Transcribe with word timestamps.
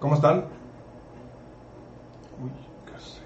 ¿Cómo 0.00 0.14
están? 0.14 0.46
Uy, 2.42 2.50
casi. 2.90 3.20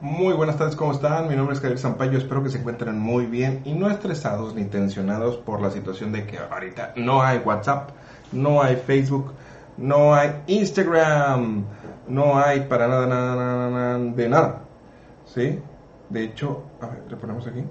Muy 0.00 0.25
buenas 0.36 0.58
tardes, 0.58 0.76
¿cómo 0.76 0.92
están? 0.92 1.28
Mi 1.28 1.34
nombre 1.34 1.54
es 1.54 1.60
Javier 1.60 1.78
Zampayo, 1.78 2.18
espero 2.18 2.42
que 2.42 2.50
se 2.50 2.58
encuentren 2.58 2.98
muy 2.98 3.24
bien 3.24 3.62
y 3.64 3.72
no 3.72 3.88
estresados 3.88 4.54
ni 4.54 4.64
tensionados 4.64 5.38
por 5.38 5.62
la 5.62 5.70
situación 5.70 6.12
de 6.12 6.26
que 6.26 6.38
ahorita 6.38 6.92
no 6.96 7.22
hay 7.22 7.38
WhatsApp, 7.38 7.90
no 8.32 8.62
hay 8.62 8.76
Facebook, 8.76 9.32
no 9.78 10.14
hay 10.14 10.42
Instagram, 10.46 11.64
no 12.06 12.38
hay 12.38 12.60
para 12.60 12.86
nada, 12.86 13.06
nada, 13.06 13.34
nada, 13.34 13.70
nada 13.70 13.98
de 13.98 14.28
nada. 14.28 14.60
¿Sí? 15.24 15.58
De 16.10 16.24
hecho, 16.24 16.64
a 16.82 16.86
ver, 16.86 17.02
le 17.08 17.16
ponemos 17.16 17.46
aquí. 17.46 17.64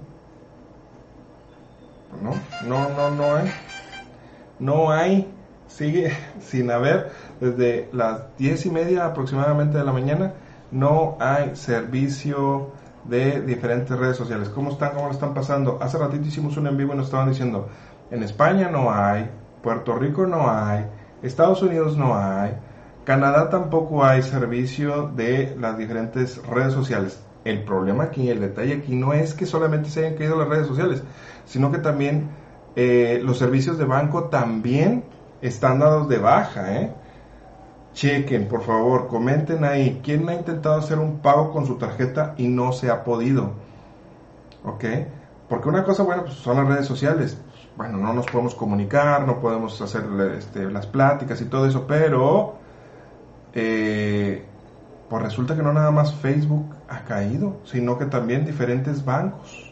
No, 2.20 2.34
no, 2.66 2.88
no, 2.90 3.10
no 3.10 3.36
hay. 3.36 3.52
No 4.58 4.90
hay. 4.90 5.32
Sigue 5.68 6.12
sin 6.40 6.70
haber 6.72 7.12
desde 7.40 7.88
las 7.92 8.36
diez 8.38 8.66
y 8.66 8.70
media 8.70 9.06
aproximadamente 9.06 9.78
de 9.78 9.84
la 9.84 9.92
mañana 9.92 10.32
no 10.70 11.16
hay 11.20 11.54
servicio 11.56 12.70
de 13.04 13.40
diferentes 13.40 13.96
redes 13.96 14.16
sociales. 14.16 14.48
¿Cómo 14.48 14.70
están? 14.70 14.94
¿Cómo 14.94 15.06
lo 15.06 15.12
están 15.12 15.34
pasando? 15.34 15.78
Hace 15.80 15.98
ratito 15.98 16.26
hicimos 16.26 16.56
un 16.56 16.66
en 16.66 16.76
vivo 16.76 16.94
y 16.94 16.96
nos 16.96 17.06
estaban 17.06 17.28
diciendo, 17.28 17.68
en 18.10 18.22
España 18.22 18.68
no 18.68 18.92
hay, 18.92 19.30
Puerto 19.62 19.96
Rico 19.96 20.26
no 20.26 20.50
hay, 20.50 20.86
Estados 21.22 21.62
Unidos 21.62 21.96
no 21.96 22.16
hay, 22.16 22.56
Canadá 23.04 23.48
tampoco 23.50 24.04
hay 24.04 24.22
servicio 24.22 25.12
de 25.14 25.56
las 25.58 25.78
diferentes 25.78 26.44
redes 26.46 26.72
sociales. 26.72 27.22
El 27.44 27.62
problema 27.62 28.04
aquí, 28.04 28.28
el 28.28 28.40
detalle 28.40 28.74
aquí 28.74 28.96
no 28.96 29.12
es 29.12 29.34
que 29.34 29.46
solamente 29.46 29.88
se 29.88 30.00
hayan 30.00 30.18
caído 30.18 30.36
las 30.36 30.48
redes 30.48 30.66
sociales, 30.66 31.04
sino 31.44 31.70
que 31.70 31.78
también 31.78 32.30
eh, 32.74 33.20
los 33.22 33.38
servicios 33.38 33.78
de 33.78 33.84
banco 33.84 34.24
también 34.24 35.04
están 35.40 35.78
dados 35.78 36.08
de 36.08 36.18
baja, 36.18 36.74
¿eh? 36.74 36.92
Chequen, 37.96 38.46
por 38.46 38.62
favor, 38.62 39.08
comenten 39.08 39.64
ahí. 39.64 40.02
¿Quién 40.04 40.28
ha 40.28 40.34
intentado 40.34 40.76
hacer 40.76 40.98
un 40.98 41.20
pago 41.20 41.50
con 41.50 41.64
su 41.64 41.76
tarjeta 41.76 42.34
y 42.36 42.46
no 42.46 42.72
se 42.72 42.90
ha 42.90 43.02
podido? 43.02 43.52
¿Ok? 44.64 44.84
Porque 45.48 45.70
una 45.70 45.82
cosa, 45.82 46.02
bueno, 46.02 46.24
pues 46.24 46.34
son 46.34 46.58
las 46.58 46.68
redes 46.68 46.84
sociales. 46.84 47.38
Bueno, 47.74 47.96
no 47.96 48.12
nos 48.12 48.26
podemos 48.26 48.54
comunicar, 48.54 49.26
no 49.26 49.40
podemos 49.40 49.80
hacer 49.80 50.04
este, 50.36 50.70
las 50.70 50.86
pláticas 50.86 51.40
y 51.40 51.46
todo 51.46 51.66
eso, 51.66 51.86
pero 51.86 52.56
eh, 53.54 54.44
pues 55.08 55.22
resulta 55.22 55.56
que 55.56 55.62
no 55.62 55.72
nada 55.72 55.90
más 55.90 56.14
Facebook 56.16 56.74
ha 56.90 57.00
caído, 57.04 57.60
sino 57.64 57.96
que 57.96 58.04
también 58.04 58.44
diferentes 58.44 59.06
bancos. 59.06 59.65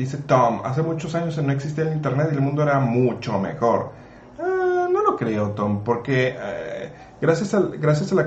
Dice 0.00 0.16
Tom, 0.16 0.62
hace 0.64 0.80
muchos 0.80 1.14
años 1.14 1.36
no 1.36 1.52
existía 1.52 1.84
el 1.84 1.92
Internet 1.92 2.30
y 2.32 2.34
el 2.34 2.40
mundo 2.40 2.62
era 2.62 2.80
mucho 2.80 3.38
mejor. 3.38 3.92
Ah, 4.38 4.88
no 4.90 5.02
lo 5.02 5.14
creo, 5.14 5.50
Tom, 5.50 5.84
porque 5.84 6.34
eh, 6.40 6.90
gracias, 7.20 7.52
a, 7.52 7.60
gracias 7.60 8.10
a 8.10 8.14
la 8.14 8.26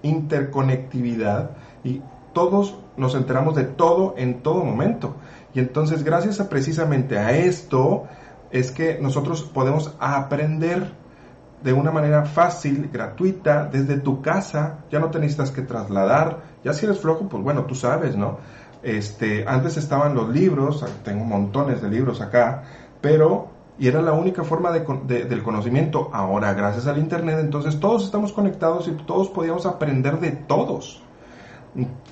interconectividad 0.00 1.50
y 1.84 2.00
todos 2.32 2.78
nos 2.96 3.14
enteramos 3.14 3.54
de 3.54 3.64
todo 3.64 4.14
en 4.16 4.42
todo 4.42 4.64
momento. 4.64 5.16
Y 5.52 5.58
entonces 5.60 6.04
gracias 6.04 6.40
a 6.40 6.48
precisamente 6.48 7.18
a 7.18 7.32
esto 7.32 8.04
es 8.50 8.70
que 8.70 8.98
nosotros 8.98 9.42
podemos 9.42 9.94
aprender 10.00 10.90
de 11.62 11.74
una 11.74 11.90
manera 11.90 12.24
fácil, 12.24 12.88
gratuita, 12.90 13.66
desde 13.66 13.98
tu 13.98 14.22
casa. 14.22 14.78
Ya 14.90 15.00
no 15.00 15.10
te 15.10 15.18
necesitas 15.18 15.50
que 15.50 15.60
trasladar. 15.60 16.44
Ya 16.64 16.72
si 16.72 16.86
eres 16.86 16.98
flojo, 16.98 17.28
pues 17.28 17.42
bueno, 17.42 17.66
tú 17.66 17.74
sabes, 17.74 18.16
¿no? 18.16 18.38
Este, 18.82 19.44
antes 19.46 19.76
estaban 19.76 20.14
los 20.14 20.28
libros, 20.30 20.84
tengo 21.04 21.24
montones 21.24 21.82
de 21.82 21.90
libros 21.90 22.20
acá, 22.20 22.62
pero 23.00 23.50
y 23.80 23.88
era 23.88 24.02
la 24.02 24.12
única 24.12 24.44
forma 24.44 24.70
de, 24.72 25.24
del 25.24 25.42
conocimiento. 25.42 26.10
Ahora, 26.12 26.52
gracias 26.52 26.86
al 26.86 26.98
Internet, 26.98 27.38
entonces 27.40 27.80
todos 27.80 28.04
estamos 28.04 28.30
conectados 28.30 28.86
y 28.88 28.90
todos 28.90 29.30
podíamos 29.30 29.64
aprender 29.64 30.20
de 30.20 30.32
todos. 30.32 31.02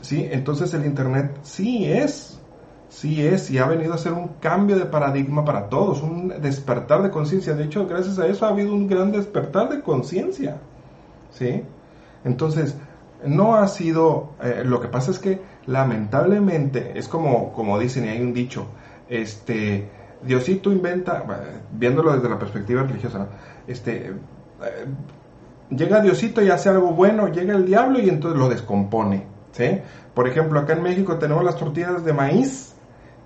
¿Sí? 0.00 0.26
Entonces 0.31 0.73
el 0.73 0.87
Internet 0.87 1.41
sí 1.43 1.85
es, 1.85 2.41
sí 2.88 3.26
es, 3.26 3.50
y 3.50 3.59
ha 3.59 3.67
venido 3.67 3.93
a 3.93 3.99
ser 3.99 4.14
un 4.14 4.29
cambio 4.41 4.76
de 4.79 4.87
paradigma 4.87 5.44
para 5.44 5.69
todos, 5.69 6.03
un 6.03 6.29
despertar 6.41 7.03
de 7.03 7.11
conciencia. 7.11 7.55
De 7.55 7.64
hecho, 7.64 7.87
gracias 7.87 8.19
a 8.19 8.26
eso 8.26 8.47
ha 8.47 8.49
habido 8.49 8.73
un 8.73 8.87
gran 8.87 9.12
despertar 9.12 9.69
de 9.69 9.82
conciencia. 9.82 10.56
¿Sí? 11.32 11.64
Entonces, 12.25 12.79
no 13.26 13.56
ha 13.56 13.69
sido, 13.69 14.31
eh, 14.43 14.62
lo 14.64 14.81
que 14.81 14.88
pasa 14.88 15.11
es 15.11 15.19
que 15.19 15.43
lamentablemente, 15.69 16.99
es 16.99 17.09
como, 17.09 17.53
como 17.53 17.79
dicen 17.79 18.06
y 18.06 18.09
hay 18.09 18.23
un 18.23 18.32
dicho, 18.32 18.67
este, 19.09 19.88
Diosito 20.23 20.73
inventa, 20.73 21.25
viéndolo 21.73 22.15
desde 22.15 22.29
la 22.29 22.38
perspectiva 22.38 22.82
religiosa, 22.82 23.29
este, 23.67 24.06
eh, 24.06 24.15
llega 25.70 26.00
Diosito 26.00 26.43
y 26.43 26.49
hace 26.49 26.70
algo 26.70 26.93
bueno, 26.93 27.29
llega 27.29 27.55
el 27.55 27.67
diablo 27.67 28.00
y 28.00 28.09
entonces 28.09 28.41
lo 28.41 28.49
descompone, 28.49 29.25
¿sí? 29.53 29.81
Por 30.15 30.26
ejemplo, 30.26 30.59
acá 30.59 30.73
en 30.73 30.82
México 30.82 31.19
tenemos 31.19 31.44
las 31.44 31.56
tortillas 31.56 32.03
de 32.03 32.14
maíz, 32.14 32.75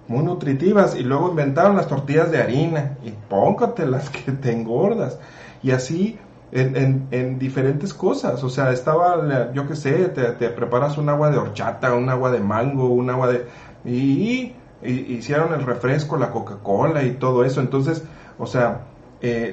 muy 0.08 0.24
nutritivas, 0.24 0.96
y 0.96 1.04
luego 1.04 1.30
inventaron 1.30 1.76
las 1.76 1.86
tortillas 1.86 2.32
de 2.32 2.42
harina, 2.42 2.98
y 3.04 3.12
póngatelas 3.12 4.10
que 4.10 4.32
te 4.32 4.50
engordas, 4.50 5.16
y 5.62 5.70
así 5.70 6.18
en, 6.52 7.08
en, 7.10 7.38
diferentes 7.38 7.94
cosas. 7.94 8.44
O 8.44 8.50
sea, 8.50 8.72
estaba, 8.72 9.52
yo 9.52 9.66
qué 9.66 9.74
sé, 9.74 10.08
te, 10.08 10.48
preparas 10.50 10.98
un 10.98 11.08
agua 11.08 11.30
de 11.30 11.38
horchata, 11.38 11.94
un 11.94 12.08
agua 12.08 12.30
de 12.30 12.40
mango, 12.40 12.88
un 12.88 13.10
agua 13.10 13.32
de... 13.32 13.46
Y, 13.84 14.54
hicieron 14.84 15.52
el 15.54 15.64
refresco, 15.64 16.16
la 16.16 16.30
Coca-Cola 16.30 17.04
y 17.04 17.12
todo 17.12 17.44
eso. 17.44 17.60
Entonces, 17.60 18.04
o 18.38 18.46
sea, 18.46 18.82
eh, 19.20 19.52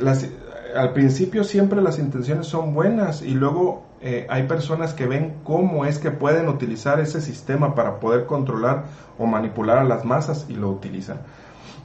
al 0.75 0.93
principio 0.93 1.43
siempre 1.43 1.81
las 1.81 1.99
intenciones 1.99 2.47
son 2.47 2.73
buenas 2.73 3.21
y 3.21 3.31
luego 3.31 3.85
eh, 4.01 4.25
hay 4.29 4.43
personas 4.43 4.93
que 4.93 5.05
ven 5.05 5.35
cómo 5.43 5.85
es 5.85 5.99
que 5.99 6.09
pueden 6.09 6.47
utilizar 6.47 6.99
ese 6.99 7.21
sistema 7.21 7.75
para 7.75 7.99
poder 7.99 8.25
controlar 8.25 8.85
o 9.17 9.25
manipular 9.25 9.77
a 9.77 9.83
las 9.83 10.03
masas 10.03 10.47
y 10.49 10.53
lo 10.53 10.69
utilizan. 10.69 11.19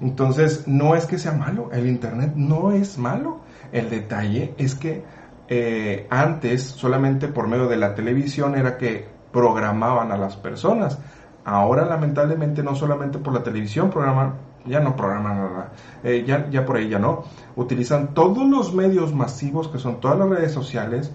Entonces, 0.01 0.67
no 0.67 0.97
es 0.97 1.07
que 1.07 1.19
sea 1.19 1.33
malo, 1.33 1.69
el 1.73 1.87
Internet 1.87 2.33
no 2.35 2.73
es 2.73 2.99
malo. 2.99 3.41
El 3.75 3.91
detalle 3.91 4.55
es 4.57 4.77
que 4.77 5.03
eh, 5.49 6.07
antes 6.09 6.63
solamente 6.63 7.27
por 7.27 7.49
medio 7.49 7.67
de 7.67 7.77
la 7.77 7.93
televisión 7.93 8.55
era 8.55 8.79
que 8.79 9.05
programaban 9.33 10.13
a 10.13 10.17
las 10.17 10.37
personas. 10.37 11.01
Ahora 11.45 11.85
lamentablemente 11.85 12.63
no 12.63 12.77
solamente 12.77 13.19
por 13.19 13.35
la 13.35 13.43
televisión 13.43 13.91
programan, 13.91 14.35
ya 14.65 14.79
no 14.79 14.95
programan 14.95 15.39
nada, 15.39 15.73
eh, 16.05 16.23
ya, 16.25 16.49
ya 16.51 16.65
por 16.65 16.77
ahí 16.77 16.89
ya 16.89 17.01
no. 17.01 17.25
Utilizan 17.57 18.15
todos 18.15 18.49
los 18.49 18.73
medios 18.73 19.13
masivos 19.13 19.67
que 19.67 19.79
son 19.79 19.99
todas 19.99 20.21
las 20.21 20.29
redes 20.29 20.53
sociales. 20.53 21.13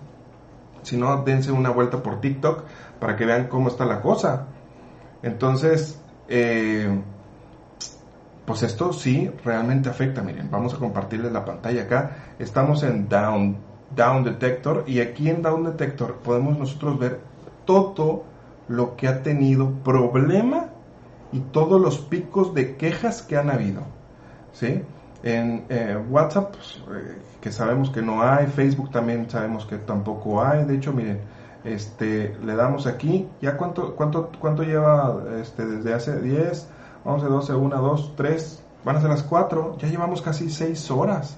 Si 0.81 0.97
no, 0.97 1.23
dense 1.23 1.53
una 1.53 1.69
vuelta 1.69 2.03
por 2.03 2.19
TikTok 2.19 2.65
para 2.99 3.15
que 3.15 3.25
vean 3.25 3.47
cómo 3.47 3.69
está 3.69 3.85
la 3.85 4.01
cosa. 4.01 4.47
Entonces, 5.23 6.03
eh, 6.27 6.89
pues 8.49 8.63
esto 8.63 8.91
sí 8.93 9.29
realmente 9.45 9.89
afecta. 9.89 10.23
Miren, 10.23 10.49
vamos 10.49 10.73
a 10.73 10.77
compartirles 10.79 11.31
la 11.31 11.45
pantalla 11.45 11.83
acá. 11.83 12.33
Estamos 12.39 12.81
en 12.81 13.07
Down, 13.07 13.57
Down 13.95 14.23
Detector 14.23 14.85
y 14.87 15.01
aquí 15.01 15.29
en 15.29 15.43
Down 15.43 15.65
Detector 15.65 16.15
podemos 16.23 16.57
nosotros 16.57 16.97
ver 16.97 17.19
todo 17.65 18.23
lo 18.67 18.95
que 18.95 19.07
ha 19.07 19.21
tenido 19.21 19.69
problema 19.83 20.69
y 21.31 21.41
todos 21.41 21.79
los 21.79 21.99
picos 21.99 22.55
de 22.55 22.75
quejas 22.75 23.21
que 23.21 23.37
han 23.37 23.51
habido. 23.51 23.83
¿Sí? 24.51 24.81
En 25.21 25.65
eh, 25.69 26.03
WhatsApp, 26.09 26.55
pues, 26.55 26.83
eh, 26.91 27.19
que 27.39 27.51
sabemos 27.51 27.91
que 27.91 28.01
no 28.01 28.23
hay, 28.23 28.47
Facebook 28.47 28.89
también 28.89 29.29
sabemos 29.29 29.67
que 29.67 29.77
tampoco 29.77 30.43
hay. 30.43 30.65
De 30.65 30.77
hecho, 30.77 30.91
miren, 30.91 31.21
este, 31.63 32.35
le 32.43 32.55
damos 32.55 32.87
aquí, 32.87 33.27
¿ya 33.43 33.57
cuánto, 33.57 33.95
cuánto, 33.95 34.31
cuánto 34.39 34.63
lleva 34.63 35.21
este, 35.39 35.67
desde 35.67 35.93
hace 35.93 36.19
10? 36.19 36.78
11, 37.03 37.25
12, 37.25 37.53
1, 37.53 37.77
2, 37.77 38.13
3, 38.15 38.63
van 38.83 38.95
a 38.95 39.01
ser 39.01 39.09
las 39.09 39.23
4, 39.23 39.77
ya 39.77 39.87
llevamos 39.87 40.21
casi 40.21 40.49
6 40.49 40.91
horas 40.91 41.37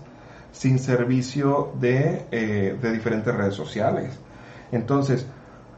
sin 0.51 0.79
servicio 0.79 1.71
de, 1.79 2.25
eh, 2.31 2.77
de 2.81 2.91
diferentes 2.91 3.33
redes 3.33 3.55
sociales. 3.55 4.19
Entonces, 4.71 5.25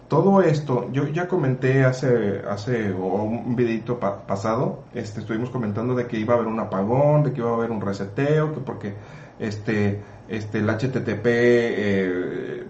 todo 0.08 0.42
esto, 0.42 0.92
yo 0.92 1.08
ya 1.08 1.28
comenté 1.28 1.84
hace, 1.84 2.42
hace 2.48 2.92
un 2.94 3.56
videito 3.56 4.00
pasado, 4.00 4.84
este, 4.94 5.22
estuvimos 5.22 5.50
comentando 5.50 5.96
de 5.96 6.06
que 6.06 6.18
iba 6.20 6.34
a 6.34 6.38
haber 6.38 6.48
un 6.48 6.60
apagón, 6.60 7.24
de 7.24 7.34
que 7.34 7.40
iba 7.40 7.50
a 7.50 7.56
haber 7.56 7.72
un 7.72 7.82
reseteo, 7.82 8.54
que 8.54 8.60
porque 8.60 8.94
este, 9.40 10.02
este, 10.28 10.60
el 10.60 10.70
HTTP 10.70 11.26
eh, 11.26 12.64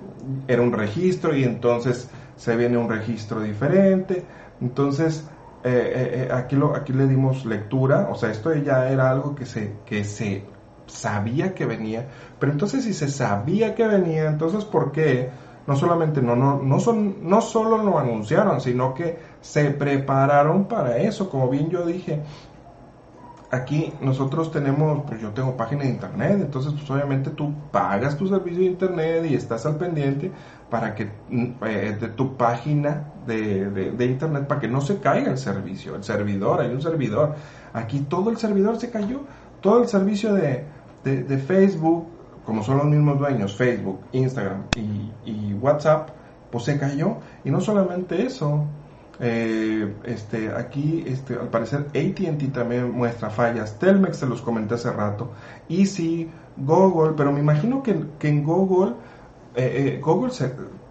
era 0.48 0.62
un 0.62 0.72
registro 0.72 1.36
y 1.36 1.44
entonces 1.44 2.10
se 2.38 2.56
viene 2.56 2.78
un 2.78 2.90
registro 2.90 3.42
diferente. 3.42 4.24
Entonces, 4.62 5.28
eh, 5.64 6.30
aquí, 6.32 6.56
lo, 6.56 6.76
aquí 6.76 6.94
le 6.94 7.08
dimos 7.08 7.46
lectura, 7.46 8.10
o 8.12 8.16
sea, 8.16 8.30
esto 8.30 8.54
ya 8.54 8.90
era 8.90 9.10
algo 9.10 9.36
que 9.36 9.46
se, 9.46 9.74
que 9.86 10.04
se 10.04 10.44
sabía 10.86 11.56
que 11.56 11.66
venía, 11.66 12.08
pero 12.40 12.52
entonces 12.52 12.84
si 12.84 12.94
se 12.94 13.10
sabía 13.10 13.76
que 13.76 13.88
venía, 13.88 14.26
entonces 14.28 14.66
¿por 14.66 14.92
qué? 14.92 15.30
No 15.66 15.78
solamente 15.78 16.22
no, 16.22 16.36
no, 16.36 16.62
no, 16.62 16.80
son, 16.80 17.28
no 17.28 17.40
solo 17.40 17.78
lo 17.78 17.98
anunciaron, 17.98 18.60
sino 18.60 18.94
que 18.94 19.18
se 19.40 19.72
prepararon 19.72 20.66
para 20.66 20.98
eso, 20.98 21.30
como 21.30 21.50
bien 21.50 21.70
yo 21.70 21.86
dije, 21.86 22.22
aquí 23.54 23.94
nosotros 24.02 24.52
tenemos, 24.52 25.04
pues 25.08 25.22
yo 25.22 25.30
tengo 25.30 25.56
página 25.56 25.84
de 25.84 25.90
internet, 25.90 26.38
entonces 26.42 26.74
pues 26.74 26.90
obviamente 26.90 27.30
tú 27.30 27.54
pagas 27.72 28.18
tu 28.18 28.28
servicio 28.28 28.62
de 28.62 28.66
internet 28.66 29.26
y 29.30 29.36
estás 29.36 29.66
al 29.68 29.76
pendiente 29.76 30.32
para 30.72 30.96
que 30.96 31.12
mm, 31.30 31.64
eh, 31.66 31.98
de 32.00 32.08
tu 32.10 32.36
página 32.36 33.12
de, 33.28 33.70
de, 33.70 34.06
internet 34.06 34.48
para 34.48 34.60
que 34.60 34.68
no 34.68 34.82
se 34.82 35.00
caiga 35.00 35.32
el 35.32 35.38
servicio, 35.38 35.96
el 35.96 36.04
servidor, 36.04 36.62
hay 36.62 36.72
un 36.72 36.82
servidor. 36.82 37.36
Aquí 37.74 38.00
todo 38.00 38.32
el 38.32 38.38
servidor 38.38 38.78
se 38.78 38.90
cayó, 38.90 39.22
todo 39.62 39.82
el 39.84 39.88
servicio 39.88 40.34
de, 40.34 40.66
de 41.04 41.38
Facebook, 41.38 42.08
como 42.46 42.64
son 42.64 42.78
los 42.78 42.88
mismos 42.88 43.20
dueños, 43.20 43.56
Facebook, 43.56 44.00
Instagram 44.14 44.64
y, 44.74 45.12
y 45.30 45.54
WhatsApp, 45.54 46.10
pues 46.52 46.66
se 46.66 46.80
cayó. 46.80 47.18
Y 47.44 47.52
no 47.52 47.62
solamente 47.62 48.26
eso, 48.26 48.66
eh, 49.20 49.94
este, 50.06 50.52
aquí, 50.52 51.04
este, 51.08 51.36
al 51.36 51.50
parecer, 51.50 51.88
ATT 51.90 52.52
también 52.52 52.92
muestra 52.92 53.30
fallas. 53.30 53.78
Telmex 53.78 54.18
se 54.18 54.26
los 54.26 54.42
comenté 54.42 54.76
hace 54.76 54.92
rato. 54.92 55.32
Easy, 55.70 56.30
Google, 56.58 57.14
pero 57.16 57.32
me 57.32 57.40
imagino 57.40 57.84
que, 57.84 57.92
en 58.28 58.44
Google, 58.44 58.94
eh, 59.56 59.96
eh, 59.96 60.02
Google 60.02 60.32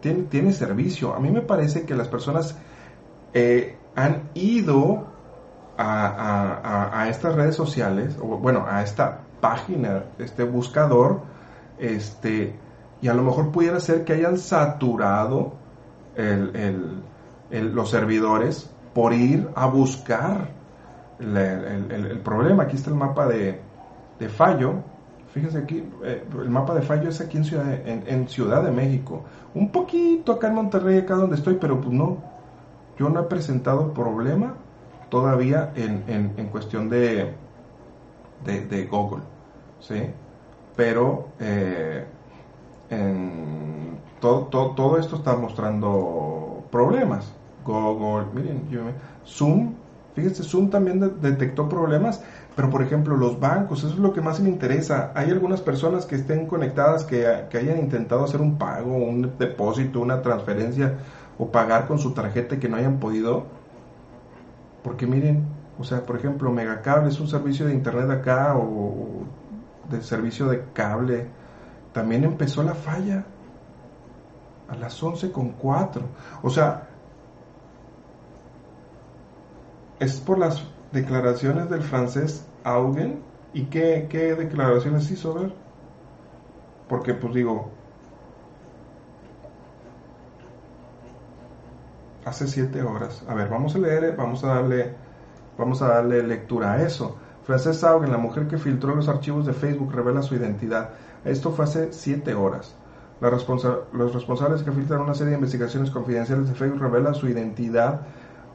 tiene, 0.00 0.22
tiene, 0.24 0.52
servicio. 0.52 1.14
A 1.14 1.20
mí 1.20 1.30
me 1.30 1.40
parece 1.40 1.84
que 1.84 1.94
las 1.94 2.08
personas 2.08 2.56
han 3.94 4.30
ido 4.34 5.06
a, 5.78 7.00
a, 7.00 7.08
estas 7.08 7.34
redes 7.34 7.56
sociales, 7.56 8.16
bueno, 8.18 8.66
a 8.68 8.82
esta 8.82 9.20
página, 9.40 10.04
este 10.18 10.44
buscador, 10.44 11.22
este, 11.78 12.54
y 13.00 13.08
a 13.08 13.14
lo 13.14 13.22
mejor 13.22 13.50
pudiera 13.50 13.80
ser 13.80 14.04
que 14.04 14.12
hayan 14.12 14.36
saturado 14.38 15.54
el 16.14 17.02
los 17.52 17.90
servidores 17.90 18.70
por 18.94 19.12
ir 19.12 19.48
a 19.54 19.66
buscar 19.66 20.48
el, 21.18 22.20
problema. 22.24 22.64
Aquí 22.64 22.76
está 22.76 22.90
el 22.90 22.96
mapa 22.96 23.26
de, 23.26 23.60
fallo. 24.28 24.74
Fíjense 25.32 25.58
aquí, 25.58 25.82
eh, 26.04 26.24
el 26.40 26.50
mapa 26.50 26.74
de 26.74 26.82
fallo 26.82 27.08
es 27.08 27.20
aquí 27.20 27.38
en 27.38 27.44
Ciudad, 27.44 27.64
de, 27.64 28.02
en, 28.06 28.28
Ciudad 28.28 28.62
de 28.62 28.70
México. 28.70 29.24
Un 29.54 29.70
poquito 29.72 30.32
acá 30.32 30.48
en 30.48 30.54
Monterrey, 30.54 30.98
acá 30.98 31.14
donde 31.14 31.36
estoy, 31.36 31.54
pero 31.54 31.80
pues 31.80 31.92
no. 31.92 32.18
Yo 32.98 33.08
no 33.08 33.20
he 33.20 33.24
presentado 33.24 33.92
problema 33.94 34.54
todavía 35.08 35.72
en, 35.74 36.04
en 36.36 36.46
cuestión 36.48 36.88
de, 36.88 37.34
de, 38.44 38.86
Google. 38.86 39.22
¿sí? 39.80 40.02
Pero 40.76 41.28
eh, 41.40 42.04
todo, 44.20 44.46
todo, 44.46 44.70
todo 44.74 44.98
esto 44.98 45.16
está 45.16 45.36
mostrando 45.36 46.64
problemas. 46.70 47.32
Google, 47.64 48.26
miren, 48.34 48.62
Zoom, 49.26 49.74
fíjense, 50.14 50.42
Zoom 50.42 50.70
también 50.70 51.20
detectó 51.20 51.68
problemas, 51.68 52.22
pero 52.54 52.68
por 52.70 52.82
ejemplo 52.82 53.16
los 53.16 53.40
bancos, 53.40 53.80
eso 53.80 53.94
es 53.94 53.98
lo 53.98 54.12
que 54.12 54.20
más 54.20 54.40
me 54.40 54.48
interesa. 54.48 55.12
Hay 55.14 55.30
algunas 55.30 55.60
personas 55.60 56.06
que 56.06 56.16
estén 56.16 56.46
conectadas 56.46 57.04
que, 57.04 57.26
hayan 57.26 57.78
intentado 57.78 58.24
hacer 58.24 58.40
un 58.40 58.58
pago, 58.58 58.96
un 58.96 59.38
depósito, 59.38 60.00
una 60.00 60.20
transferencia 60.22 60.98
o 61.38 61.50
pagar 61.50 61.86
con 61.86 61.98
su 61.98 62.12
tarjeta 62.12 62.56
y 62.56 62.58
que 62.58 62.68
no 62.68 62.76
hayan 62.76 62.98
podido. 62.98 63.44
Porque 64.82 65.06
miren, 65.06 65.46
o 65.78 65.84
sea, 65.84 66.04
por 66.04 66.16
ejemplo, 66.16 66.50
Megacable 66.50 67.08
es 67.08 67.20
un 67.20 67.28
servicio 67.28 67.66
de 67.66 67.72
internet 67.72 68.10
acá 68.10 68.54
o 68.56 69.24
de 69.90 70.02
servicio 70.02 70.46
de 70.46 70.64
cable. 70.72 71.26
También 71.92 72.24
empezó 72.24 72.62
la 72.62 72.74
falla 72.74 73.24
a 74.68 74.76
las 74.76 75.02
11.4. 75.02 76.00
O 76.42 76.50
sea, 76.50 76.88
es 80.02 80.18
por 80.18 80.36
las 80.38 80.64
declaraciones 80.90 81.70
del 81.70 81.82
francés 81.82 82.44
Augen. 82.64 83.22
¿Y 83.54 83.66
qué, 83.66 84.08
declaraciones 84.36 85.10
hizo 85.10 85.34
ver? 85.34 85.52
Porque 86.88 87.14
pues 87.14 87.34
digo, 87.34 87.70
hace 92.24 92.48
siete 92.48 92.82
horas. 92.82 93.22
A 93.28 93.34
ver, 93.34 93.48
vamos 93.48 93.76
a 93.76 93.78
leer, 93.78 94.16
vamos 94.16 94.42
a 94.42 94.48
darle, 94.48 94.92
vamos 95.56 95.82
a 95.82 95.88
darle 95.88 96.22
lectura 96.24 96.72
a 96.72 96.82
eso. 96.82 97.16
Frances 97.44 97.84
Augen, 97.84 98.10
la 98.10 98.18
mujer 98.18 98.48
que 98.48 98.58
filtró 98.58 98.96
los 98.96 99.08
archivos 99.08 99.46
de 99.46 99.52
Facebook, 99.52 99.92
revela 99.94 100.22
su 100.22 100.34
identidad. 100.34 100.90
Esto 101.24 101.52
fue 101.52 101.66
hace 101.66 101.92
siete 101.92 102.34
horas. 102.34 102.74
los 103.20 104.14
responsables 104.14 104.64
que 104.64 104.72
filtraron 104.72 105.04
una 105.04 105.14
serie 105.14 105.30
de 105.30 105.36
investigaciones 105.36 105.92
confidenciales 105.92 106.48
de 106.48 106.54
Facebook 106.54 106.80
revelan 106.80 107.14
su 107.14 107.28
identidad 107.28 108.00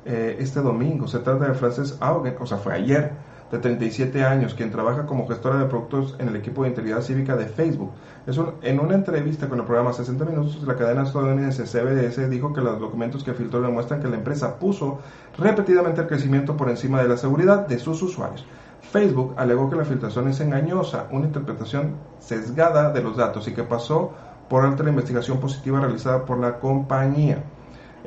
eh, 0.07 0.37
este 0.39 0.61
domingo. 0.61 1.07
Se 1.07 1.19
trata 1.19 1.47
de 1.47 1.53
Frances 1.53 1.97
Augen, 1.99 2.35
o 2.39 2.45
sea, 2.45 2.57
fue 2.57 2.73
ayer, 2.73 3.11
de 3.51 3.59
37 3.59 4.23
años, 4.23 4.53
quien 4.53 4.71
trabaja 4.71 5.05
como 5.05 5.27
gestora 5.27 5.57
de 5.59 5.65
productos 5.65 6.15
en 6.19 6.27
el 6.27 6.35
equipo 6.35 6.63
de 6.63 6.69
integridad 6.69 7.01
cívica 7.01 7.35
de 7.35 7.45
Facebook. 7.45 7.91
Es 8.25 8.37
en 8.61 8.79
una 8.79 8.95
entrevista 8.95 9.47
con 9.47 9.59
el 9.59 9.65
programa 9.65 9.93
60 9.93 10.25
Minutos, 10.25 10.61
la 10.63 10.75
cadena 10.75 11.03
estadounidense 11.03 11.65
CBS 11.65 12.29
dijo 12.29 12.53
que 12.53 12.61
los 12.61 12.79
documentos 12.79 13.23
que 13.23 13.33
filtró 13.33 13.61
demuestran 13.61 14.01
que 14.01 14.09
la 14.09 14.17
empresa 14.17 14.59
puso 14.59 14.99
repetidamente 15.37 16.01
el 16.01 16.07
crecimiento 16.07 16.57
por 16.57 16.69
encima 16.69 17.01
de 17.01 17.07
la 17.07 17.17
seguridad 17.17 17.67
de 17.67 17.79
sus 17.79 18.01
usuarios. 18.01 18.45
Facebook 18.81 19.33
alegó 19.37 19.69
que 19.69 19.75
la 19.75 19.85
filtración 19.85 20.27
es 20.27 20.39
engañosa, 20.39 21.07
una 21.11 21.25
interpretación 21.25 21.95
sesgada 22.19 22.91
de 22.91 23.01
los 23.01 23.17
datos 23.17 23.47
y 23.47 23.53
que 23.53 23.63
pasó 23.63 24.13
por 24.49 24.65
alta 24.65 24.83
la 24.83 24.89
investigación 24.89 25.39
positiva 25.39 25.79
realizada 25.79 26.25
por 26.25 26.37
la 26.37 26.59
compañía. 26.59 27.43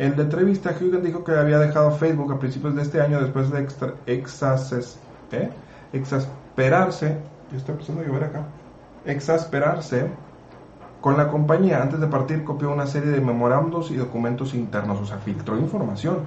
En 0.00 0.16
la 0.16 0.22
entrevista, 0.22 0.70
Hugen 0.70 1.02
dijo 1.02 1.22
que 1.22 1.32
había 1.32 1.58
dejado 1.58 1.90
Facebook 1.90 2.32
a 2.32 2.38
principios 2.38 2.74
de 2.74 2.80
este 2.80 3.02
año 3.02 3.20
después 3.20 3.50
de 3.50 3.60
¿eh? 3.60 5.50
exasperarse, 5.92 7.18
empezando 7.52 8.00
a 8.00 8.24
acá, 8.24 8.46
exasperarse 9.04 10.06
con 11.02 11.18
la 11.18 11.28
compañía. 11.28 11.82
Antes 11.82 12.00
de 12.00 12.06
partir 12.06 12.44
copió 12.44 12.72
una 12.72 12.86
serie 12.86 13.10
de 13.10 13.20
memorandos 13.20 13.90
y 13.90 13.96
documentos 13.96 14.54
internos, 14.54 14.98
o 15.02 15.04
sea, 15.04 15.18
filtró 15.18 15.58
información. 15.58 16.20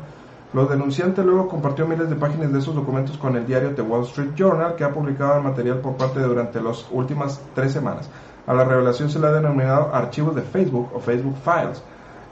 Los 0.54 0.70
denunciantes 0.70 1.26
luego 1.26 1.48
compartió 1.48 1.88
miles 1.88 2.12
de 2.12 2.16
páginas 2.16 2.54
de 2.54 2.60
esos 2.60 2.76
documentos 2.76 3.18
con 3.18 3.36
el 3.36 3.48
diario 3.48 3.74
The 3.74 3.82
Wall 3.82 4.04
Street 4.04 4.36
Journal, 4.36 4.76
que 4.76 4.84
ha 4.84 4.92
publicado 4.92 5.38
el 5.38 5.44
material 5.44 5.80
por 5.80 5.98
parte 5.98 6.20
de 6.20 6.28
durante 6.28 6.62
las 6.62 6.86
últimas 6.92 7.42
tres 7.56 7.72
semanas. 7.72 8.08
A 8.46 8.54
la 8.54 8.66
revelación 8.66 9.10
se 9.10 9.18
le 9.18 9.26
ha 9.26 9.32
denominado 9.32 9.96
archivos 9.96 10.36
de 10.36 10.44
Facebook 10.44 10.92
o 10.94 11.00
Facebook 11.00 11.38
Files 11.44 11.82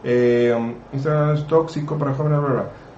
eh, 0.04 0.76
Instagram 0.94 1.36
es 1.36 1.48
tóxico 1.48 1.98
para 1.98 2.14
jóvenes. 2.14 2.40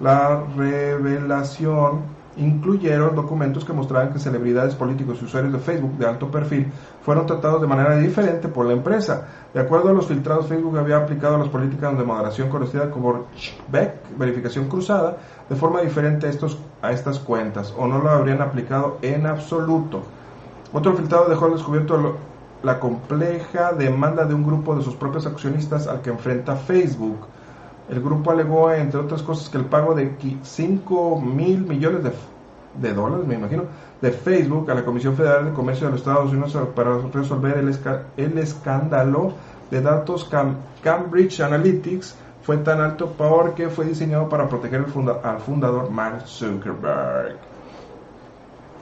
La 0.00 0.42
revelación 0.56 2.14
incluyeron 2.36 3.14
documentos 3.14 3.64
que 3.64 3.72
mostraban 3.72 4.12
que 4.12 4.18
celebridades 4.18 4.74
políticos 4.74 5.18
y 5.20 5.24
usuarios 5.24 5.52
de 5.52 5.58
Facebook 5.58 5.96
de 5.98 6.06
alto 6.06 6.30
perfil 6.30 6.66
fueron 7.02 7.26
tratados 7.26 7.60
de 7.60 7.66
manera 7.66 7.96
diferente 7.96 8.48
por 8.48 8.66
la 8.66 8.72
empresa. 8.72 9.26
De 9.52 9.60
acuerdo 9.60 9.90
a 9.90 9.92
los 9.92 10.06
filtrados, 10.06 10.48
Facebook 10.48 10.76
había 10.76 10.96
aplicado 10.96 11.38
las 11.38 11.48
políticas 11.48 11.96
de 11.96 12.04
moderación 12.04 12.48
conocida 12.48 12.90
como 12.90 13.26
Beck, 13.70 13.94
verificación 14.18 14.68
cruzada, 14.68 15.16
de 15.48 15.56
forma 15.56 15.80
diferente 15.82 16.26
a, 16.26 16.30
estos, 16.30 16.58
a 16.82 16.90
estas 16.90 17.18
cuentas, 17.18 17.72
o 17.76 17.86
no 17.86 17.98
lo 17.98 18.10
habrían 18.10 18.42
aplicado 18.42 18.98
en 19.02 19.26
absoluto. 19.26 20.02
Otro 20.72 20.94
filtrado 20.94 21.28
dejó 21.28 21.44
al 21.44 21.52
descubierto 21.52 22.16
la 22.64 22.80
compleja 22.80 23.72
demanda 23.72 24.24
de 24.24 24.34
un 24.34 24.42
grupo 24.42 24.74
de 24.74 24.82
sus 24.82 24.94
propios 24.94 25.26
accionistas 25.26 25.86
al 25.86 26.00
que 26.00 26.10
enfrenta 26.10 26.56
Facebook. 26.56 27.18
El 27.90 28.00
grupo 28.00 28.30
alegó, 28.30 28.72
entre 28.72 28.98
otras 28.98 29.22
cosas, 29.22 29.50
que 29.50 29.58
el 29.58 29.66
pago 29.66 29.94
de 29.94 30.16
5 30.42 31.20
mil 31.20 31.66
millones 31.66 32.00
de, 32.80 32.94
dólares, 32.94 33.26
me 33.26 33.34
imagino, 33.34 33.64
de 34.00 34.10
Facebook 34.10 34.70
a 34.70 34.74
la 34.74 34.84
Comisión 34.84 35.14
Federal 35.14 35.44
de 35.44 35.52
Comercio 35.52 35.86
de 35.86 35.92
los 35.92 36.00
Estados 36.00 36.32
Unidos 36.32 36.56
para 36.74 36.96
resolver 37.12 37.58
el, 37.58 37.76
el 38.16 38.38
escándalo 38.38 39.34
de 39.70 39.82
datos 39.82 40.30
Cambridge 40.82 41.40
Analytics 41.40 42.16
fue 42.42 42.58
tan 42.58 42.80
alto 42.80 43.12
porque 43.16 43.68
fue 43.68 43.84
diseñado 43.84 44.28
para 44.28 44.48
proteger 44.48 44.86
al 45.22 45.40
fundador 45.40 45.90
Mark 45.90 46.26
Zuckerberg. 46.26 47.53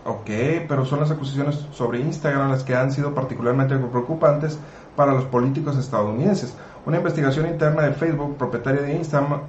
Ok, 0.05 0.31
pero 0.67 0.85
son 0.85 0.99
las 0.99 1.13
acusaciones 1.13 1.65
sobre 1.73 2.01
Instagram 2.01 2.51
las 2.51 2.65
que 2.65 2.75
han 2.75 2.91
sido 2.91 3.15
particularmente 3.15 3.77
preocupantes 3.77 4.59
para 4.97 5.13
los 5.13 5.25
políticos 5.25 5.77
estadounidenses. 5.77 6.55
Una 6.85 6.97
investigación 6.97 7.47
interna 7.47 7.83
de 7.83 7.93
Facebook, 7.93 8.37
propietaria 8.37 8.83
de 8.83 8.95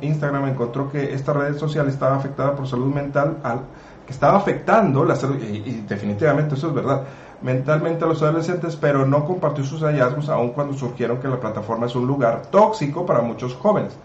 Instagram, 0.02 0.48
encontró 0.48 0.92
que 0.92 1.16
esta 1.16 1.34
red 1.34 1.58
social 1.58 1.88
estaba 1.88 2.18
afectada 2.18 2.56
por 2.56 2.68
salud 2.68 2.94
mental, 2.94 3.38
al, 3.42 3.62
que 4.06 4.14
estaba 4.14 4.38
afectando 4.38 5.04
la 5.04 5.16
salud, 5.16 5.42
y, 5.42 5.84
definitivamente 5.88 6.54
eso 6.54 6.68
es 6.68 6.74
verdad, 6.76 7.02
mentalmente 7.42 8.06
a 8.06 8.08
los 8.08 8.22
adolescentes, 8.22 8.76
pero 8.76 9.08
no 9.08 9.26
compartió 9.26 9.64
sus 9.64 9.82
hallazgos 9.82 10.30
aun 10.30 10.52
cuando 10.52 10.76
surgieron 10.76 11.18
que 11.18 11.28
la 11.28 11.40
plataforma 11.40 11.88
es 11.88 11.96
un 11.96 12.06
lugar 12.06 12.44
tóxico 12.52 13.08
para 13.08 13.22
muchos 13.22 13.56
jóvenes. 13.56 13.98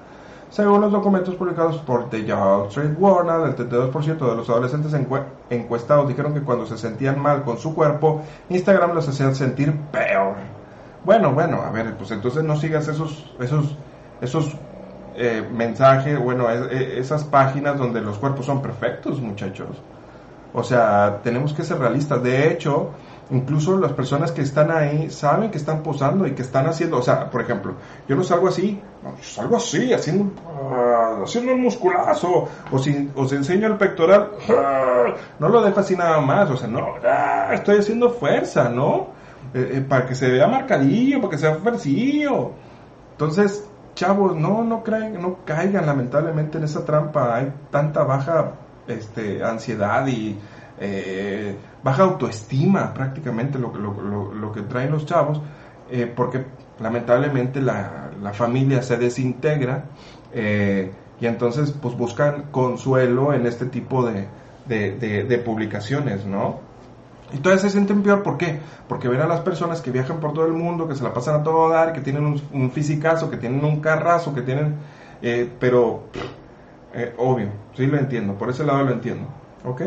Según 0.51 0.81
los 0.81 0.93
documentos 0.93 1.35
publicados 1.35 1.77
por 1.79 2.09
The 2.09 2.33
Wall 2.33 2.69
Street 2.69 2.97
Journal, 2.99 3.45
el 3.49 3.57
32% 3.57 4.19
de 4.19 4.37
los 4.37 4.49
adolescentes 4.49 4.95
encuestados 5.51 6.09
dijeron 6.09 6.33
que 6.33 6.41
cuando 6.41 6.65
se 6.65 6.79
sentían 6.79 7.21
mal 7.21 7.43
con 7.43 7.59
su 7.59 7.75
cuerpo, 7.75 8.23
Instagram 8.49 8.95
los 8.95 9.07
hacía 9.09 9.35
sentir 9.35 9.75
peor. 9.93 10.37
Bueno, 11.05 11.33
bueno, 11.33 11.61
a 11.63 11.71
ver, 11.71 11.95
pues 11.97 12.11
entonces 12.13 12.43
no 12.45 12.57
sigas 12.57 12.89
esos, 12.89 13.31
esos, 13.39 13.77
esos 14.23 14.57
eh, 15.17 15.47
mensajes, 15.53 16.19
bueno, 16.19 16.49
esas 16.51 17.25
páginas 17.25 17.77
donde 17.77 18.01
los 18.01 18.19
cuerpos 18.19 18.47
son 18.47 18.63
perfectos, 18.63 19.21
muchachos. 19.21 19.69
O 20.55 20.63
sea, 20.63 21.21
tenemos 21.23 21.53
que 21.53 21.63
ser 21.63 21.79
realistas. 21.79 22.23
De 22.23 22.51
hecho, 22.51 22.91
incluso 23.31 23.79
las 23.79 23.93
personas 23.93 24.33
que 24.33 24.43
están 24.43 24.71
ahí 24.71 25.11
saben 25.11 25.51
que 25.51 25.59
están 25.59 25.83
posando 25.83 26.27
y 26.27 26.33
que 26.33 26.43
están 26.43 26.67
haciendo, 26.67 26.99
o 26.99 27.03
sea, 27.03 27.31
por 27.31 27.43
ejemplo, 27.43 27.75
yo 28.09 28.17
no 28.17 28.25
salgo 28.25 28.49
así, 28.49 28.81
no, 29.03 29.15
salgo 29.23 29.57
así, 29.57 29.93
haciendo, 29.93 30.25
uh, 30.25 31.25
haciendo 31.25 31.53
un 31.53 31.63
musculazo, 31.63 32.49
o 32.71 32.79
si 32.79 33.11
os 33.15 33.33
enseño 33.33 33.67
el 33.67 33.77
pectoral, 33.77 34.31
uh, 34.49 35.13
no 35.39 35.49
lo 35.49 35.63
dejo 35.63 35.81
así 35.81 35.97
nada 35.97 36.21
más, 36.21 36.51
o 36.51 36.57
sea, 36.57 36.69
no, 36.69 36.95
estoy 37.53 37.79
haciendo 37.79 38.11
fuerza, 38.11 38.69
¿no? 38.69 39.19
Eh, 39.55 39.73
eh, 39.75 39.81
para 39.81 40.07
que 40.07 40.15
se 40.15 40.31
vea 40.31 40.47
marcadillo, 40.47 41.21
para 41.21 41.31
que 41.31 41.39
sea 41.39 41.55
fuercillo. 41.55 42.53
Entonces, 43.13 43.67
chavos, 43.95 44.37
no, 44.37 44.63
no, 44.63 44.83
creen, 44.83 45.21
no 45.21 45.39
caigan 45.45 45.87
lamentablemente 45.87 46.59
en 46.59 46.65
esa 46.65 46.85
trampa, 46.85 47.35
hay 47.35 47.53
tanta 47.71 48.05
baja 48.05 48.53
este, 48.87 49.43
ansiedad 49.43 50.07
y 50.07 50.39
eh, 50.81 51.57
baja 51.83 52.05
autoestima 52.05 52.95
prácticamente 52.95 53.59
lo, 53.59 53.75
lo, 53.75 54.33
lo, 54.33 54.53
que 54.53 54.63
traen 54.63 54.93
los 54.93 55.07
chavos, 55.07 55.41
eh, 55.91 56.13
porque 56.15 56.45
lamentablemente 56.79 57.61
la, 57.61 58.11
la, 58.23 58.33
familia 58.33 58.83
se 58.83 58.97
desintegra 58.97 59.87
eh, 60.33 60.93
y 61.21 61.27
entonces 61.27 61.73
pues 61.73 61.97
buscan 61.97 62.45
consuelo 62.53 63.33
en 63.33 63.47
este 63.47 63.67
tipo 63.67 64.07
de, 64.07 64.29
de, 64.67 65.25
de, 65.25 65.39
publicaciones, 65.39 66.25
¿no? 66.25 66.61
Y 67.33 67.39
todavía 67.39 67.63
se 67.63 67.71
sienten 67.71 68.03
peor, 68.03 68.23
¿por 68.23 68.39
qué? 68.39 68.61
Porque 68.87 69.09
ven 69.09 69.21
a 69.21 69.27
las 69.27 69.41
personas 69.41 69.81
que 69.81 69.91
viajan 69.91 70.21
por 70.21 70.33
todo 70.33 70.47
el 70.47 70.53
mundo, 70.53 70.87
que 70.87 70.95
se 70.95 71.03
la 71.03 71.13
pasan 71.13 71.41
a 71.41 71.43
todo 71.43 71.69
dar, 71.69 71.93
que 71.93 72.01
tienen 72.01 72.25
un, 72.25 72.41
un 72.53 72.71
fisicazo, 72.71 73.31
que 73.31 73.37
tienen 73.37 73.65
un 73.65 73.81
carrazo, 73.81 74.33
que 74.35 74.43
tienen... 74.43 74.77
pero, 75.59 76.05
obvio, 77.19 77.49
sí 77.75 77.87
lo 77.87 77.99
entiendo, 77.99 78.35
por 78.35 78.49
ese 78.49 78.65
lado 78.65 78.85
lo 78.85 78.93
entiendo, 78.93 79.27
¿ok? 79.65 79.83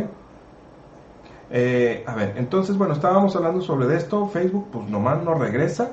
Eh, 1.53 2.03
a 2.07 2.15
ver, 2.15 2.35
entonces, 2.37 2.77
bueno, 2.77 2.93
estábamos 2.93 3.35
hablando 3.35 3.61
sobre 3.61 3.95
esto. 3.95 4.27
Facebook, 4.27 4.67
pues 4.71 4.89
nomás 4.89 5.21
no 5.21 5.33
regresa. 5.33 5.91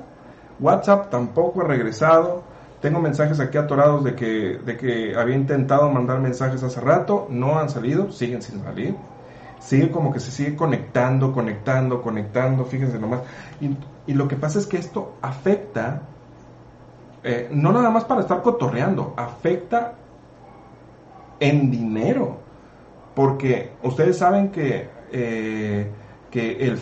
WhatsApp 0.61 1.11
tampoco 1.11 1.63
ha 1.63 1.65
regresado. 1.65 2.43
Tengo 2.81 3.01
mensajes 3.01 3.41
aquí 3.41 3.59
atorados 3.59 4.05
de 4.05 4.15
que, 4.15 4.61
de 4.65 4.77
que 4.77 5.17
había 5.17 5.35
intentado 5.35 5.91
mandar 5.91 6.21
mensajes 6.21 6.63
hace 6.63 6.81
rato. 6.81 7.27
No 7.29 7.59
han 7.59 7.69
salido, 7.69 8.13
siguen 8.13 8.41
sin 8.41 8.63
salir. 8.63 8.95
Sigue 9.59 9.91
como 9.91 10.13
que 10.13 10.21
se 10.21 10.31
sigue 10.31 10.55
conectando, 10.55 11.33
conectando, 11.33 12.03
conectando. 12.03 12.65
Fíjense 12.65 13.01
nomás. 13.01 13.23
Y, 13.61 13.77
y 14.07 14.15
lo 14.15 14.29
que 14.29 14.37
pasa 14.37 14.61
es 14.61 14.67
que 14.67 14.77
esto 14.77 15.15
afecta, 15.21 16.03
eh, 17.25 17.49
no 17.51 17.73
nada 17.73 17.91
más 17.91 18.05
para 18.05 18.21
estar 18.21 18.43
cotorreando, 18.43 19.13
afecta 19.17 19.95
en 21.41 21.69
dinero. 21.73 22.39
Porque 23.17 23.73
ustedes 23.83 24.19
saben 24.19 24.53
que 24.53 24.98
eh, 25.13 25.91
que 26.31 26.67
el, 26.67 26.79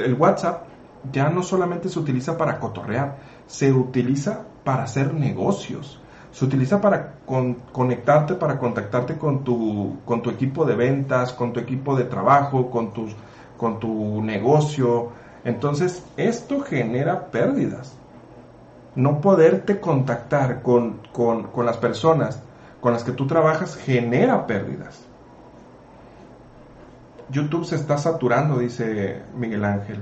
el, 0.00 0.14
WhatsApp 0.14 0.64
ya 1.12 1.28
no 1.30 1.42
solamente 1.42 1.88
se 1.88 1.98
utiliza 1.98 2.36
para 2.36 2.58
cotorrear, 2.58 3.16
se 3.46 3.72
utiliza 3.72 4.44
para 4.64 4.84
hacer 4.84 5.14
negocios. 5.14 6.00
Se 6.32 6.44
utiliza 6.44 6.80
para 6.80 7.14
conectarte, 7.72 8.34
para 8.34 8.58
contactarte 8.58 9.18
con 9.18 9.42
tu, 9.42 9.98
con 10.04 10.22
tu 10.22 10.30
equipo 10.30 10.64
de 10.64 10.76
ventas, 10.76 11.32
con 11.32 11.52
tu 11.52 11.58
equipo 11.58 11.96
de 11.96 12.04
trabajo, 12.04 12.70
con, 12.70 12.92
tu 13.80 14.22
negocio. 14.22 15.08
Entonces, 15.44 16.04
esto 16.16 16.60
genera 16.60 17.26
pérdidas. 17.32 17.96
No 18.94 19.20
poderte 19.20 19.80
contactar 19.80 20.62
con, 20.62 21.00
con, 21.12 21.48
con 21.48 21.66
las 21.66 21.78
personas 21.78 22.42
con 22.80 22.92
las 22.92 23.04
que 23.04 23.12
tú 23.12 23.26
trabajas 23.26 23.76
genera 23.76 24.46
pérdidas. 24.46 25.06
YouTube 27.30 27.64
se 27.64 27.76
está 27.76 27.98
saturando, 27.98 28.58
dice 28.58 29.22
Miguel 29.36 29.64
Ángel. 29.64 30.00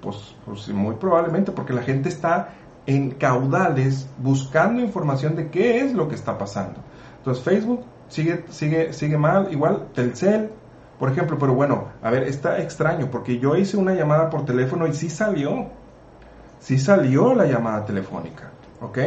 Pues, 0.00 0.36
pues, 0.44 0.68
muy 0.68 0.96
probablemente, 0.96 1.52
porque 1.52 1.72
la 1.72 1.82
gente 1.82 2.08
está 2.08 2.50
en 2.86 3.12
caudales 3.12 4.06
buscando 4.18 4.80
información 4.82 5.36
de 5.36 5.48
qué 5.48 5.80
es 5.80 5.94
lo 5.94 6.08
que 6.08 6.14
está 6.14 6.36
pasando. 6.36 6.80
Entonces 7.18 7.42
Facebook 7.42 7.84
sigue, 8.08 8.44
sigue, 8.50 8.92
sigue 8.92 9.16
mal, 9.16 9.48
igual 9.50 9.88
Telcel, 9.94 10.50
por 10.98 11.10
ejemplo, 11.10 11.38
pero 11.38 11.54
bueno, 11.54 11.88
a 12.02 12.10
ver, 12.10 12.24
está 12.24 12.58
extraño, 12.60 13.10
porque 13.10 13.38
yo 13.38 13.56
hice 13.56 13.76
una 13.76 13.94
llamada 13.94 14.30
por 14.30 14.44
teléfono 14.44 14.86
y 14.86 14.92
sí 14.92 15.08
salió, 15.08 15.68
sí 16.60 16.78
salió 16.78 17.34
la 17.34 17.46
llamada 17.46 17.84
telefónica, 17.84 18.50
¿ok? 18.80 18.98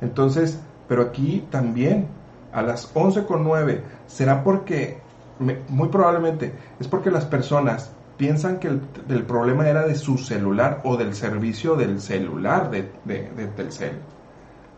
Entonces, 0.00 0.58
pero 0.88 1.02
aquí 1.02 1.46
también, 1.50 2.08
a 2.52 2.62
las 2.62 2.94
11.09, 2.94 3.82
¿será 4.06 4.42
porque 4.42 4.98
muy 5.38 5.88
probablemente 5.88 6.52
es 6.80 6.88
porque 6.88 7.10
las 7.10 7.24
personas 7.24 7.92
piensan 8.16 8.58
que 8.58 8.68
el, 8.68 9.22
problema 9.24 9.68
era 9.68 9.86
de 9.86 9.94
su 9.94 10.18
celular 10.18 10.80
o 10.84 10.96
del 10.96 11.14
servicio 11.14 11.76
del 11.76 12.00
celular 12.00 12.70
de, 12.70 12.90
de, 13.04 13.46
Telcel. 13.56 13.98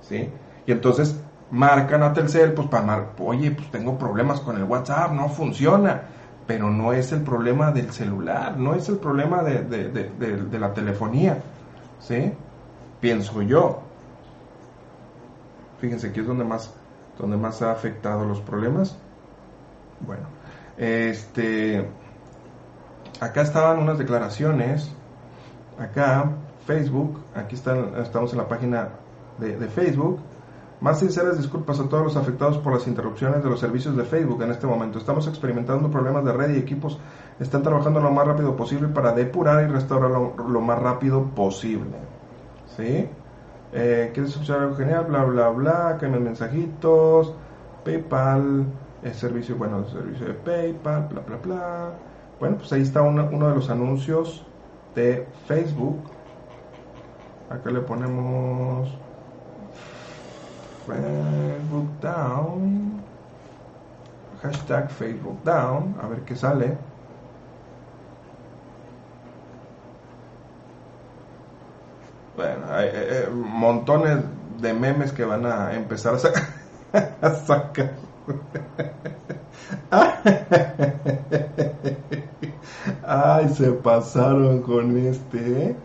¿sí? 0.02 0.28
Y 0.66 0.72
entonces 0.72 1.18
marcan 1.50 2.02
a 2.02 2.12
Telcel, 2.12 2.52
pues 2.52 2.68
para 2.68 2.84
mar 2.84 3.12
oye, 3.18 3.50
pues 3.50 3.70
tengo 3.70 3.98
problemas 3.98 4.40
con 4.40 4.56
el 4.56 4.64
WhatsApp, 4.64 5.12
no 5.12 5.28
funciona. 5.28 6.02
Pero 6.46 6.68
no 6.68 6.92
es 6.92 7.12
el 7.12 7.22
problema 7.22 7.70
del 7.70 7.92
celular, 7.92 8.56
no 8.56 8.74
es 8.74 8.88
el 8.88 8.96
problema 8.96 9.42
de, 9.42 9.62
de 9.62 10.58
la 10.58 10.74
telefonía. 10.74 11.38
¿Sí? 12.00 12.32
Pienso 13.00 13.40
yo. 13.42 13.82
Fíjense, 15.80 16.08
aquí 16.08 16.20
es 16.20 16.26
donde 16.26 16.44
más, 16.44 16.74
donde 17.18 17.36
más 17.36 17.62
ha 17.62 17.72
afectado 17.72 18.26
los 18.26 18.40
problemas. 18.40 18.98
Bueno, 20.00 20.24
este, 20.80 21.86
acá 23.20 23.42
estaban 23.42 23.80
unas 23.80 23.98
declaraciones. 23.98 24.90
Acá, 25.78 26.30
Facebook, 26.66 27.20
aquí 27.34 27.54
están, 27.54 27.96
estamos 27.98 28.32
en 28.32 28.38
la 28.38 28.48
página 28.48 28.88
de, 29.38 29.68
Facebook. 29.68 30.20
Más 30.80 31.00
sinceras 31.00 31.36
disculpas 31.36 31.78
a 31.80 31.86
todos 31.86 32.02
los 32.02 32.16
afectados 32.16 32.56
por 32.56 32.72
las 32.72 32.86
interrupciones 32.86 33.44
de 33.44 33.50
los 33.50 33.60
servicios 33.60 33.94
de 33.94 34.04
Facebook 34.04 34.42
en 34.42 34.52
este 34.52 34.66
momento. 34.66 34.98
Estamos 34.98 35.28
experimentando 35.28 35.90
problemas 35.90 36.24
de 36.24 36.32
red 36.32 36.54
y 36.54 36.58
equipos 36.58 36.98
están 37.38 37.62
trabajando 37.62 38.00
lo 38.00 38.10
más 38.10 38.26
rápido 38.26 38.56
posible 38.56 38.88
para 38.88 39.12
depurar 39.12 39.62
y 39.62 39.66
restaurar 39.66 40.10
lo, 40.10 40.60
más 40.62 40.78
rápido 40.78 41.24
posible. 41.24 41.98
¿Sí? 42.74 43.06
Eh, 43.74 44.10
¿Quieres 44.14 44.32
escuchar 44.32 44.60
algo 44.60 44.76
genial? 44.76 45.04
Bla, 45.08 45.24
bla, 45.24 45.50
bla. 45.50 45.96
Que 46.00 46.08
me 46.08 46.18
mensajitos. 46.18 47.34
PayPal 47.84 48.64
el 49.02 49.14
servicio, 49.14 49.56
bueno, 49.56 49.78
el 49.78 49.86
servicio 49.86 50.26
de 50.26 50.34
PayPal, 50.34 51.08
bla, 51.08 51.20
bla, 51.22 51.36
bla. 51.36 51.90
Bueno, 52.38 52.56
pues 52.56 52.72
ahí 52.72 52.82
está 52.82 53.02
uno, 53.02 53.28
de 53.28 53.54
los 53.54 53.70
anuncios 53.70 54.44
de 54.94 55.26
Facebook. 55.46 56.00
Acá 57.48 57.70
le 57.70 57.80
ponemos 57.80 58.88
Facebook 60.86 62.00
Down. 62.00 63.02
Hashtag 64.42 64.90
Facebook 64.90 65.42
Down. 65.44 65.96
A 66.02 66.06
ver 66.06 66.20
qué 66.20 66.36
sale. 66.36 66.76
Bueno, 72.36 72.66
hay, 72.70 72.88
montones 73.32 74.18
de 74.60 74.72
memes 74.72 75.12
que 75.12 75.24
van 75.24 75.44
a 75.44 75.74
empezar 75.74 76.14
a 76.14 77.30
sacar. 77.34 78.09
Ay, 83.02 83.48
se 83.48 83.72
pasaron 83.72 84.62
con 84.62 84.96
este. 84.96 85.70
¿eh? 85.70 85.76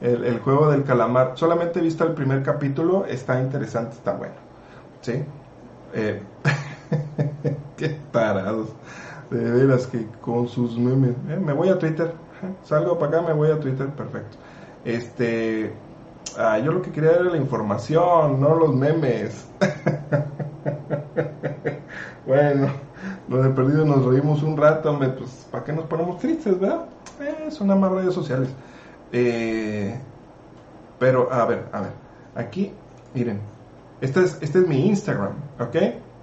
El, 0.00 0.38
juego 0.40 0.70
del 0.70 0.84
calamar. 0.84 1.32
Solamente 1.34 1.78
he 1.78 1.82
visto 1.82 2.04
el 2.04 2.12
primer 2.12 2.42
capítulo. 2.42 3.06
Está 3.06 3.40
interesante, 3.40 3.94
está 3.94 4.12
bueno. 4.12 4.34
¿Sí? 5.00 5.24
Eh, 5.94 6.22
qué 7.76 7.98
parados. 8.12 8.68
De 9.30 9.50
veras 9.50 9.86
que 9.86 10.06
con 10.20 10.48
sus 10.48 10.78
memes. 10.78 11.14
Eh, 11.28 11.40
me 11.42 11.52
voy 11.52 11.68
a 11.68 11.78
Twitter. 11.78 12.12
Salgo 12.62 12.98
para 12.98 13.18
acá, 13.18 13.28
me 13.28 13.32
voy 13.32 13.50
a 13.50 13.58
Twitter. 13.58 13.88
Perfecto. 13.88 14.36
Este. 14.84 15.72
Ah, 16.38 16.58
yo 16.58 16.72
lo 16.72 16.82
que 16.82 16.90
quería 16.90 17.12
era 17.12 17.24
la 17.24 17.36
información, 17.38 18.40
no 18.40 18.54
los 18.54 18.74
memes. 18.74 19.48
bueno, 22.26 22.68
lo 23.28 23.42
de 23.42 23.50
perdido 23.50 23.84
nos 23.84 24.04
reímos 24.04 24.42
un 24.42 24.56
rato, 24.56 24.98
pues 24.98 25.46
¿para 25.50 25.64
qué 25.64 25.72
nos 25.72 25.84
ponemos 25.84 26.18
tristes, 26.18 26.58
verdad? 26.58 26.86
Eh, 27.20 27.50
son 27.50 27.68
más 27.78 27.92
redes 27.92 28.14
sociales. 28.14 28.48
Eh, 29.12 29.98
pero, 30.98 31.32
a 31.32 31.44
ver, 31.46 31.64
a 31.72 31.80
ver, 31.82 31.92
aquí, 32.34 32.72
miren, 33.14 33.40
Este 34.00 34.24
es, 34.24 34.38
este 34.40 34.58
es 34.58 34.68
mi 34.68 34.86
Instagram, 34.88 35.32
¿ok? 35.58 35.76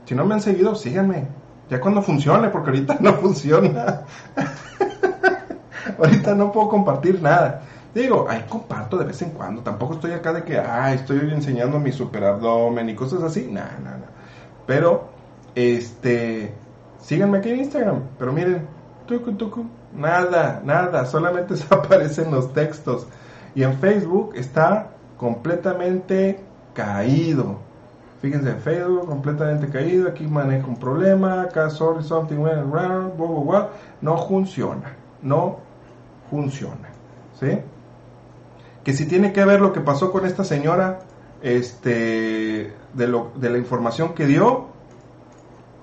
Si 0.06 0.16
no 0.16 0.26
me 0.26 0.36
han 0.36 0.42
seguido, 0.42 0.76
síganme. 0.76 1.28
Ya 1.70 1.80
cuando 1.80 2.02
funcione, 2.02 2.50
porque 2.50 2.72
ahorita 2.72 2.98
no 3.00 3.14
funciona. 3.14 4.02
ahorita 5.98 6.36
no 6.36 6.52
puedo 6.52 6.70
compartir 6.70 7.22
nada. 7.22 7.64
Digo, 7.96 8.28
ahí 8.28 8.44
comparto 8.50 8.98
de 8.98 9.06
vez 9.06 9.22
en 9.22 9.32
cuando. 9.32 9.62
Tampoco 9.62 9.94
estoy 9.94 10.12
acá 10.12 10.34
de 10.34 10.44
que, 10.44 10.60
ay, 10.60 10.96
estoy 10.96 11.20
enseñando 11.32 11.80
mi 11.80 11.92
super 11.92 12.24
abdomen 12.24 12.90
y 12.90 12.96
cosas 12.96 13.22
así. 13.24 13.48
Nada, 13.52 13.78
nada, 13.84 13.98
nada. 13.98 14.12
Pero, 14.66 15.13
este, 15.56 16.54
síganme 17.00 17.40
aquí 17.40 17.50
en 17.50 17.60
Instagram. 17.60 18.02
Pero 18.18 18.34
miren, 18.34 18.68
tucu, 19.06 19.34
tucu, 19.34 19.66
nada, 19.96 20.62
nada. 20.64 21.06
Solamente 21.06 21.56
se 21.58 21.74
aparecen 21.74 22.32
los 22.32 22.54
textos. 22.54 23.08
Y 23.56 23.64
en 23.64 23.74
Facebook 23.78 24.34
está 24.36 24.92
completamente 25.18 26.40
caído. 26.74 27.60
Fíjense, 28.22 28.52
en 28.52 28.60
Facebook 28.60 29.06
completamente 29.06 29.68
caído. 29.70 30.10
Aquí 30.10 30.26
manejo 30.26 30.70
un 30.70 30.78
problema. 30.78 31.44
Acá, 31.44 31.70
sorry, 31.70 32.04
something 32.04 32.38
went 32.38 32.66
wrong. 32.72 33.12
No 34.02 34.18
funciona. 34.28 34.96
No 35.22 35.60
funciona. 36.30 36.90
¿Sí? 37.40 37.60
que 38.84 38.94
si 38.94 39.06
tiene 39.06 39.32
que 39.32 39.44
ver 39.46 39.62
lo 39.62 39.74
que 39.74 39.80
pasó 39.80 40.12
con 40.12 40.26
esta 40.26 40.44
señora, 40.44 41.00
este, 41.42 42.74
de, 42.94 43.08
lo, 43.08 43.32
de 43.36 43.50
la 43.50 43.58
información 43.58 44.14
que 44.14 44.26
dio, 44.26 44.68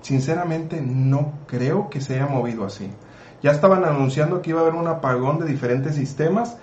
sinceramente 0.01 0.81
no 0.81 1.33
creo 1.47 1.89
que 1.89 2.01
se 2.01 2.15
haya 2.15 2.27
movido 2.27 2.65
así. 2.65 2.91
Ya 3.41 3.51
estaban 3.51 3.85
anunciando 3.85 4.41
que 4.41 4.51
iba 4.51 4.59
a 4.59 4.63
haber 4.63 4.75
un 4.75 4.87
apagón 4.87 5.39
de 5.39 5.45
diferentes 5.45 5.95
sistemas 5.95 6.57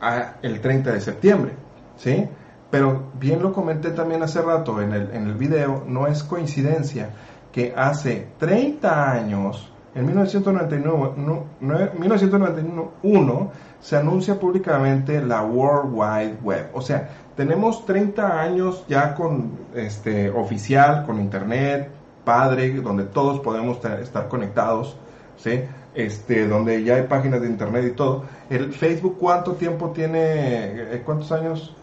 a 0.00 0.34
el 0.42 0.60
30 0.60 0.92
de 0.92 1.00
septiembre, 1.00 1.52
¿sí? 1.96 2.28
Pero 2.70 3.10
bien 3.18 3.42
lo 3.42 3.52
comenté 3.52 3.90
también 3.90 4.22
hace 4.22 4.42
rato 4.42 4.80
en 4.82 4.92
el, 4.92 5.10
en 5.12 5.26
el 5.26 5.34
video, 5.34 5.84
no 5.86 6.06
es 6.06 6.22
coincidencia 6.22 7.10
que 7.52 7.72
hace 7.74 8.28
30 8.38 9.10
años, 9.10 9.72
en 9.94 10.06
1999, 10.06 11.14
no, 11.16 11.44
1991, 11.60 13.50
se 13.80 13.96
anuncia 13.96 14.38
públicamente 14.38 15.24
la 15.24 15.42
World 15.42 15.92
Wide 15.94 16.38
Web. 16.42 16.70
O 16.74 16.82
sea, 16.82 17.08
tenemos 17.36 17.86
30 17.86 18.40
años 18.40 18.84
ya 18.86 19.14
con 19.14 19.52
este 19.74 20.30
oficial, 20.30 21.06
con 21.06 21.20
internet, 21.20 21.90
padre, 22.28 22.74
donde 22.82 23.04
todos 23.04 23.40
podemos 23.40 23.82
estar 23.82 24.28
conectados, 24.28 24.94
¿sí? 25.38 25.62
Este, 25.94 26.46
donde 26.46 26.84
ya 26.84 26.96
hay 26.96 27.04
páginas 27.04 27.40
de 27.40 27.46
internet 27.46 27.86
y 27.88 27.96
todo. 27.96 28.24
El 28.50 28.74
Facebook, 28.74 29.16
¿cuánto 29.18 29.54
tiempo 29.54 29.92
tiene? 29.92 30.18
Eh, 30.20 31.02
¿Cuántos 31.06 31.32
años 31.32 31.74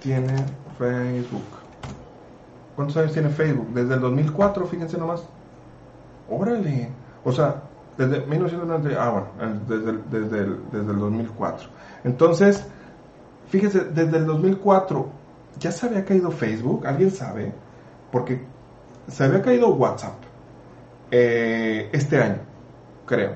tiene 0.00 0.34
Facebook? 0.78 1.44
¿Cuántos 2.74 2.96
años 2.96 3.12
tiene 3.12 3.28
Facebook? 3.28 3.68
Desde 3.74 3.92
el 3.96 4.00
2004, 4.00 4.66
fíjense 4.66 4.96
nomás. 4.96 5.24
Órale. 6.30 6.88
O 7.22 7.32
sea, 7.32 7.60
desde 7.98 8.24
1990, 8.24 8.96
ah, 8.98 9.10
bueno, 9.10 9.26
desde 9.68 9.92
desde, 10.10 10.38
el, 10.38 10.60
desde 10.72 10.90
el 10.90 10.98
2004. 10.98 11.68
Entonces, 12.04 12.64
fíjese, 13.50 13.80
desde 13.80 14.16
el 14.16 14.24
2004 14.24 15.06
ya 15.58 15.70
se 15.70 15.84
había 15.84 16.02
caído 16.02 16.30
Facebook, 16.30 16.86
¿alguien 16.86 17.10
sabe? 17.10 17.52
Porque 18.10 18.40
se 19.10 19.24
había 19.24 19.42
caído 19.42 19.68
WhatsApp 19.74 20.14
eh, 21.10 21.90
este 21.92 22.22
año, 22.22 22.38
creo. 23.06 23.34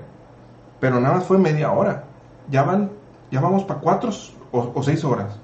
Pero 0.81 1.01
nada 1.01 1.17
más 1.17 1.25
fue 1.25 1.39
media 1.39 1.73
hora. 1.73 2.05
Ya 2.49 2.63
van, 2.63 2.91
ya 3.31 3.41
vamos 3.41 3.65
para 3.65 3.81
cuatro 3.81 4.11
o, 4.53 4.83
seis 4.83 5.05
horas. 5.05 5.39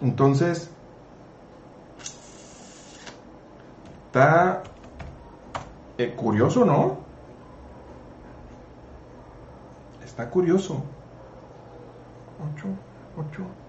Entonces, 0.00 0.70
está 4.06 4.62
eh, 5.98 6.14
curioso, 6.16 6.64
¿no? 6.64 6.98
Está 10.04 10.30
curioso. 10.30 10.82
8, 12.56 12.66
8. 13.16 13.67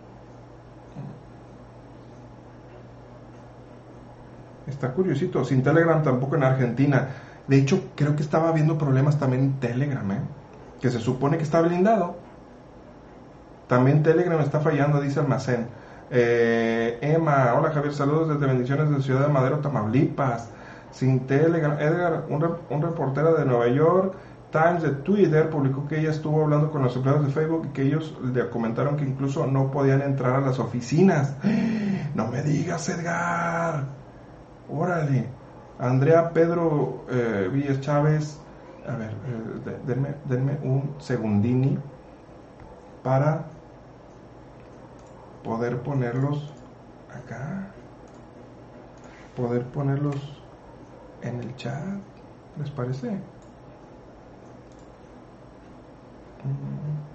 Está 4.70 4.94
curiosito. 4.94 5.44
Sin 5.44 5.64
Telegram 5.64 6.02
tampoco 6.04 6.36
en 6.36 6.44
Argentina. 6.44 7.10
De 7.48 7.58
hecho, 7.58 7.90
creo 7.96 8.16
que 8.16 8.24
estaba 8.24 8.50
habiendo 8.50 8.78
problemas 8.78 9.20
también 9.20 9.44
en 9.44 9.60
Telegram, 9.60 10.12
¿eh? 10.12 10.20
Que 10.80 10.90
se 10.90 11.00
supone 11.00 11.38
que 11.38 11.44
está 11.44 11.62
blindado. 11.62 12.16
También 13.68 14.04
Telegram 14.04 14.40
está 14.42 14.60
fallando, 14.60 15.02
dice 15.02 15.20
Almacén. 15.20 15.68
Eh, 16.12 16.98
Emma, 17.02 17.54
hola 17.56 17.70
Javier, 17.70 17.94
saludos 17.94 18.30
desde 18.30 18.48
Bendiciones 18.48 18.90
de 18.90 19.02
Ciudad 19.04 19.28
de 19.28 19.34
Madero, 19.34 19.60
Tamaulipas 19.60 20.50
sin 20.92 21.28
Telegram. 21.28 21.80
Edgar, 21.80 22.26
un, 22.30 22.82
reportero 22.82 23.36
de 23.36 23.46
Nueva 23.46 23.68
York 23.68 24.16
Times 24.52 24.82
de 24.82 24.90
Twitter 24.90 25.50
publicó 25.50 25.88
que 25.88 26.00
ella 26.00 26.10
estuvo 26.10 26.44
hablando 26.44 26.72
con 26.72 26.82
los 26.82 26.96
empleados 26.96 27.26
de 27.26 27.32
Facebook 27.32 27.68
y 27.68 27.74
que 27.74 27.84
ellos 27.84 28.18
le 28.34 28.50
comentaron 28.50 28.98
que 28.98 29.04
incluso 29.04 29.46
no 29.46 29.70
podían 29.70 30.02
entrar 30.02 30.36
a 30.36 30.42
las 30.42 30.60
oficinas. 30.60 31.36
No 32.16 32.28
me 32.28 32.42
digas, 32.42 32.90
Edgar. 32.90 33.99
Órale. 34.70 35.28
Andrea 35.80 36.32
Pedro 36.34 37.06
eh, 37.10 37.50
Villas 37.52 37.80
Chávez. 37.82 38.40
A 38.88 38.96
ver, 38.96 39.12
eh, 39.12 40.16
denme 40.26 40.58
un 40.64 40.96
segundini 41.00 41.78
para 43.04 43.46
poder 45.44 45.82
ponerlos 45.82 46.54
acá. 47.10 47.72
Poder 49.36 49.64
ponerlos 49.66 50.42
en 51.22 51.40
el 51.40 51.56
chat. 51.56 51.84
¿Les 52.58 52.70
parece? 52.72 53.12
Mm. 56.44 57.09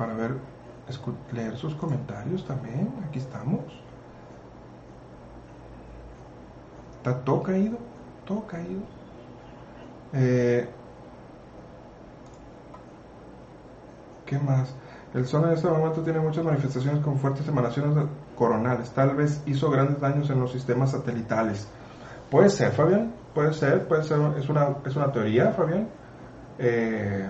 Para 0.00 0.14
ver, 0.14 0.34
leer 1.30 1.58
sus 1.58 1.74
comentarios 1.74 2.46
también. 2.46 2.90
Aquí 3.06 3.18
estamos. 3.18 3.60
Está 6.96 7.22
todo 7.22 7.42
caído, 7.42 7.76
todo 8.24 8.46
caído. 8.46 8.80
Eh, 10.14 10.66
¿Qué 14.24 14.38
más? 14.38 14.74
El 15.12 15.26
Sol 15.26 15.44
en 15.44 15.50
este 15.50 15.68
momento 15.68 16.00
tiene 16.00 16.18
muchas 16.18 16.46
manifestaciones 16.46 17.04
con 17.04 17.18
fuertes 17.18 17.46
emanaciones 17.46 17.94
coronales. 18.34 18.90
Tal 18.92 19.14
vez 19.14 19.42
hizo 19.44 19.70
grandes 19.70 20.00
daños 20.00 20.30
en 20.30 20.40
los 20.40 20.50
sistemas 20.50 20.92
satelitales. 20.92 21.68
Puede 22.30 22.48
ser, 22.48 22.72
Fabián. 22.72 23.12
Puede 23.34 23.52
ser, 23.52 23.86
puede 23.86 24.04
ser. 24.04 24.18
Es 24.38 24.48
una, 24.48 24.76
es 24.82 24.96
una 24.96 25.12
teoría, 25.12 25.52
Fabián. 25.52 25.90
Eh, 26.58 27.28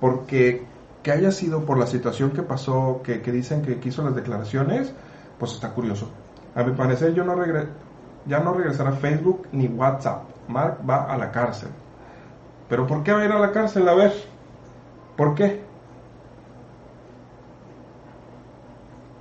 porque 0.00 0.69
que 1.02 1.12
haya 1.12 1.32
sido 1.32 1.64
por 1.64 1.78
la 1.78 1.86
situación 1.86 2.30
que 2.30 2.42
pasó, 2.42 3.00
que, 3.02 3.18
dicen 3.20 3.62
que 3.62 3.78
quiso 3.78 4.02
las 4.02 4.14
declaraciones, 4.14 4.92
pues 5.38 5.52
está 5.52 5.70
curioso. 5.70 6.10
A 6.54 6.62
mi 6.62 6.72
parecer, 6.72 7.14
yo 7.14 7.24
no 7.24 7.34
regre 7.34 7.68
ya 8.26 8.40
no 8.40 8.52
regresará 8.52 8.92
Facebook 8.92 9.48
ni 9.52 9.66
WhatsApp. 9.68 10.24
Mark 10.48 10.78
va 10.88 11.04
a 11.04 11.16
la 11.16 11.30
cárcel. 11.30 11.70
¿Pero 12.68 12.86
por 12.86 13.02
qué 13.02 13.12
va 13.12 13.20
a 13.20 13.24
ir 13.24 13.32
a 13.32 13.38
la 13.38 13.52
cárcel? 13.52 13.88
A 13.88 13.94
ver, 13.94 14.12
¿por 15.16 15.34
qué? 15.34 15.62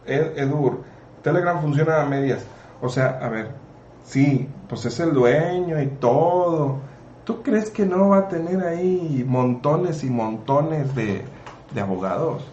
Edur, 0.05 0.83
Telegram 1.21 1.61
funciona 1.61 2.01
a 2.01 2.05
medias. 2.05 2.45
O 2.81 2.89
sea, 2.89 3.19
a 3.21 3.29
ver, 3.29 3.51
sí, 4.03 4.49
pues 4.67 4.85
es 4.85 4.99
el 4.99 5.13
dueño 5.13 5.81
y 5.81 5.87
todo. 5.87 6.79
¿Tú 7.23 7.43
crees 7.43 7.69
que 7.69 7.85
no 7.85 8.09
va 8.09 8.17
a 8.19 8.27
tener 8.27 8.61
ahí 8.63 9.23
montones 9.27 10.03
y 10.03 10.09
montones 10.09 10.95
de, 10.95 11.25
abogados? 11.77 12.43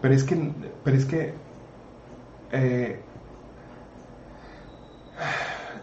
Pero 0.00 0.14
es 0.14 0.24
que, 0.24 0.52
pero 0.82 0.96
es 0.96 1.04
que 1.04 1.34
eh, 2.52 3.00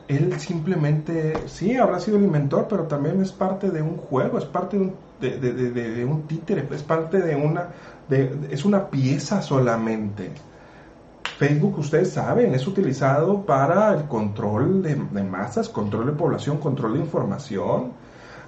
él 0.07 0.39
simplemente, 0.39 1.47
sí, 1.47 1.77
habrá 1.77 1.99
sido 1.99 2.17
el 2.17 2.23
inventor, 2.23 2.67
pero 2.69 2.83
también 2.83 3.21
es 3.21 3.31
parte 3.31 3.69
de 3.69 3.81
un 3.81 3.97
juego, 3.97 4.37
es 4.37 4.45
parte 4.45 4.77
de 4.77 4.83
un, 4.83 4.95
de, 5.19 5.39
de 5.39 6.05
un 6.05 6.23
títere, 6.23 6.67
es 6.71 6.83
parte 6.83 7.19
de 7.19 7.35
una, 7.35 7.69
es 8.09 8.65
una 8.65 8.89
pieza 8.89 9.41
solamente. 9.41 10.31
Facebook, 11.41 11.79
ustedes 11.79 12.11
saben, 12.11 12.53
es 12.53 12.67
utilizado 12.67 13.41
para 13.47 13.95
el 13.95 14.03
control 14.03 14.83
de, 14.83 14.95
masas, 14.95 15.69
control 15.69 16.05
de 16.05 16.11
población, 16.11 16.57
control 16.57 16.93
de 16.93 16.99
información. 16.99 17.93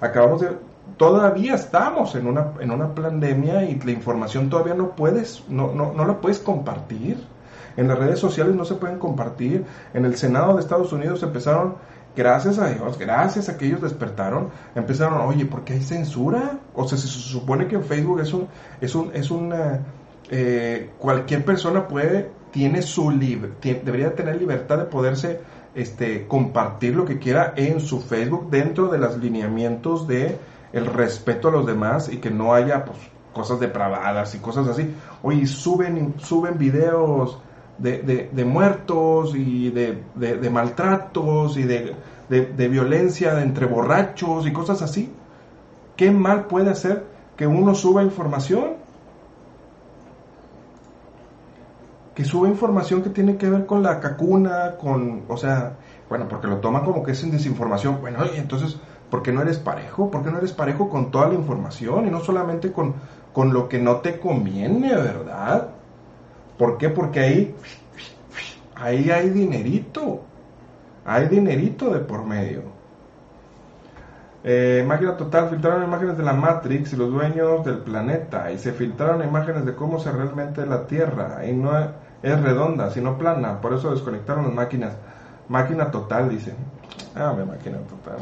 Acabamos 0.00 0.42
de, 0.42 0.50
todavía 0.96 1.54
estamos 1.54 2.14
en 2.14 2.26
una, 2.26 2.52
en 2.60 2.70
una 2.70 2.94
pandemia 2.94 3.64
y 3.64 3.78
la 3.80 3.90
información 3.90 4.48
todavía 4.48 4.74
no 4.74 4.90
puedes, 4.90 5.44
no, 5.48 5.72
no, 5.72 5.92
no 5.92 6.04
la 6.04 6.20
puedes 6.20 6.38
compartir. 6.38 7.18
En 7.76 7.88
las 7.88 7.98
redes 7.98 8.20
sociales 8.20 8.54
no 8.54 8.64
se 8.64 8.74
pueden 8.74 8.98
compartir. 8.98 9.64
En 9.94 10.04
el 10.04 10.16
Senado 10.16 10.54
de 10.54 10.60
Estados 10.60 10.92
Unidos 10.92 11.22
empezaron 11.22 11.74
gracias 12.16 12.58
a 12.58 12.68
Dios, 12.68 12.98
gracias 12.98 13.48
a 13.48 13.58
que 13.58 13.66
ellos 13.66 13.82
despertaron, 13.82 14.50
empezaron, 14.74 15.20
oye, 15.22 15.46
¿por 15.46 15.64
qué 15.64 15.74
hay 15.74 15.82
censura? 15.82 16.58
O 16.74 16.86
sea, 16.86 16.96
se 16.96 17.08
supone 17.08 17.66
que 17.66 17.74
en 17.76 17.84
Facebook 17.84 18.20
es 18.20 18.32
un, 18.32 18.46
es 18.80 18.94
un, 18.94 19.10
es 19.14 19.30
una, 19.30 19.80
eh, 20.30 20.90
cualquier 20.98 21.44
persona 21.44 21.88
puede, 21.88 22.30
tiene 22.52 22.82
su 22.82 23.10
libre, 23.10 23.50
debería 23.60 24.14
tener 24.14 24.36
libertad 24.36 24.78
de 24.78 24.84
poderse 24.84 25.40
este, 25.74 26.28
compartir 26.28 26.94
lo 26.94 27.04
que 27.04 27.18
quiera 27.18 27.52
en 27.56 27.80
su 27.80 28.00
Facebook 28.00 28.48
dentro 28.48 28.86
de 28.88 28.98
los 28.98 29.18
lineamientos 29.18 30.06
de 30.06 30.38
el 30.74 30.86
respeto 30.86 31.48
a 31.48 31.52
los 31.52 31.66
demás 31.66 32.12
y 32.12 32.18
que 32.18 32.30
no 32.30 32.52
haya 32.52 32.84
pues, 32.84 32.98
cosas 33.32 33.60
depravadas 33.60 34.34
y 34.34 34.38
cosas 34.38 34.66
así. 34.66 34.92
Oye, 35.22 35.46
suben, 35.46 36.14
suben 36.18 36.58
videos 36.58 37.38
de, 37.78 38.44
muertos 38.44 39.34
y 39.36 39.70
de, 39.70 40.50
maltratos 40.50 41.56
y 41.56 41.62
de, 41.62 42.68
violencia 42.68 43.40
entre 43.40 43.66
borrachos 43.66 44.46
y 44.46 44.52
cosas 44.52 44.82
así. 44.82 45.12
¿Qué 45.96 46.10
mal 46.10 46.46
puede 46.46 46.70
hacer 46.70 47.04
que 47.36 47.46
uno 47.46 47.74
suba 47.76 48.02
información? 48.02 48.74
Que 52.16 52.24
suba 52.24 52.48
información 52.48 53.02
que 53.02 53.10
tiene 53.10 53.36
que 53.36 53.48
ver 53.48 53.66
con 53.66 53.82
la 53.82 54.00
cacuna, 54.00 54.76
con, 54.80 55.22
o 55.28 55.36
sea, 55.36 55.76
bueno, 56.08 56.26
porque 56.28 56.48
lo 56.48 56.58
toman 56.58 56.84
como 56.84 57.04
que 57.04 57.12
es 57.12 57.22
en 57.22 57.30
desinformación. 57.30 58.00
Bueno, 58.00 58.20
oye, 58.22 58.38
entonces, 58.38 58.76
¿por 59.10 59.22
qué 59.22 59.32
no 59.32 59.42
eres 59.42 59.58
parejo? 59.58 60.10
¿Por 60.10 60.22
qué 60.22 60.30
no 60.30 60.38
eres 60.38 60.52
parejo 60.52 60.88
con 60.88 61.10
toda 61.10 61.28
la 61.28 61.34
información 61.34 62.06
y 62.06 62.10
no 62.10 62.20
solamente 62.20 62.72
con, 62.72 62.94
con 63.32 63.52
lo 63.52 63.68
que 63.68 63.78
no 63.78 63.96
te 63.96 64.18
conviene, 64.18 64.94
verdad? 64.94 65.68
¿Por 66.58 66.78
qué? 66.78 66.88
Porque 66.88 67.20
ahí, 67.20 67.54
ahí 68.74 69.10
hay 69.10 69.30
dinerito. 69.30 70.20
Hay 71.04 71.28
dinerito 71.28 71.90
de 71.90 72.00
por 72.00 72.24
medio. 72.24 72.62
Eh, 74.46 74.84
máquina 74.86 75.16
total, 75.16 75.48
filtraron 75.48 75.84
imágenes 75.84 76.18
de 76.18 76.22
la 76.22 76.34
Matrix 76.34 76.92
y 76.92 76.96
los 76.96 77.10
dueños 77.10 77.64
del 77.64 77.78
planeta. 77.78 78.50
Y 78.52 78.58
se 78.58 78.72
filtraron 78.72 79.26
imágenes 79.26 79.64
de 79.64 79.74
cómo 79.74 79.98
se 79.98 80.12
realmente 80.12 80.64
la 80.66 80.86
Tierra. 80.86 81.46
Y 81.46 81.52
no 81.52 81.72
es 82.22 82.40
redonda, 82.40 82.90
sino 82.90 83.18
plana. 83.18 83.60
Por 83.60 83.74
eso 83.74 83.90
desconectaron 83.90 84.44
las 84.44 84.54
máquinas. 84.54 84.94
Máquina 85.48 85.90
total, 85.90 86.28
dicen. 86.28 86.56
Ah, 87.14 87.34
mi 87.36 87.44
máquina 87.44 87.78
total. 87.78 88.18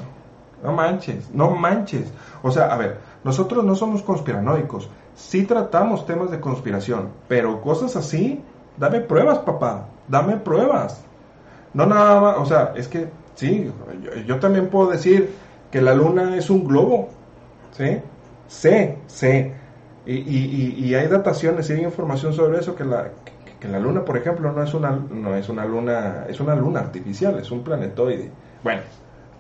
No 0.63 0.73
manches, 0.73 1.31
no 1.35 1.51
manches. 1.51 2.13
O 2.43 2.51
sea, 2.51 2.73
a 2.73 2.77
ver, 2.77 2.99
nosotros 3.25 3.65
no 3.65 3.75
somos 3.75 4.03
conspiranoicos 4.03 4.89
sí 5.15 5.45
tratamos 5.45 6.07
temas 6.07 6.31
de 6.31 6.41
conspiración, 6.41 7.11
pero 7.29 7.61
cosas 7.61 7.97
así, 7.97 8.43
dame 8.77 9.01
pruebas, 9.01 9.39
papá, 9.39 9.87
dame 10.09 10.37
pruebas. 10.37 11.05
No 11.75 11.87
nada 11.87 12.21
más, 12.21 12.37
o 12.39 12.47
sea, 12.47 12.73
es 12.77 12.89
que 12.89 13.09
sí, 13.35 13.71
yo, 14.27 14.39
también 14.39 14.69
puedo 14.69 14.91
decir 14.91 15.31
que 15.71 15.81
la 15.81 15.95
luna 15.95 16.37
es 16.37 16.51
un 16.51 16.67
globo, 16.67 17.09
¿sí? 17.73 17.99
Sé, 18.47 18.99
sé. 19.07 19.55
Y, 20.05 20.15
y, 20.15 20.75
y 20.79 20.95
hay 20.95 21.07
dataciones 21.07 21.71
y 21.71 21.75
hay 21.75 21.85
información 21.85 22.33
sobre 22.33 22.59
eso 22.59 22.75
que 22.75 22.85
la, 22.85 23.11
que, 23.61 23.69
la 23.69 23.79
luna, 23.79 24.05
por 24.05 24.17
ejemplo, 24.17 24.53
no 24.53 24.63
es 24.63 24.75
una 24.75 24.91
no 24.91 25.37
es 25.37 25.49
una 25.49 25.65
luna, 25.65 26.27
es 26.29 26.41
una 26.41 26.57
luna 26.57 26.81
artificial, 26.81 27.39
es 27.39 27.51
un 27.51 27.63
planetoide. 27.63 28.31
Bueno, 28.65 28.83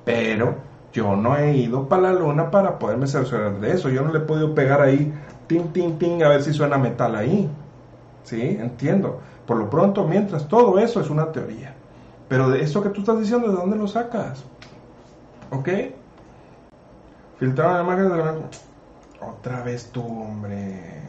pero 0.04 0.54
yo 0.92 1.16
no 1.16 1.36
he 1.36 1.56
ido 1.56 1.88
para 1.88 2.02
la 2.02 2.12
luna 2.12 2.50
para 2.50 2.78
poderme 2.78 3.06
cerciorar 3.06 3.58
de 3.60 3.72
eso. 3.72 3.88
Yo 3.88 4.02
no 4.02 4.12
le 4.12 4.18
he 4.18 4.22
podido 4.22 4.54
pegar 4.54 4.82
ahí 4.82 5.12
tin, 5.46 5.72
tin, 5.72 5.98
tin, 5.98 6.22
a 6.22 6.28
ver 6.28 6.42
si 6.42 6.52
suena 6.52 6.78
metal 6.78 7.16
ahí. 7.16 7.50
¿Sí? 8.24 8.40
Entiendo. 8.40 9.20
Por 9.46 9.56
lo 9.56 9.70
pronto, 9.70 10.06
mientras, 10.06 10.46
todo 10.48 10.78
eso 10.78 11.00
es 11.00 11.10
una 11.10 11.32
teoría. 11.32 11.74
Pero 12.28 12.48
de 12.50 12.62
eso 12.62 12.82
que 12.82 12.90
tú 12.90 13.00
estás 13.00 13.18
diciendo, 13.18 13.48
¿de 13.48 13.56
dónde 13.56 13.76
lo 13.76 13.88
sacas? 13.88 14.44
¿Ok? 15.50 15.68
Filtraron 17.38 17.84
imágenes 17.84 18.12
de 18.12 18.18
la... 18.18 18.34
Otra 19.20 19.62
vez 19.62 19.90
tú, 19.92 20.02
hombre. 20.02 21.02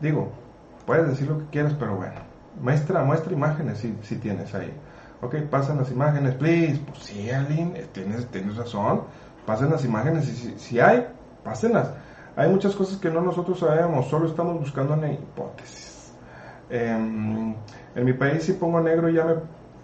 Digo, 0.00 0.30
puedes 0.86 1.06
decir 1.08 1.28
lo 1.28 1.38
que 1.38 1.46
quieras, 1.46 1.74
pero 1.78 1.96
bueno. 1.96 2.20
Muestra, 2.60 3.02
muestra 3.02 3.32
imágenes 3.32 3.78
si, 3.78 3.96
si 4.02 4.16
tienes 4.16 4.54
ahí. 4.54 4.72
Ok, 5.22 5.36
pasan 5.48 5.78
las 5.78 5.90
imágenes, 5.90 6.34
please. 6.34 6.80
Pues 6.86 6.98
sí, 7.04 7.30
Aline, 7.30 7.86
tienes, 7.92 8.26
tienes 8.26 8.56
razón. 8.56 9.02
Pasen 9.46 9.70
las 9.70 9.84
imágenes 9.84 10.28
y 10.28 10.32
si, 10.32 10.58
si 10.58 10.80
hay, 10.80 11.06
pásenlas. 11.44 11.90
Hay 12.34 12.48
muchas 12.48 12.74
cosas 12.74 12.98
que 12.98 13.08
no 13.08 13.20
nosotros 13.20 13.60
sabemos, 13.60 14.08
solo 14.08 14.26
estamos 14.26 14.58
buscando 14.58 14.94
una 14.94 15.12
hipótesis. 15.12 16.12
Em, 16.70 17.54
en 17.94 18.04
mi 18.04 18.12
país 18.14 18.44
si 18.44 18.54
pongo 18.54 18.80
negro 18.80 19.10
ya 19.10 19.24
me 19.24 19.34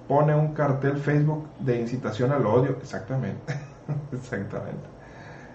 pone 0.09 0.35
un 0.35 0.55
cartel 0.55 0.97
Facebook 0.97 1.47
de 1.61 1.81
incitación 1.81 2.33
al 2.33 2.45
odio. 2.47 2.77
Exactamente, 2.81 3.55
exactamente. 4.13 4.89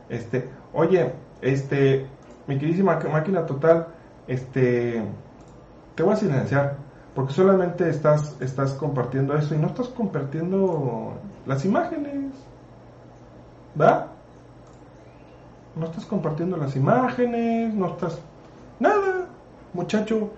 Este, 0.10 0.48
oye, 0.74 1.12
este, 1.42 2.06
mi 2.48 2.58
queridísima 2.58 3.00
máquina 3.12 3.46
total, 3.46 3.88
este, 4.28 5.04
te 5.96 6.04
voy 6.04 6.14
a 6.14 6.18
silenciar 6.18 6.78
porque 7.16 7.34
solamente 7.34 7.90
estás, 7.90 8.36
estás 8.42 8.74
compartiendo 8.74 9.36
eso 9.36 9.54
y 9.56 9.58
no 9.58 9.68
estás 9.68 9.88
compartiendo 9.90 11.14
las 11.46 11.64
imágenes. 11.66 12.34
¿Va? 13.80 14.14
no 15.76 15.86
estás 15.86 16.06
compartiendo 16.06 16.58
las 16.58 16.76
imágenes, 16.76 17.74
no 17.74 17.88
estás... 17.88 18.20
Nada, 18.80 19.28
muchacho. 19.74 20.30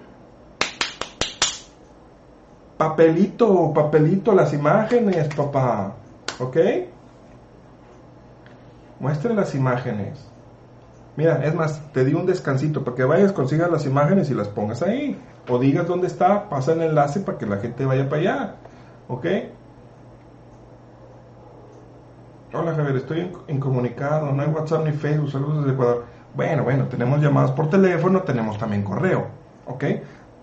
Papelito, 2.78 3.74
papelito, 3.74 4.34
las 4.34 4.54
imágenes, 4.54 5.34
papá. 5.36 5.94
¿Ok? 6.40 6.58
Muestre 9.00 9.34
las 9.34 9.56
imágenes. 9.56 10.20
Mira, 11.18 11.46
es 11.46 11.56
más, 11.56 11.82
te 11.94 12.04
di 12.04 12.14
un 12.14 12.26
descansito 12.26 12.84
para 12.84 12.96
que 12.96 13.04
vayas, 13.04 13.32
consigas 13.32 13.72
las 13.72 13.86
imágenes 13.86 14.30
y 14.30 14.34
las 14.34 14.50
pongas 14.50 14.82
ahí. 14.82 15.18
O 15.48 15.60
digas 15.60 15.88
dónde 15.88 16.08
está, 16.08 16.50
pasa 16.50 16.74
el 16.74 16.82
enlace 16.82 17.20
para 17.20 17.38
que 17.38 17.46
la 17.46 17.58
gente 17.58 17.86
vaya 17.86 18.10
para 18.10 18.22
allá. 18.22 18.56
¿Ok? 19.08 19.26
Hola 22.54 22.74
Javier, 22.74 22.96
estoy 22.96 23.32
incomunicado, 23.50 24.32
no 24.32 24.42
hay 24.42 24.48
WhatsApp 24.48 24.86
ni 24.86 24.92
Facebook, 24.94 25.30
saludos 25.30 25.58
desde 25.60 25.74
Ecuador. 25.74 26.06
Bueno, 26.36 26.64
bueno, 26.64 26.86
tenemos 26.86 27.22
llamadas 27.22 27.52
por 27.52 27.70
teléfono, 27.70 28.22
tenemos 28.22 28.58
también 28.58 28.82
correo, 28.82 29.28
¿ok? 29.66 29.84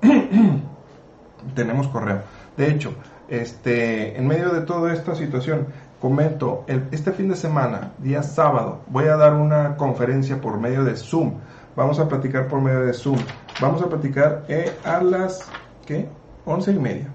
tenemos 1.54 1.88
correo. 1.88 2.20
De 2.56 2.70
hecho, 2.70 2.94
este, 3.28 4.16
en 4.18 4.26
medio 4.26 4.50
de 4.50 4.60
toda 4.60 4.92
esta 4.92 5.14
situación, 5.14 5.68
comento, 6.00 6.64
este 6.90 7.12
fin 7.12 7.28
de 7.28 7.36
semana, 7.36 7.92
día 7.98 8.22
sábado, 8.22 8.80
voy 8.88 9.06
a 9.06 9.16
dar 9.16 9.34
una 9.34 9.76
conferencia 9.76 10.40
por 10.40 10.58
medio 10.58 10.84
de 10.84 10.96
Zoom. 10.96 11.34
Vamos 11.76 11.98
a 11.98 12.08
platicar 12.08 12.48
por 12.48 12.60
medio 12.60 12.80
de 12.80 12.92
Zoom. 12.92 13.18
Vamos 13.60 13.82
a 13.82 13.88
platicar 13.88 14.44
eh, 14.48 14.76
a 14.84 15.02
las, 15.02 15.48
¿qué? 15.86 16.08
Once 16.44 16.72
y 16.72 16.78
media. 16.78 17.08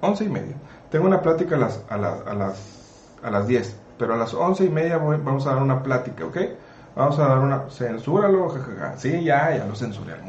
Once 0.00 0.24
y 0.24 0.28
media. 0.28 0.54
Tengo 0.90 1.06
una 1.06 1.20
plática 1.20 1.56
a 1.56 1.58
las, 1.58 1.84
a 1.88 1.96
las, 1.96 2.26
a 2.26 2.34
las, 2.34 3.16
a 3.22 3.30
las 3.30 3.46
10 3.46 3.88
pero 3.98 4.14
a 4.14 4.16
las 4.16 4.32
once 4.32 4.64
y 4.64 4.70
media 4.70 4.96
vamos 4.96 5.46
a 5.46 5.54
dar 5.54 5.62
una 5.62 5.82
plática, 5.82 6.24
¿ok? 6.24 6.36
Vamos 6.94 7.18
a 7.18 7.28
dar 7.28 7.38
una, 7.40 7.68
censúralo, 7.68 8.48
jajaja. 8.48 8.96
Sí, 8.96 9.22
ya, 9.24 9.56
ya 9.56 9.64
lo 9.66 9.74
censuré 9.74 10.14
al. 10.14 10.22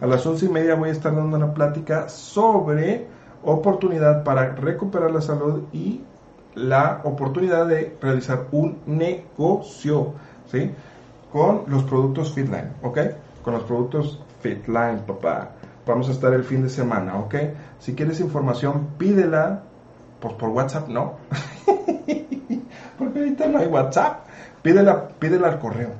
A 0.00 0.06
las 0.06 0.26
once 0.26 0.46
y 0.46 0.48
media 0.48 0.74
voy 0.74 0.88
a 0.88 0.92
estar 0.92 1.14
dando 1.14 1.36
una 1.36 1.54
plática 1.54 2.08
sobre 2.08 3.06
oportunidad 3.44 4.24
para 4.24 4.54
recuperar 4.54 5.10
la 5.10 5.20
salud 5.20 5.64
y 5.72 6.02
la 6.54 7.00
oportunidad 7.04 7.66
de 7.66 7.96
realizar 8.00 8.46
un 8.50 8.78
negocio, 8.86 10.14
¿sí? 10.50 10.70
Con 11.32 11.64
los 11.66 11.84
productos 11.84 12.32
Fitline, 12.32 12.72
¿ok? 12.82 12.98
Con 13.46 13.54
los 13.54 13.62
productos 13.62 14.20
Fitline, 14.40 14.98
papá. 15.06 15.52
Vamos 15.86 16.08
a 16.08 16.10
estar 16.10 16.34
el 16.34 16.42
fin 16.42 16.64
de 16.64 16.68
semana, 16.68 17.16
¿ok? 17.16 17.36
Si 17.78 17.94
quieres 17.94 18.18
información, 18.18 18.88
pídela, 18.98 19.62
pues 20.18 20.34
por 20.34 20.48
WhatsApp, 20.48 20.88
no. 20.88 21.18
porque 22.98 23.18
ahorita 23.20 23.46
no 23.46 23.60
hay 23.60 23.68
WhatsApp. 23.68 24.26
Pídela, 24.62 25.10
pídela 25.20 25.46
al 25.46 25.60
correo. 25.60 25.90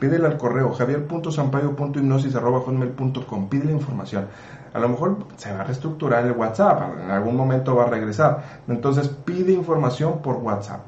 Pídela 0.00 0.26
al 0.26 0.36
correo 0.36 0.72
javier.sampaio.hipnosis.com. 0.72 3.48
Pide 3.48 3.66
la 3.66 3.72
información. 3.72 4.26
A 4.74 4.80
lo 4.80 4.88
mejor 4.88 5.18
se 5.36 5.52
va 5.52 5.60
a 5.60 5.64
reestructurar 5.64 6.24
el 6.24 6.32
WhatsApp, 6.32 6.98
en 7.04 7.12
algún 7.12 7.36
momento 7.36 7.76
va 7.76 7.84
a 7.84 7.88
regresar. 7.88 8.42
Entonces 8.66 9.06
pide 9.06 9.52
información 9.52 10.22
por 10.22 10.38
WhatsApp. 10.38 10.80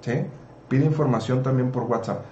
¿sí? 0.00 0.24
Pide 0.66 0.86
información 0.86 1.42
también 1.42 1.70
por 1.70 1.82
WhatsApp. 1.82 2.24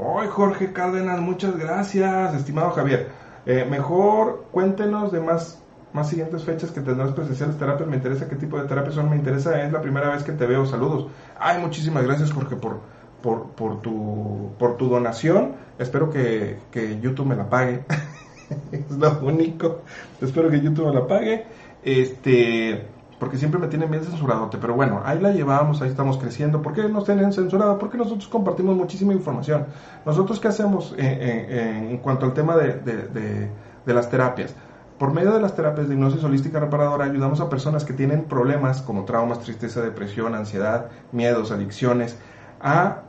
Hoy 0.00 0.28
Jorge 0.28 0.72
Cárdenas, 0.72 1.20
muchas 1.20 1.58
gracias, 1.58 2.32
estimado 2.32 2.70
Javier. 2.70 3.08
Eh, 3.46 3.66
mejor 3.68 4.44
cuéntenos 4.52 5.10
de 5.10 5.18
más 5.18 5.60
más 5.92 6.08
siguientes 6.08 6.44
fechas 6.44 6.70
que 6.70 6.80
tendrás 6.80 7.10
presenciales 7.12 7.58
terapias. 7.58 7.88
Me 7.88 7.96
interesa 7.96 8.28
qué 8.28 8.36
tipo 8.36 8.60
de 8.60 8.68
terapias 8.68 8.94
son. 8.94 9.10
Me 9.10 9.16
interesa, 9.16 9.60
es 9.60 9.72
la 9.72 9.80
primera 9.80 10.10
vez 10.10 10.22
que 10.22 10.30
te 10.30 10.46
veo. 10.46 10.66
Saludos. 10.66 11.10
Ay, 11.36 11.60
muchísimas 11.60 12.04
gracias, 12.04 12.32
Jorge, 12.32 12.54
por, 12.54 12.80
por, 13.22 13.48
por, 13.50 13.82
tu, 13.82 14.52
por 14.56 14.76
tu 14.76 14.88
donación. 14.88 15.56
Espero 15.80 16.10
que, 16.10 16.58
que 16.70 17.00
YouTube 17.00 17.26
me 17.26 17.34
la 17.34 17.48
pague. 17.50 17.84
es 18.70 18.90
lo 18.92 19.18
único. 19.20 19.80
Espero 20.20 20.48
que 20.48 20.60
YouTube 20.60 20.86
me 20.86 20.94
la 20.94 21.08
pague. 21.08 21.44
Este, 21.82 22.86
porque 23.18 23.36
siempre 23.36 23.60
me 23.60 23.68
tienen 23.68 23.90
bien 23.90 24.04
censuradote, 24.04 24.58
pero 24.58 24.74
bueno, 24.74 25.02
ahí 25.04 25.18
la 25.20 25.32
llevamos, 25.32 25.82
ahí 25.82 25.88
estamos 25.88 26.18
creciendo. 26.18 26.62
¿Por 26.62 26.72
qué 26.72 26.88
nos 26.88 27.04
tienen 27.04 27.32
censurado? 27.32 27.78
Porque 27.78 27.98
nosotros 27.98 28.28
compartimos 28.28 28.76
muchísima 28.76 29.12
información. 29.12 29.66
Nosotros, 30.06 30.38
¿qué 30.38 30.48
hacemos 30.48 30.94
en 30.96 31.98
cuanto 31.98 32.26
al 32.26 32.32
tema 32.32 32.56
de, 32.56 33.50
de 33.84 33.94
las 33.94 34.08
terapias? 34.08 34.54
Por 34.98 35.12
medio 35.12 35.32
de 35.32 35.40
las 35.40 35.54
terapias 35.54 35.88
de 35.88 35.94
hipnosis 35.94 36.24
holística 36.24 36.58
reparadora 36.58 37.04
ayudamos 37.04 37.40
a 37.40 37.48
personas 37.48 37.84
que 37.84 37.92
tienen 37.92 38.24
problemas 38.24 38.82
como 38.82 39.04
traumas, 39.04 39.38
tristeza, 39.38 39.80
depresión, 39.80 40.34
ansiedad, 40.34 40.86
miedos, 41.12 41.52
adicciones, 41.52 42.18
a 42.60 43.02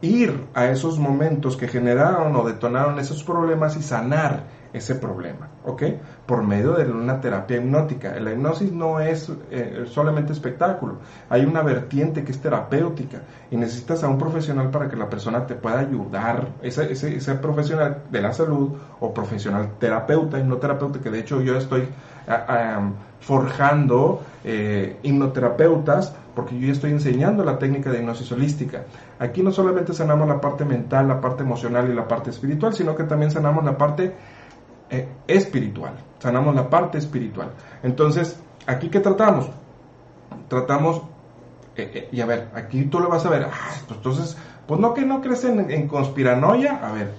ir 0.00 0.46
a 0.54 0.66
esos 0.66 0.98
momentos 0.98 1.58
que 1.58 1.68
generaron 1.68 2.34
o 2.34 2.44
detonaron 2.44 2.98
esos 2.98 3.22
problemas 3.24 3.76
y 3.76 3.82
sanar 3.82 4.44
ese 4.74 4.96
problema, 4.96 5.48
¿ok? 5.64 5.82
Por 6.26 6.42
medio 6.42 6.72
de 6.72 6.90
una 6.90 7.20
terapia 7.20 7.58
hipnótica. 7.58 8.18
La 8.18 8.32
hipnosis 8.32 8.72
no 8.72 8.98
es 9.00 9.32
eh, 9.50 9.84
solamente 9.86 10.32
espectáculo, 10.32 10.98
hay 11.30 11.44
una 11.44 11.62
vertiente 11.62 12.24
que 12.24 12.32
es 12.32 12.40
terapéutica 12.40 13.22
y 13.50 13.56
necesitas 13.56 14.02
a 14.02 14.08
un 14.08 14.18
profesional 14.18 14.70
para 14.70 14.88
que 14.88 14.96
la 14.96 15.08
persona 15.08 15.46
te 15.46 15.54
pueda 15.54 15.78
ayudar, 15.78 16.48
ese, 16.60 17.34
profesional 17.36 18.02
de 18.10 18.20
la 18.20 18.32
salud 18.32 18.72
o 19.00 19.14
profesional 19.14 19.74
terapeuta, 19.78 20.38
hipnoterapeuta, 20.38 21.00
que 21.00 21.10
de 21.10 21.20
hecho 21.20 21.40
yo 21.40 21.56
estoy 21.56 21.88
forjando 23.20 24.22
eh, 24.42 24.98
hipnoterapeutas 25.02 26.14
porque 26.34 26.58
yo 26.58 26.72
estoy 26.72 26.90
enseñando 26.90 27.44
la 27.44 27.58
técnica 27.58 27.90
de 27.90 28.00
hipnosis 28.00 28.30
holística. 28.32 28.82
Aquí 29.18 29.42
no 29.42 29.52
solamente 29.52 29.94
sanamos 29.94 30.26
la 30.26 30.40
parte 30.40 30.64
mental, 30.64 31.06
la 31.06 31.20
parte 31.20 31.44
emocional 31.44 31.88
y 31.88 31.94
la 31.94 32.08
parte 32.08 32.30
espiritual, 32.30 32.74
sino 32.74 32.96
que 32.96 33.04
también 33.04 33.30
sanamos 33.30 33.64
la 33.64 33.78
parte 33.78 34.12
eh, 34.90 35.08
espiritual, 35.26 35.94
sanamos 36.18 36.54
la 36.54 36.68
parte 36.68 36.98
espiritual. 36.98 37.50
Entonces, 37.82 38.38
¿aquí 38.66 38.88
qué 38.88 39.00
tratamos? 39.00 39.48
Tratamos, 40.48 41.02
eh, 41.76 41.90
eh, 41.94 42.08
y 42.12 42.20
a 42.20 42.26
ver, 42.26 42.50
aquí 42.54 42.84
tú 42.84 43.00
lo 43.00 43.08
vas 43.08 43.24
a 43.24 43.30
ver, 43.30 43.46
pues 43.86 43.96
entonces, 43.96 44.36
pues 44.66 44.80
no 44.80 44.94
que 44.94 45.02
no 45.02 45.20
crees 45.20 45.44
en, 45.44 45.88
conspiranoia, 45.88 46.80
a 46.86 46.92
ver, 46.92 47.12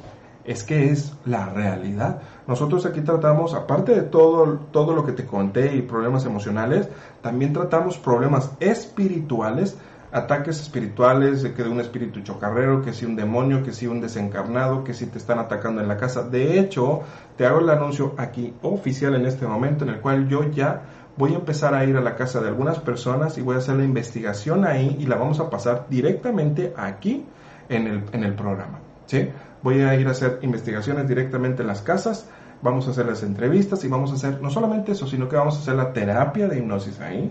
es 0.43 0.63
que 0.63 0.91
es 0.91 1.13
la 1.25 1.47
realidad. 1.47 2.21
Nosotros 2.47 2.85
aquí 2.85 3.01
tratamos, 3.01 3.53
aparte 3.53 3.95
de 3.95 4.03
todo, 4.03 4.59
todo 4.71 4.93
lo 4.93 5.05
que 5.05 5.11
te 5.11 5.25
conté 5.25 5.75
y 5.75 5.81
problemas 5.81 6.25
emocionales, 6.25 6.87
también 7.21 7.53
tratamos 7.53 7.97
problemas 7.97 8.51
espirituales 8.59 9.77
ataques 10.15 10.61
espirituales, 10.61 11.43
que 11.43 11.63
de 11.63 11.67
un 11.67 11.81
espíritu 11.81 12.21
chocarrero, 12.21 12.81
que 12.81 12.93
si 12.93 13.05
un 13.05 13.17
demonio, 13.17 13.63
que 13.63 13.73
si 13.73 13.85
un 13.85 13.99
desencarnado, 13.99 14.85
que 14.85 14.93
si 14.93 15.07
te 15.07 15.17
están 15.17 15.39
atacando 15.39 15.81
en 15.81 15.89
la 15.89 15.97
casa. 15.97 16.23
De 16.23 16.57
hecho, 16.57 17.01
te 17.35 17.45
hago 17.45 17.59
el 17.59 17.69
anuncio 17.69 18.15
aquí 18.17 18.53
oficial 18.61 19.15
en 19.15 19.25
este 19.25 19.45
momento 19.45 19.83
en 19.83 19.89
el 19.89 19.99
cual 19.99 20.29
yo 20.29 20.49
ya 20.49 20.83
voy 21.17 21.33
a 21.33 21.35
empezar 21.35 21.73
a 21.73 21.83
ir 21.83 21.97
a 21.97 22.01
la 22.01 22.15
casa 22.15 22.39
de 22.39 22.47
algunas 22.47 22.79
personas 22.79 23.37
y 23.37 23.41
voy 23.41 23.55
a 23.55 23.57
hacer 23.57 23.75
la 23.75 23.83
investigación 23.83 24.63
ahí 24.63 24.95
y 24.97 25.05
la 25.05 25.17
vamos 25.17 25.41
a 25.41 25.49
pasar 25.49 25.87
directamente 25.89 26.73
aquí 26.77 27.25
en 27.67 27.87
el, 27.87 28.03
en 28.13 28.23
el 28.23 28.35
programa. 28.35 28.79
¿sí? 29.07 29.29
Voy 29.63 29.81
a 29.81 29.95
ir 29.95 30.07
a 30.07 30.11
hacer 30.11 30.39
investigaciones 30.43 31.09
directamente 31.09 31.61
en 31.61 31.67
las 31.67 31.81
casas, 31.81 32.29
vamos 32.61 32.87
a 32.87 32.91
hacer 32.91 33.05
las 33.05 33.21
entrevistas 33.21 33.83
y 33.83 33.89
vamos 33.89 34.11
a 34.11 34.15
hacer 34.15 34.41
no 34.41 34.49
solamente 34.49 34.93
eso, 34.93 35.07
sino 35.07 35.27
que 35.27 35.35
vamos 35.35 35.57
a 35.57 35.59
hacer 35.59 35.75
la 35.75 35.91
terapia 35.91 36.47
de 36.47 36.57
hipnosis 36.57 37.01
ahí 37.01 37.29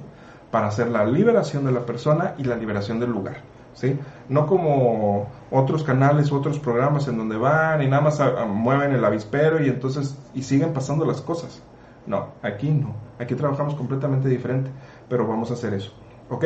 para 0.54 0.68
hacer 0.68 0.86
la 0.86 1.04
liberación 1.04 1.64
de 1.64 1.72
la 1.72 1.80
persona 1.80 2.34
y 2.38 2.44
la 2.44 2.54
liberación 2.54 3.00
del 3.00 3.10
lugar. 3.10 3.38
¿sí? 3.74 3.98
No 4.28 4.46
como 4.46 5.26
otros 5.50 5.82
canales 5.82 6.30
otros 6.30 6.60
programas 6.60 7.08
en 7.08 7.18
donde 7.18 7.36
van 7.36 7.82
y 7.82 7.88
nada 7.88 8.02
más 8.02 8.22
mueven 8.46 8.92
el 8.92 9.04
avispero 9.04 9.60
y 9.60 9.68
entonces 9.68 10.16
y 10.32 10.44
siguen 10.44 10.72
pasando 10.72 11.04
las 11.04 11.20
cosas. 11.20 11.60
No, 12.06 12.28
aquí 12.40 12.70
no. 12.70 12.94
Aquí 13.18 13.34
trabajamos 13.34 13.74
completamente 13.74 14.28
diferente, 14.28 14.70
pero 15.08 15.26
vamos 15.26 15.50
a 15.50 15.54
hacer 15.54 15.74
eso. 15.74 15.92
¿Ok? 16.30 16.44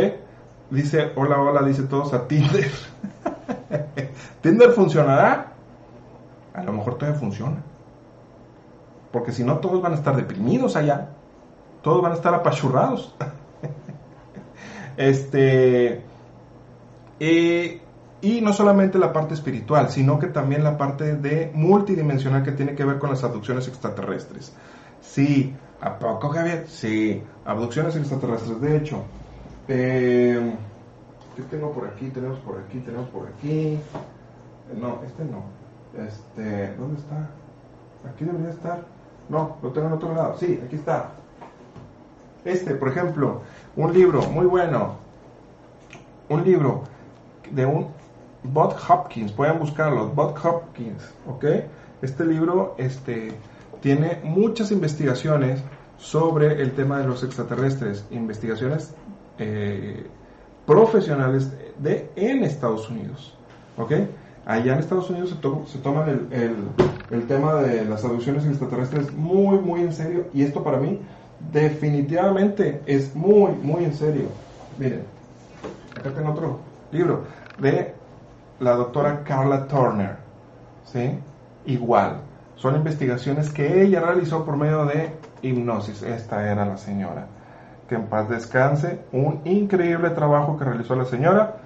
Dice, 0.71 1.13
hola, 1.15 1.39
hola, 1.39 1.61
dice 1.61 1.83
todos 1.83 2.15
a 2.15 2.27
Tinder. 2.27 2.71
¿Tinder 4.41 4.71
funcionará? 4.71 5.53
A 6.55 6.63
lo 6.63 6.73
mejor 6.73 6.95
todavía 6.95 7.21
funciona. 7.21 7.59
Porque 9.13 9.33
si 9.33 9.45
no, 9.45 9.59
todos 9.59 9.83
van 9.83 9.93
a 9.93 9.97
estar 9.97 10.17
deprimidos 10.17 10.77
allá. 10.77 11.11
Todos 11.83 12.01
van 12.01 12.13
a 12.13 12.15
estar 12.15 12.33
apachurrados. 12.33 13.15
Este, 14.99 16.03
eh, 17.21 17.81
y 18.21 18.41
no 18.41 18.53
solamente 18.53 18.99
la 18.99 19.13
parte 19.13 19.35
espiritual, 19.35 19.91
sino 19.91 20.19
que 20.19 20.27
también 20.27 20.65
la 20.65 20.77
parte 20.77 21.15
de 21.17 21.53
multidimensional 21.55 22.43
que 22.43 22.51
tiene 22.51 22.75
que 22.75 22.85
ver 22.85 22.99
con 22.99 23.11
las 23.11 23.23
abducciones 23.23 23.69
extraterrestres. 23.69 24.53
Sí, 25.01 25.55
¿a 25.81 25.97
poco? 26.01 26.35
Sí, 26.67 27.23
abducciones 27.45 27.95
extraterrestres. 27.95 28.61
De 28.61 28.77
hecho, 28.77 29.05
eh, 29.69 30.55
¿qué 31.37 31.43
tengo 31.43 31.73
por 31.73 31.87
aquí? 31.87 32.09
Tenemos 32.09 32.41
por 32.41 32.59
aquí, 32.59 32.81
tenemos 32.81 33.09
por 33.11 33.29
aquí. 33.29 33.79
No, 34.81 35.01
este 35.07 35.25
no. 35.25 35.45
Este, 35.97 36.75
¿dónde 36.75 37.01
está? 37.01 37.31
Aquí 38.11 38.25
debería 38.25 38.51
estar. 38.51 38.85
No, 39.29 39.59
lo 39.63 39.71
tengo 39.71 39.87
en 39.87 39.93
otro 39.93 40.13
lado. 40.13 40.37
Sí, 40.39 40.61
aquí 40.65 40.75
está. 40.75 41.13
Este, 42.49 42.75
por 42.75 42.89
ejemplo, 42.89 43.43
un 43.77 43.93
libro 43.93 44.23
muy 44.23 44.47
bueno, 44.47 44.97
un 46.31 46.45
libro 46.45 46.85
de 47.51 47.67
un 47.67 47.89
Bob 48.43 48.75
Hopkins, 48.89 49.33
pueden 49.33 49.59
buscarlo, 49.59 50.09
Bob 50.09 50.35
Hopkins, 50.43 51.03
¿ok? 51.27 51.45
Este 52.01 52.25
libro 52.25 52.75
este, 52.79 53.35
tiene 53.83 54.21
muchas 54.25 54.71
investigaciones 54.71 55.63
sobre 55.99 56.63
el 56.63 56.73
tema 56.73 57.01
de 57.01 57.07
los 57.07 57.23
extraterrestres, 57.23 58.07
investigaciones 58.11 58.95
eh, 59.39 60.07
profesionales 60.67 61.53
de, 61.79 62.11
en 62.17 62.45
Estados 62.45 62.89
Unidos, 62.89 63.37
¿ok? 63.77 63.93
Allá 64.47 64.73
en 64.73 64.79
Estados 64.79 65.11
Unidos 65.11 65.31
se, 65.31 65.73
se 65.73 65.79
toman 65.81 66.09
el, 66.09 66.29
el, 66.33 66.57
el, 67.11 67.27
tema 67.27 67.57
de 67.57 67.85
las 67.85 68.03
abducciones 68.07 68.47
extraterrestres 68.47 69.13
muy, 69.13 69.59
muy 69.59 69.83
en 69.83 69.93
serio 69.93 70.29
y 70.33 70.43
esto 70.43 70.65
para 70.65 70.79
mí 70.79 71.01
definitivamente 71.53 72.83
es 72.87 73.15
muy, 73.15 73.53
muy 73.53 73.85
en 73.85 73.95
serio. 73.95 74.29
Miren, 74.79 75.03
acá 75.99 76.11
tengo 76.11 76.33
otro 76.33 76.61
libro 76.93 77.25
de 77.59 77.95
la 78.61 78.73
doctora 78.73 79.23
Carla 79.25 79.67
Turner. 79.67 80.17
¿sí? 80.85 81.19
Igual, 81.67 82.19
son 82.57 82.77
investigaciones 82.77 83.51
que 83.51 83.83
ella 83.83 84.01
realizó 84.01 84.45
por 84.45 84.57
medio 84.57 84.85
de 84.85 85.13
hipnosis. 85.43 86.03
Esta 86.03 86.51
era 86.51 86.65
la 86.67 86.77
señora. 86.77 87.27
Que 87.89 87.95
en 87.95 88.07
paz 88.07 88.29
descanse. 88.29 89.01
Un 89.13 89.41
increíble 89.45 90.11
trabajo 90.11 90.59
que 90.59 90.65
realizó 90.65 90.95
la 90.95 91.05
señora 91.05 91.57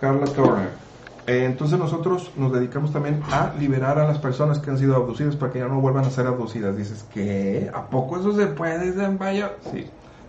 Carla 0.00 0.26
Turner. 0.26 0.87
Eh, 1.28 1.44
entonces 1.44 1.78
nosotros 1.78 2.30
nos 2.36 2.50
dedicamos 2.54 2.90
también 2.90 3.20
a 3.30 3.52
liberar 3.58 3.98
a 3.98 4.08
las 4.08 4.16
personas 4.16 4.60
que 4.60 4.70
han 4.70 4.78
sido 4.78 4.96
abducidas 4.96 5.36
para 5.36 5.52
que 5.52 5.58
ya 5.58 5.68
no 5.68 5.78
vuelvan 5.78 6.06
a 6.06 6.10
ser 6.10 6.26
abducidas. 6.26 6.74
Dices, 6.74 7.04
¿qué? 7.12 7.70
¿A 7.74 7.90
poco 7.90 8.18
eso 8.18 8.32
se 8.32 8.46
puede, 8.46 8.92
vaya? 9.18 9.52
Sí, 9.70 9.84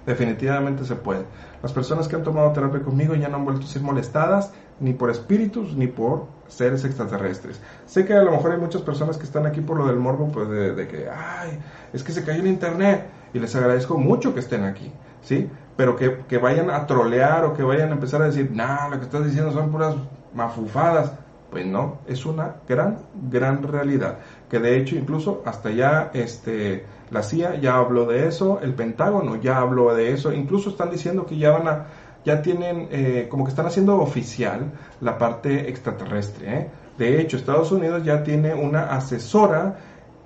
definitivamente 0.05 0.83
se 0.83 0.95
puede. 0.95 1.23
Las 1.63 1.71
personas 1.71 2.09
que 2.09 2.17
han 2.17 2.23
tomado 2.23 2.51
terapia 2.51 2.81
conmigo 2.81 3.15
ya 3.15 3.29
no 3.29 3.37
han 3.37 3.45
vuelto 3.45 3.65
a 3.65 3.69
ser 3.69 3.81
molestadas 3.81 4.51
ni 4.81 4.91
por 4.91 5.09
espíritus 5.09 5.73
ni 5.73 5.87
por 5.87 6.25
seres 6.49 6.83
extraterrestres. 6.83 7.61
Sé 7.85 8.03
que 8.03 8.13
a 8.13 8.21
lo 8.21 8.31
mejor 8.31 8.51
hay 8.51 8.59
muchas 8.59 8.81
personas 8.81 9.17
que 9.17 9.23
están 9.23 9.45
aquí 9.45 9.61
por 9.61 9.77
lo 9.77 9.87
del 9.87 9.95
morbo, 9.95 10.29
pues 10.33 10.49
de, 10.49 10.85
que, 10.89 11.07
ay, 11.09 11.59
es 11.93 12.03
que 12.03 12.11
se 12.11 12.25
cayó 12.25 12.41
el 12.41 12.47
internet 12.47 13.05
y 13.33 13.39
les 13.39 13.55
agradezco 13.55 13.97
mucho 13.97 14.33
que 14.33 14.41
estén 14.41 14.65
aquí, 14.65 14.91
¿sí? 15.21 15.49
Pero 15.77 15.95
que, 15.95 16.25
que 16.27 16.39
vayan 16.39 16.69
a 16.69 16.85
trolear 16.87 17.45
o 17.45 17.53
que 17.53 17.63
vayan 17.63 17.87
a 17.91 17.93
empezar 17.93 18.21
a 18.21 18.25
decir, 18.25 18.51
nah, 18.53 18.89
lo 18.89 18.97
que 18.97 19.05
estás 19.05 19.23
diciendo 19.23 19.53
son 19.53 19.71
puras 19.71 19.95
mafufadas. 20.33 21.13
Pues 21.49 21.65
no, 21.65 21.97
es 22.07 22.25
una 22.27 22.57
gran, 22.67 22.99
gran 23.29 23.63
realidad. 23.63 24.19
Que 24.49 24.59
de 24.59 24.77
hecho 24.77 24.95
incluso 24.95 25.41
hasta 25.45 25.71
ya 25.71 26.11
este, 26.13 26.85
la 27.09 27.23
CIA 27.23 27.55
ya 27.55 27.77
habló 27.77 28.05
de 28.05 28.27
eso, 28.27 28.59
el 28.61 28.75
Pentágono 28.75 29.35
ya 29.37 29.57
habló 29.57 29.93
de 29.95 30.13
eso, 30.13 30.31
incluso 30.31 30.69
están 30.69 30.91
diciendo 30.91 31.25
que 31.25 31.37
ya 31.37 31.51
van 31.51 31.67
a, 31.67 31.85
ya 32.23 32.41
tienen, 32.41 32.87
eh, 32.91 33.27
como 33.29 33.45
que 33.45 33.49
están 33.49 33.65
haciendo 33.65 33.99
oficial 33.99 34.71
la 35.01 35.17
parte 35.17 35.69
extraterrestre. 35.69 36.53
¿eh? 36.53 36.69
De 36.97 37.19
hecho, 37.19 37.37
Estados 37.37 37.71
Unidos 37.71 38.03
ya 38.03 38.23
tiene 38.23 38.53
una 38.53 38.95
asesora 38.95 39.77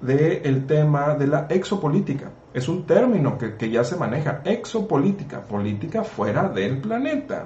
del 0.01 0.65
tema 0.65 1.15
de 1.15 1.27
la 1.27 1.47
exopolítica. 1.49 2.31
Es 2.53 2.67
un 2.67 2.85
término 2.85 3.37
que, 3.37 3.69
ya 3.69 3.83
se 3.83 3.95
maneja, 3.95 4.41
exopolítica, 4.45 5.41
política 5.41 6.03
fuera 6.03 6.49
del 6.49 6.79
planeta. 6.79 7.45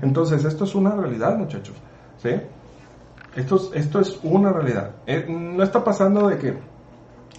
Entonces, 0.00 0.44
esto 0.44 0.64
es 0.64 0.74
una 0.74 0.92
realidad, 0.92 1.36
muchachos. 1.36 1.76
¿sí? 2.22 2.30
Esto, 3.36 3.56
es, 3.56 3.70
esto 3.74 4.00
es 4.00 4.18
una 4.22 4.50
realidad. 4.50 4.92
Eh, 5.06 5.26
no 5.28 5.62
está 5.62 5.84
pasando 5.84 6.28
de 6.28 6.38
que, 6.38 6.54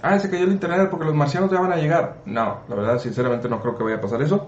ah, 0.02 0.20
se 0.20 0.30
cayó 0.30 0.44
el 0.44 0.52
internet 0.52 0.90
porque 0.92 1.06
los 1.06 1.16
marcianos 1.16 1.50
ya 1.50 1.60
van 1.60 1.72
a 1.72 1.78
llegar. 1.78 2.18
No, 2.26 2.60
la 2.68 2.76
verdad, 2.76 3.00
sinceramente, 3.00 3.50
no 3.50 3.62
creo 3.62 3.76
que 3.76 3.84
vaya 3.84 3.96
a 3.96 4.02
pasar 4.02 4.22
eso. 4.22 4.48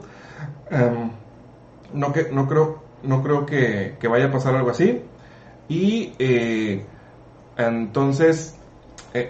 Em, 0.70 1.10
no, 1.94 2.14
que, 2.14 2.30
no 2.32 2.48
creo, 2.48 2.84
no 3.04 3.24
creo 3.24 3.46
que, 3.46 3.98
vaya 4.08 4.26
a 4.26 4.32
pasar 4.32 4.56
algo 4.56 4.70
así. 4.70 5.02
Y 5.70 6.14
eh, 6.20 6.86
entonces, 7.58 8.57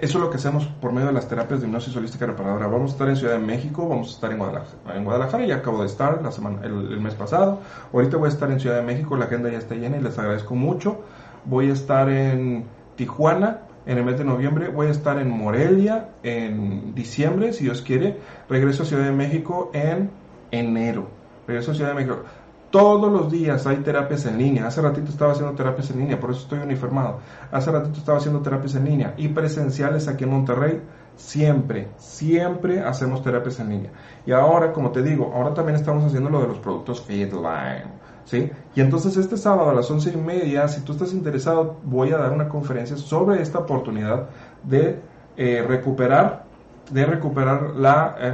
eso 0.01 0.17
es 0.17 0.23
lo 0.23 0.29
que 0.29 0.37
hacemos 0.37 0.65
por 0.65 0.91
medio 0.91 1.07
de 1.07 1.13
las 1.13 1.27
terapias 1.27 1.61
de 1.61 1.67
hipnosis 1.67 1.95
holística 1.95 2.25
reparadora. 2.25 2.67
Vamos 2.67 2.91
a 2.91 2.93
estar 2.93 3.09
en 3.09 3.15
Ciudad 3.15 3.33
de 3.33 3.39
México, 3.39 3.87
vamos 3.87 4.09
a 4.09 4.11
estar 4.11 4.31
en 4.31 4.37
Guadalajara, 4.37 4.95
en 4.95 5.03
Guadalajara 5.03 5.45
ya 5.45 5.55
acabo 5.57 5.81
de 5.81 5.87
estar 5.87 6.21
la 6.21 6.31
semana, 6.31 6.61
el, 6.63 6.99
mes 6.99 7.15
pasado. 7.15 7.59
Ahorita 7.93 8.17
voy 8.17 8.27
a 8.27 8.29
estar 8.29 8.51
en 8.51 8.59
Ciudad 8.59 8.77
de 8.77 8.81
México, 8.81 9.17
la 9.17 9.25
agenda 9.25 9.49
ya 9.49 9.57
está 9.57 9.75
llena 9.75 9.97
y 9.97 10.01
les 10.01 10.17
agradezco 10.17 10.55
mucho. 10.55 11.01
Voy 11.45 11.69
a 11.69 11.73
estar 11.73 12.09
en 12.09 12.65
Tijuana 12.95 13.61
en 13.85 13.97
el 13.97 14.03
mes 14.03 14.17
de 14.17 14.25
noviembre, 14.25 14.67
voy 14.67 14.87
a 14.87 14.91
estar 14.91 15.17
en 15.19 15.29
Morelia 15.29 16.09
en 16.23 16.93
diciembre, 16.93 17.53
si 17.53 17.63
Dios 17.63 17.81
quiere. 17.81 18.17
Regreso 18.49 18.83
a 18.83 18.85
Ciudad 18.85 19.05
de 19.05 19.13
México 19.13 19.71
en 19.73 20.09
enero. 20.51 21.07
Regreso 21.47 21.71
a 21.71 21.75
Ciudad 21.75 21.91
de 21.91 21.95
México. 21.95 22.23
Todos 22.69 23.09
los 23.11 23.31
días 23.31 23.65
hay 23.65 23.77
terapias 23.77 24.25
en 24.25 24.37
línea. 24.37 24.67
Hace 24.67 24.81
ratito 24.81 25.09
estaba 25.09 25.31
haciendo 25.31 25.55
terapias 25.55 25.89
en 25.91 25.99
línea, 25.99 26.19
por 26.19 26.31
eso 26.31 26.41
estoy 26.41 26.59
uniformado. 26.59 27.19
Hace 27.49 27.71
ratito 27.71 27.97
estaba 27.97 28.17
haciendo 28.17 28.41
terapias 28.41 28.75
en 28.75 28.83
línea 28.83 29.13
y 29.17 29.29
presenciales 29.29 30.07
aquí 30.07 30.25
en 30.25 30.31
Monterrey. 30.31 30.81
Siempre, 31.15 31.89
siempre 31.97 32.81
hacemos 32.81 33.23
terapias 33.23 33.59
en 33.59 33.69
línea. 33.69 33.91
Y 34.25 34.33
ahora, 34.33 34.73
como 34.73 34.91
te 34.91 35.01
digo, 35.01 35.31
ahora 35.33 35.53
también 35.53 35.77
estamos 35.77 36.03
haciendo 36.03 36.29
lo 36.29 36.41
de 36.41 36.47
los 36.49 36.59
productos 36.59 37.01
Feedline. 37.01 37.97
¿sí? 38.25 38.51
Y 38.75 38.81
entonces 38.81 39.15
este 39.15 39.37
sábado 39.37 39.69
a 39.69 39.73
las 39.73 39.89
once 39.89 40.11
y 40.11 40.17
media, 40.17 40.67
si 40.67 40.81
tú 40.81 40.91
estás 40.91 41.13
interesado, 41.13 41.77
voy 41.83 42.11
a 42.11 42.17
dar 42.17 42.33
una 42.33 42.49
conferencia 42.49 42.97
sobre 42.97 43.41
esta 43.41 43.59
oportunidad 43.59 44.27
de 44.63 44.99
eh, 45.37 45.63
recuperar, 45.65 46.43
de 46.91 47.05
recuperar 47.05 47.75
la, 47.75 48.15
eh, 48.19 48.33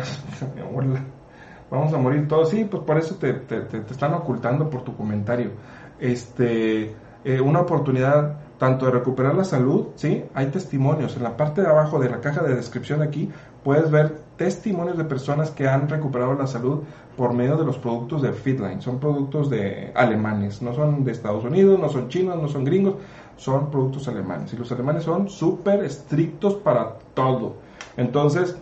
vamos 1.73 1.93
a 1.93 1.97
morir 1.97 2.27
todos. 2.27 2.49
Sí, 2.49 2.65
pues 2.65 2.83
por 2.83 2.97
eso 2.97 3.15
te, 3.15 3.41
están 3.89 4.13
ocultando 4.13 4.69
por 4.69 4.83
tu 4.83 4.95
comentario. 4.95 5.51
Este, 5.99 6.93
eh, 7.23 7.41
una 7.41 7.61
oportunidad 7.61 8.37
tanto 8.57 8.85
de 8.85 8.91
recuperar 8.91 9.35
la 9.35 9.43
salud, 9.43 9.87
¿sí? 9.95 10.23
Hay 10.33 10.47
testimonios. 10.47 11.17
En 11.17 11.23
la 11.23 11.35
parte 11.35 11.61
de 11.61 11.67
abajo 11.67 11.99
de 11.99 12.09
la 12.09 12.21
caja 12.21 12.43
de 12.43 12.55
descripción 12.55 13.01
aquí 13.01 13.29
puedes 13.63 13.89
ver 13.89 14.15
testimonios 14.37 14.97
de 14.97 15.03
personas 15.03 15.51
que 15.51 15.67
han 15.67 15.89
recuperado 15.89 16.33
la 16.35 16.47
salud 16.47 16.83
por 17.17 17.33
medio 17.33 17.57
de 17.57 17.65
los 17.65 17.77
productos 17.77 18.21
de 18.21 18.33
Fitline. 18.33 18.81
Son 18.81 18.99
productos 18.99 19.49
de 19.49 19.91
alemanes, 19.95 20.61
no 20.61 20.73
son 20.73 21.03
de 21.03 21.11
Estados 21.11 21.43
Unidos, 21.43 21.79
no 21.79 21.89
son 21.89 22.07
chinos, 22.07 22.41
no 22.41 22.47
son 22.47 22.63
gringos, 22.63 22.95
son 23.35 23.69
productos 23.71 24.07
alemanes. 24.07 24.53
Y 24.53 24.57
los 24.57 24.71
alemanes 24.71 25.03
son 25.03 25.27
súper 25.27 25.83
estrictos 25.83 26.55
para 26.55 26.93
todo. 27.13 27.55
Entonces, 27.97 28.57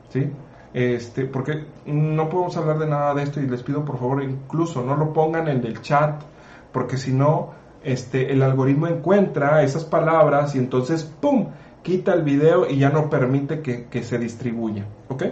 ¿sí? 0.08 0.30
Este, 0.72 1.24
porque 1.24 1.64
no 1.86 2.28
podemos 2.28 2.56
hablar 2.56 2.78
de 2.78 2.86
nada 2.86 3.14
de 3.14 3.22
esto 3.22 3.40
y 3.40 3.46
les 3.46 3.62
pido 3.62 3.84
por 3.84 3.98
favor 3.98 4.22
incluso 4.22 4.84
no 4.84 4.94
lo 4.94 5.12
pongan 5.12 5.48
en 5.48 5.64
el 5.64 5.80
chat 5.80 6.22
porque 6.70 6.98
si 6.98 7.14
no, 7.14 7.52
este, 7.82 8.30
el 8.30 8.42
algoritmo 8.42 8.86
encuentra 8.86 9.62
esas 9.62 9.84
palabras 9.84 10.54
y 10.54 10.58
entonces, 10.58 11.04
¡pum!, 11.04 11.48
quita 11.82 12.12
el 12.12 12.22
video 12.22 12.68
y 12.68 12.78
ya 12.78 12.90
no 12.90 13.08
permite 13.08 13.62
que, 13.62 14.02
se 14.02 14.18
distribuya, 14.18 14.84
¿ok? 15.08 15.22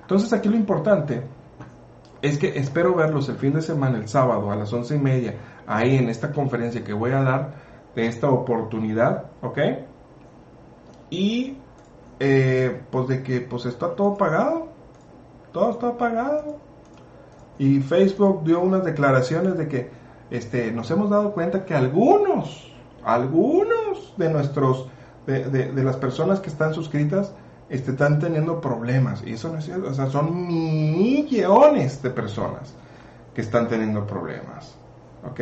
Entonces 0.00 0.32
aquí 0.32 0.48
lo 0.48 0.56
importante 0.56 1.22
es 2.24 2.38
que 2.38 2.58
espero 2.58 2.94
verlos 2.94 3.28
el 3.28 3.36
fin 3.36 3.52
de 3.52 3.60
semana, 3.60 3.98
el 3.98 4.08
sábado, 4.08 4.50
a 4.50 4.56
las 4.56 4.72
once 4.72 4.96
y 4.96 4.98
media, 4.98 5.34
ahí 5.66 5.96
en 5.96 6.08
esta 6.08 6.32
conferencia 6.32 6.82
que 6.82 6.94
voy 6.94 7.10
a 7.10 7.22
dar 7.22 7.54
de 7.94 8.06
esta 8.06 8.30
oportunidad, 8.30 9.26
¿ok? 9.42 9.58
Y 11.10 11.58
eh, 12.18 12.80
pues 12.90 13.08
de 13.08 13.22
que 13.22 13.42
pues 13.42 13.66
está 13.66 13.94
todo 13.94 14.16
pagado, 14.16 14.68
todo 15.52 15.70
está 15.70 15.98
pagado. 15.98 16.60
Y 17.58 17.80
Facebook 17.80 18.42
dio 18.42 18.60
unas 18.60 18.84
declaraciones 18.84 19.58
de 19.58 19.68
que 19.68 19.90
este, 20.30 20.72
nos 20.72 20.90
hemos 20.90 21.10
dado 21.10 21.34
cuenta 21.34 21.66
que 21.66 21.74
algunos, 21.74 22.72
algunos 23.04 24.14
de 24.16 24.30
nuestros, 24.30 24.88
de, 25.26 25.72
las 25.74 25.98
personas 25.98 26.40
que 26.40 26.48
están 26.48 26.72
suscritas, 26.72 27.34
este, 27.68 27.92
están 27.92 28.18
teniendo 28.18 28.60
problemas. 28.60 29.22
Y 29.24 29.34
eso 29.34 29.50
no 29.50 29.58
es 29.58 29.64
cierto. 29.64 29.88
O 29.88 29.94
sea, 29.94 30.06
son 30.06 30.46
millones 30.46 32.02
de 32.02 32.10
personas 32.10 32.74
que 33.34 33.40
están 33.40 33.68
teniendo 33.68 34.06
problemas. 34.06 34.74
¿Ok? 35.28 35.40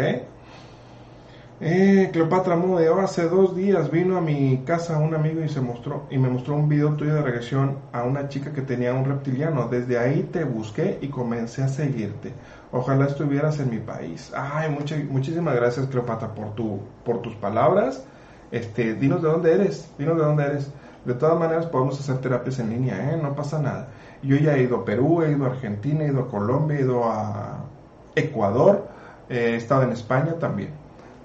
Eh, 1.65 2.11
Cleopatra 2.13 2.57
Modeo, 2.57 2.99
hace 2.99 3.29
dos 3.29 3.55
días 3.55 3.89
vino 3.89 4.17
a 4.17 4.21
mi 4.21 4.65
casa 4.67 4.99
un 4.99 5.15
amigo 5.15 5.45
y 5.45 5.49
se 5.49 5.61
mostró 5.61 6.09
y 6.11 6.19
me 6.19 6.29
mostró 6.29 6.57
un 6.57 6.69
video 6.69 6.95
tuyo 6.95 7.15
de 7.15 7.23
regresión 7.23 7.77
a 7.93 8.03
una 8.03 8.29
chica 8.29 8.53
que 8.53 8.63
tenía 8.63 8.93
un 8.93 9.05
reptiliano. 9.05 9.69
Desde 9.69 9.97
ahí 9.97 10.29
te 10.33 10.43
busqué 10.43 10.99
y 11.01 11.07
comencé 11.07 11.63
a 11.63 11.69
seguirte. 11.69 12.33
Ojalá 12.73 13.07
estuvieras 13.07 13.61
en 13.61 13.71
mi 13.71 13.79
país. 13.79 14.33
Ay, 14.35 14.77
muchísimas 15.09 15.55
gracias 15.55 15.87
Cleopatra 15.87 16.35
por 16.35 16.53
tu, 16.57 16.81
por 17.05 17.23
tus 17.23 17.35
palabras. 17.37 18.05
Este, 18.51 18.95
dinos 18.95 19.23
de 19.23 19.29
dónde 19.29 19.55
eres, 19.55 19.89
dinos 19.99 20.17
de 20.17 20.25
dónde 20.25 20.43
eres. 20.45 20.69
De 21.05 21.15
todas 21.15 21.39
maneras 21.39 21.67
podemos 21.67 21.99
hacer 21.99 22.19
terapias 22.19 22.59
en 22.61 22.71
línea, 22.71 23.13
¿eh? 23.13 23.19
no 23.21 23.35
pasa 23.35 23.61
nada. 23.61 23.89
Yo 24.23 24.37
ya 24.37 24.55
he 24.55 24.63
ido 24.63 24.77
a 24.79 24.85
Perú, 24.85 25.23
he 25.23 25.33
ido 25.33 25.47
a 25.47 25.49
Argentina, 25.49 26.05
he 26.05 26.09
ido 26.09 26.23
a 26.23 26.29
Colombia, 26.29 26.79
he 26.79 26.83
ido 26.83 27.05
a 27.05 27.65
Ecuador, 28.15 28.87
he 29.29 29.57
estado 29.57 29.83
en 29.83 29.91
España 29.91 30.35
también. 30.39 30.71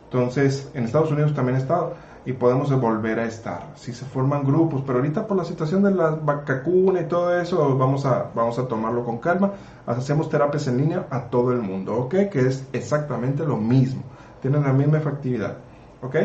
Entonces, 0.05 0.71
en 0.73 0.85
Estados 0.85 1.11
Unidos 1.11 1.33
también 1.35 1.57
he 1.57 1.59
estado 1.59 1.95
y 2.25 2.33
podemos 2.33 2.69
volver 2.81 3.19
a 3.19 3.25
estar. 3.25 3.67
Si 3.75 3.93
se 3.93 4.03
forman 4.03 4.43
grupos, 4.43 4.83
pero 4.85 4.99
ahorita 4.99 5.27
por 5.27 5.37
la 5.37 5.45
situación 5.45 5.83
de 5.83 5.91
la 5.91 6.09
vacacuna 6.09 6.99
y 6.99 7.05
todo 7.05 7.39
eso, 7.39 7.77
vamos 7.77 8.05
a, 8.05 8.31
vamos 8.35 8.59
a 8.59 8.67
tomarlo 8.67 9.05
con 9.05 9.19
calma. 9.19 9.53
Hacemos 9.85 10.29
terapias 10.29 10.67
en 10.67 10.77
línea 10.77 11.05
a 11.09 11.29
todo 11.29 11.53
el 11.53 11.61
mundo, 11.61 11.95
¿ok? 11.95 12.15
Que 12.29 12.47
es 12.47 12.67
exactamente 12.73 13.45
lo 13.45 13.55
mismo. 13.55 14.03
Tienen 14.41 14.63
la 14.63 14.73
misma 14.73 14.97
efectividad, 14.97 15.55
¿ok? 16.01 16.15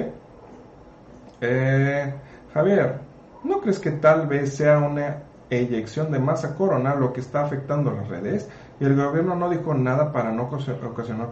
Eh, 1.40 2.14
Javier, 2.52 2.98
¿no 3.44 3.60
crees 3.60 3.78
que 3.78 3.90
tal 3.90 4.26
vez 4.26 4.56
sea 4.56 4.78
una 4.78 5.22
eyección 5.50 6.10
de 6.10 6.18
masa 6.18 6.54
coronal 6.54 7.00
lo 7.00 7.12
que 7.12 7.20
está 7.20 7.44
afectando 7.44 7.92
las 7.92 8.08
redes? 8.08 8.48
Y 8.80 8.84
el 8.84 8.96
gobierno 8.96 9.36
no 9.36 9.50
dijo 9.50 9.74
nada 9.74 10.12
para 10.12 10.32
no 10.32 10.44
ocasionar 10.44 11.30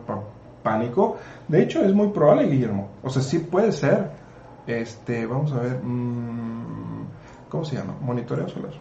pánico. 0.62 1.16
De 1.48 1.62
hecho, 1.62 1.82
es 1.82 1.92
muy 1.92 2.08
probable, 2.08 2.48
Guillermo. 2.48 2.88
O 3.02 3.11
sea, 3.11 3.22
sí 3.22 3.38
puede 3.38 3.72
ser. 3.72 4.11
Este, 4.66 5.26
vamos 5.26 5.52
a 5.52 5.61
ver. 5.61 5.80
Mmm, 5.82 7.04
¿Cómo 7.48 7.64
se 7.64 7.76
llama? 7.76 7.96
Monitoreo 8.00 8.48
solar. 8.48 8.72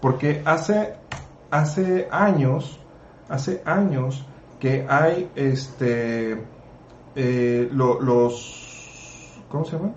Porque 0.00 0.42
hace, 0.44 0.94
hace 1.50 2.08
años, 2.10 2.80
hace 3.28 3.62
años 3.64 4.26
que 4.58 4.84
hay 4.88 5.30
este, 5.36 6.44
eh, 7.14 7.68
los, 7.72 9.38
¿cómo 9.48 9.64
se 9.64 9.76
llama? 9.76 9.92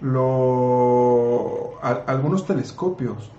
Lo, 0.00 1.78
algunos 1.82 2.46
telescopios. 2.46 3.30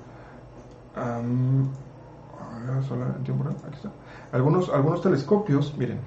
Um, 0.96 1.70
algunos, 4.32 4.70
algunos 4.70 5.02
telescopios, 5.02 5.76
miren, 5.78 6.00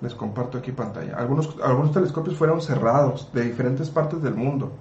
les 0.00 0.14
comparto 0.14 0.58
aquí 0.58 0.72
pantalla, 0.72 1.16
algunos, 1.16 1.56
algunos 1.62 1.92
telescopios 1.92 2.36
fueron 2.36 2.60
cerrados 2.60 3.30
de 3.32 3.42
diferentes 3.42 3.90
partes 3.90 4.22
del 4.22 4.34
mundo. 4.34 4.72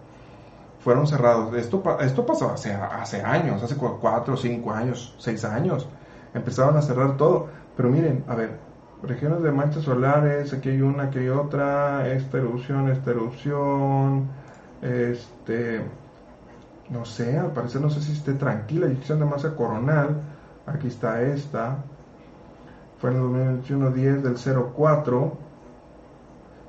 Fueron 0.79 1.07
cerrados. 1.07 1.53
Esto, 1.55 1.83
esto 1.99 2.25
pasó 2.25 2.51
hace, 2.51 2.73
hace 2.73 3.21
años, 3.21 3.61
hace 3.63 3.75
cuatro, 3.75 4.37
cinco 4.37 4.71
años, 4.71 5.15
seis 5.17 5.43
años. 5.43 5.87
Empezaron 6.33 6.77
a 6.77 6.81
cerrar 6.81 7.17
todo. 7.17 7.47
Pero 7.75 7.89
miren, 7.89 8.23
a 8.27 8.35
ver, 8.35 8.57
regiones 9.03 9.41
de 9.41 9.51
manchas 9.51 9.83
solares, 9.83 10.53
aquí 10.53 10.69
hay 10.69 10.81
una, 10.81 11.03
aquí 11.03 11.19
hay 11.19 11.29
otra, 11.29 12.07
esta 12.11 12.37
erupción, 12.37 12.89
esta 12.89 13.11
erupción, 13.11 14.27
este, 14.81 15.81
no 16.89 17.05
sé, 17.05 17.37
al 17.37 17.51
parecer 17.51 17.81
no 17.81 17.89
sé 17.89 18.01
si 18.01 18.13
esté 18.13 18.33
tranquila, 18.33 18.87
eyección 18.87 19.19
de 19.19 19.25
masa 19.25 19.55
coronal, 19.55 20.21
aquí 20.65 20.87
está 20.87 21.21
esta, 21.21 21.83
fue 22.99 23.11
en 23.11 23.17
el 23.17 23.21
2021 23.23 23.91
10 23.91 24.23
del 24.23 24.35
04, 24.73 25.37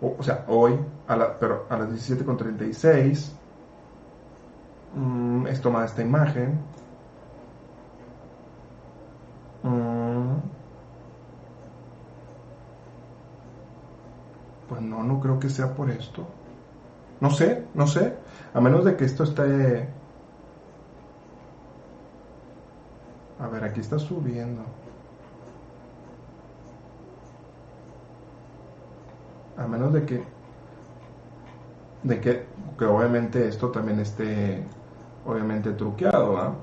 o, 0.00 0.16
o 0.18 0.22
sea, 0.22 0.44
hoy, 0.48 0.78
a 1.06 1.16
la, 1.16 1.38
pero 1.38 1.66
a 1.68 1.78
las 1.78 1.88
17.36, 1.90 3.32
mm, 4.94 5.46
es 5.46 5.60
tomada 5.60 5.86
esta 5.86 6.02
imagen, 6.02 6.60
mm, 9.62 10.36
pues 14.68 14.80
no, 14.82 15.02
no 15.02 15.20
creo 15.20 15.38
que 15.38 15.48
sea 15.48 15.74
por 15.74 15.90
esto. 15.90 16.26
No 17.20 17.30
sé, 17.30 17.64
no 17.74 17.86
sé. 17.86 18.14
A 18.54 18.60
menos 18.60 18.84
de 18.84 18.96
que 18.96 19.04
esto 19.04 19.24
esté... 19.24 19.88
A 23.40 23.46
ver, 23.48 23.64
aquí 23.64 23.80
está 23.80 23.98
subiendo. 23.98 24.62
A 29.56 29.66
menos 29.66 29.92
de 29.92 30.04
que... 30.04 30.22
De 32.04 32.20
que, 32.20 32.46
obviamente 32.84 33.48
esto 33.48 33.70
también 33.70 33.98
esté... 34.00 34.64
Obviamente 35.26 35.72
truqueado, 35.72 36.38
¿ah? 36.38 36.54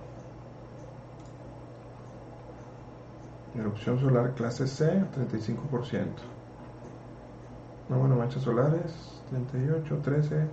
Erupción 3.55 3.99
solar 3.99 4.33
clase 4.33 4.67
C, 4.67 5.03
35%. 5.15 6.34
No, 7.89 7.99
bueno, 7.99 8.15
manchas 8.15 8.41
solares, 8.41 9.21
38, 9.29 9.99
13, 10.03 10.35
eh, 10.35 10.47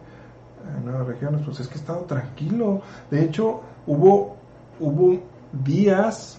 nuevas 0.84 1.06
regiones, 1.06 1.42
pues 1.44 1.60
es 1.60 1.68
que 1.68 1.74
he 1.74 1.78
estado 1.78 2.00
tranquilo. 2.00 2.82
De 3.10 3.24
hecho, 3.24 3.62
hubo, 3.86 4.36
hubo 4.78 5.18
días 5.64 6.38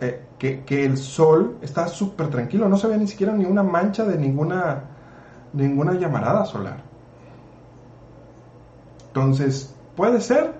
eh, 0.00 0.22
que, 0.38 0.64
que, 0.64 0.84
el 0.84 0.96
sol 0.96 1.58
estaba 1.60 1.88
súper 1.88 2.28
tranquilo, 2.28 2.68
no 2.68 2.76
se 2.78 2.86
veía 2.86 2.98
ni 2.98 3.06
siquiera 3.06 3.32
ni 3.32 3.44
una 3.44 3.62
mancha 3.62 4.04
de 4.04 4.16
ninguna, 4.16 4.84
ninguna 5.52 5.92
llamarada 5.92 6.46
solar. 6.46 6.78
Entonces, 9.08 9.74
puede 9.94 10.20
ser, 10.22 10.54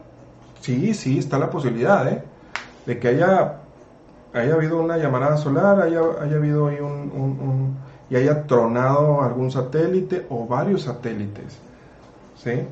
sí, 0.61 0.93
sí, 0.93 1.18
está 1.18 1.39
la 1.39 1.49
posibilidad, 1.49 2.07
¿eh? 2.07 2.22
De 2.85 2.99
que 2.99 3.09
haya, 3.09 3.61
haya 4.35 4.55
habido 4.55 4.78
una 4.78 4.99
llamarada 4.99 5.39
solar, 5.39 5.80
haya, 5.80 6.01
haya 6.20 6.37
habido 6.37 6.68
ahí 6.68 6.78
un 6.80 7.74
y 8.15 8.17
haya 8.17 8.47
tronado 8.47 9.23
algún 9.23 9.51
satélite 9.51 10.27
o 10.31 10.47
varios 10.47 10.83
satélites. 10.83 11.59
¿Sí? 12.37 12.62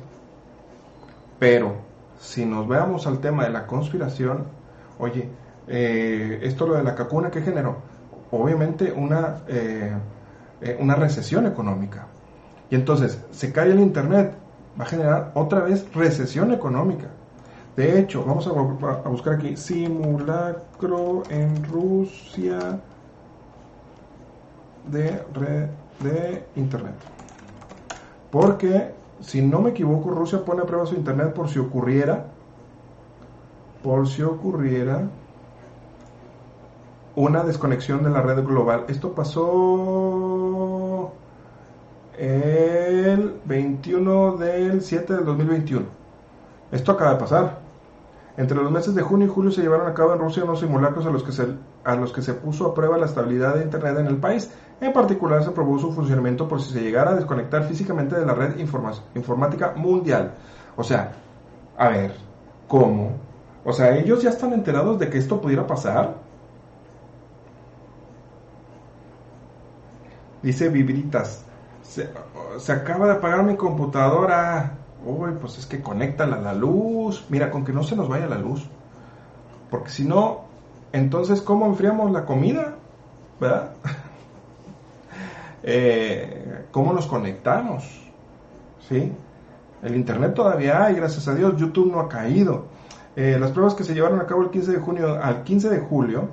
Pero 1.37 1.73
si 2.17 2.45
nos 2.45 2.65
veamos 2.65 3.05
al 3.07 3.19
tema 3.19 3.43
de 3.43 3.49
la 3.49 3.67
conspiración, 3.67 4.45
oye, 4.99 5.27
eh, 5.67 6.39
esto 6.43 6.65
lo 6.65 6.75
de 6.75 6.83
la 6.83 6.95
cacuna, 6.95 7.29
¿qué 7.29 7.41
generó? 7.41 7.75
Obviamente 8.31 8.93
una, 8.93 9.39
eh, 9.49 9.91
eh, 10.61 10.77
una 10.79 10.95
recesión 10.95 11.45
económica. 11.45 12.07
Y 12.69 12.75
entonces, 12.75 13.19
se 13.31 13.51
cae 13.51 13.73
el 13.73 13.81
Internet, 13.81 14.35
va 14.79 14.85
a 14.85 14.87
generar 14.87 15.31
otra 15.33 15.59
vez 15.59 15.93
recesión 15.93 16.53
económica. 16.53 17.07
De 17.75 17.99
hecho, 17.99 18.23
vamos 18.23 18.47
a, 18.47 18.51
a 18.51 19.09
buscar 19.09 19.33
aquí 19.33 19.57
simulacro 19.57 21.23
en 21.29 21.65
Rusia 21.65 22.79
de 24.91 25.23
red 25.33 25.69
de 25.99 26.45
internet. 26.55 26.95
Porque, 28.31 28.91
si 29.21 29.41
no 29.41 29.61
me 29.61 29.71
equivoco, 29.71 30.11
Rusia 30.11 30.43
pone 30.43 30.63
a 30.63 30.65
prueba 30.65 30.85
su 30.85 30.95
internet 30.95 31.33
por 31.33 31.49
si 31.49 31.59
ocurriera, 31.59 32.25
por 33.83 34.07
si 34.07 34.23
ocurriera 34.23 35.03
una 37.15 37.43
desconexión 37.43 38.03
de 38.03 38.09
la 38.09 38.21
red 38.21 38.43
global. 38.43 38.85
Esto 38.87 39.13
pasó 39.13 41.11
el 42.17 43.39
21 43.45 44.37
del 44.37 44.81
7 44.81 45.13
del 45.13 45.25
2021. 45.25 45.85
Esto 46.71 46.91
acaba 46.91 47.13
de 47.13 47.19
pasar. 47.19 47.59
Entre 48.35 48.57
los 48.57 48.71
meses 48.71 48.95
de 48.95 49.03
junio 49.03 49.27
y 49.27 49.29
julio 49.29 49.51
se 49.51 49.61
llevaron 49.61 49.87
a 49.87 49.93
cabo 49.93 50.13
en 50.13 50.19
Rusia 50.19 50.43
unos 50.43 50.59
simulacros 50.59 51.05
a 51.05 51.11
los 51.11 51.21
que 51.21 51.31
se, 51.31 51.45
a 51.83 51.95
los 51.95 52.13
que 52.13 52.21
se 52.21 52.33
puso 52.33 52.67
a 52.67 52.73
prueba 52.73 52.97
la 52.97 53.05
estabilidad 53.05 53.55
de 53.55 53.63
Internet 53.63 53.97
en 53.99 54.07
el 54.07 54.17
país. 54.17 54.49
En 54.79 54.93
particular 54.93 55.43
se 55.43 55.51
probó 55.51 55.79
su 55.79 55.91
funcionamiento 55.91 56.47
por 56.47 56.61
si 56.61 56.73
se 56.73 56.81
llegara 56.81 57.11
a 57.11 57.15
desconectar 57.15 57.63
físicamente 57.63 58.19
de 58.19 58.25
la 58.25 58.33
red 58.33 58.57
informática 58.57 59.73
mundial. 59.75 60.33
O 60.75 60.83
sea, 60.83 61.13
a 61.77 61.89
ver, 61.89 62.13
¿cómo? 62.67 63.11
O 63.65 63.71
sea, 63.71 63.95
ellos 63.97 64.21
ya 64.21 64.29
están 64.29 64.53
enterados 64.53 64.99
de 64.99 65.09
que 65.09 65.17
esto 65.17 65.39
pudiera 65.39 65.65
pasar. 65.65 66.15
Dice 70.41 70.67
Vibritas, 70.67 71.45
se, 71.81 72.09
acaba 72.71 73.07
de 73.07 73.13
apagar 73.13 73.43
mi 73.43 73.55
computadora. 73.55 74.77
Uy, 75.05 75.31
pues 75.39 75.57
es 75.57 75.65
que 75.65 75.81
conéctala 75.81 76.37
a 76.37 76.41
la 76.41 76.53
luz. 76.53 77.25
Mira, 77.29 77.49
con 77.49 77.63
que 77.63 77.71
no 77.71 77.83
se 77.83 77.95
nos 77.95 78.09
vaya 78.09 78.27
la 78.27 78.37
luz. 78.37 78.67
Porque 79.69 79.89
si 79.89 80.05
no, 80.05 80.42
entonces, 80.93 81.41
¿cómo 81.41 81.65
enfriamos 81.65 82.11
la 82.11 82.25
comida? 82.25 82.75
¿Verdad? 83.41 83.71
eh, 85.63 86.65
¿Cómo 86.71 86.93
nos 86.93 87.05
conectamos? 87.07 87.83
¿Sí? 88.87 89.11
El 89.81 89.95
Internet 89.95 90.33
todavía 90.33 90.85
hay, 90.85 90.95
gracias 90.95 91.27
a 91.27 91.35
Dios. 91.35 91.57
YouTube 91.57 91.91
no 91.91 91.99
ha 91.99 92.07
caído. 92.07 92.67
Eh, 93.17 93.37
las 93.37 93.51
pruebas 93.51 93.75
que 93.75 93.83
se 93.83 93.93
llevaron 93.93 94.21
a 94.21 94.25
cabo 94.25 94.43
el 94.43 94.49
15 94.49 94.71
de 94.71 94.79
junio 94.79 95.21
al 95.21 95.43
15 95.43 95.69
de 95.69 95.79
julio 95.79 96.29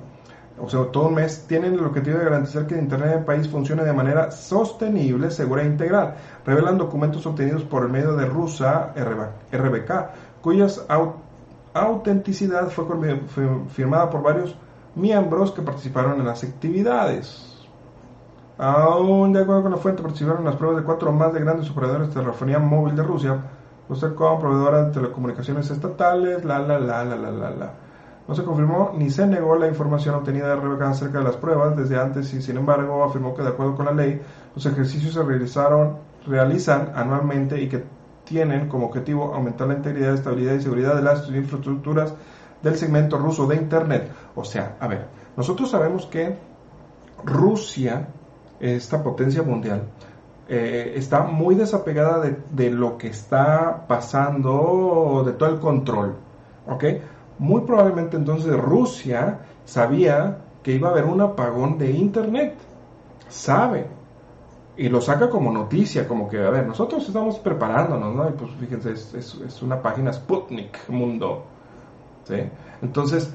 o 0.63 0.69
sea, 0.69 0.85
todo 0.91 1.07
un 1.07 1.15
mes, 1.15 1.45
tienen 1.47 1.73
el 1.73 1.83
objetivo 1.83 2.19
de 2.19 2.25
garantizar 2.25 2.67
que 2.67 2.75
el 2.75 2.81
Internet 2.81 3.15
del 3.15 3.25
país 3.25 3.47
funcione 3.47 3.83
de 3.83 3.93
manera 3.93 4.29
sostenible, 4.29 5.31
segura 5.31 5.63
e 5.63 5.65
integral. 5.65 6.15
Revelan 6.45 6.77
documentos 6.77 7.25
obtenidos 7.25 7.63
por 7.63 7.83
el 7.83 7.89
medio 7.89 8.15
de 8.15 8.27
Rusa 8.27 8.93
RBK, 8.95 9.91
cuyas 10.41 10.85
autenticidad 11.73 12.69
fue 12.69 12.85
firmada 13.69 14.09
por 14.09 14.21
varios 14.21 14.55
miembros 14.95 15.51
que 15.51 15.61
participaron 15.61 16.19
en 16.19 16.25
las 16.25 16.43
actividades. 16.43 17.47
Aún 18.57 19.33
de 19.33 19.41
acuerdo 19.41 19.63
con 19.63 19.71
la 19.71 19.77
fuente, 19.77 20.03
participaron 20.03 20.41
en 20.41 20.45
las 20.45 20.55
pruebas 20.55 20.79
de 20.79 20.85
cuatro 20.85 21.11
más 21.11 21.33
de 21.33 21.39
grandes 21.39 21.69
operadores 21.69 22.09
de 22.09 22.21
telefonía 22.21 22.59
móvil 22.59 22.95
de 22.95 23.03
Rusia, 23.03 23.41
como 24.15 24.39
proveedora 24.39 24.85
de 24.85 24.91
telecomunicaciones 24.91 25.69
estatales, 25.69 26.45
la 26.45 26.59
la 26.59 26.79
la 26.79 27.03
la 27.03 27.15
la 27.15 27.31
la 27.31 27.49
la. 27.49 27.73
No 28.27 28.35
se 28.35 28.43
confirmó 28.43 28.91
ni 28.95 29.09
se 29.09 29.27
negó 29.27 29.57
la 29.57 29.67
información 29.67 30.15
obtenida 30.15 30.47
de 30.49 30.55
Rebeca 30.55 30.89
acerca 30.89 31.17
de 31.17 31.23
las 31.25 31.35
pruebas 31.35 31.75
desde 31.75 31.99
antes 31.99 32.33
y 32.33 32.41
sin 32.41 32.57
embargo 32.57 33.03
afirmó 33.03 33.33
que 33.33 33.41
de 33.41 33.49
acuerdo 33.49 33.75
con 33.75 33.85
la 33.87 33.91
ley 33.91 34.21
los 34.55 34.65
ejercicios 34.65 35.13
se 35.13 35.23
realizaron, 35.23 35.97
realizan 36.27 36.91
anualmente 36.95 37.59
y 37.61 37.67
que 37.67 37.83
tienen 38.31 38.69
como 38.69 38.87
objetivo 38.87 39.33
aumentar 39.35 39.67
la 39.67 39.75
integridad, 39.75 40.13
estabilidad 40.13 40.55
y 40.55 40.61
seguridad 40.61 40.95
de 40.95 41.01
las 41.01 41.27
infraestructuras 41.27 42.13
del 42.63 42.75
segmento 42.77 43.17
ruso 43.17 43.45
de 43.45 43.57
Internet. 43.57 44.09
O 44.35 44.45
sea, 44.45 44.77
a 44.79 44.87
ver, 44.87 45.07
nosotros 45.35 45.69
sabemos 45.69 46.05
que 46.05 46.37
Rusia, 47.25 48.07
esta 48.59 49.03
potencia 49.03 49.43
mundial, 49.43 49.83
eh, 50.47 50.93
está 50.95 51.23
muy 51.23 51.55
desapegada 51.55 52.19
de, 52.21 52.37
de, 52.51 52.71
lo 52.71 52.97
que 52.97 53.07
está 53.07 53.85
pasando, 53.87 55.23
de 55.25 55.33
todo 55.33 55.49
el 55.49 55.59
control. 55.59 56.15
¿Ok? 56.67 56.83
muy 57.41 57.61
probablemente 57.61 58.17
entonces 58.17 58.55
Rusia 58.55 59.39
sabía 59.65 60.37
que 60.61 60.73
iba 60.73 60.89
a 60.89 60.91
haber 60.91 61.05
un 61.05 61.21
apagón 61.21 61.79
de 61.79 61.89
Internet. 61.89 62.53
Sabe. 63.29 63.87
Y 64.81 64.89
lo 64.89 64.99
saca 64.99 65.29
como 65.29 65.51
noticia, 65.51 66.07
como 66.07 66.27
que, 66.27 66.43
a 66.43 66.49
ver, 66.49 66.65
nosotros 66.65 67.07
estamos 67.07 67.37
preparándonos, 67.37 68.15
¿no? 68.15 68.27
Y 68.27 68.31
pues 68.31 68.49
fíjense, 68.59 68.93
es, 68.93 69.61
una 69.61 69.79
página 69.79 70.11
Sputnik 70.11 70.89
Mundo. 70.89 71.43
¿sí? 72.23 72.37
Entonces, 72.81 73.31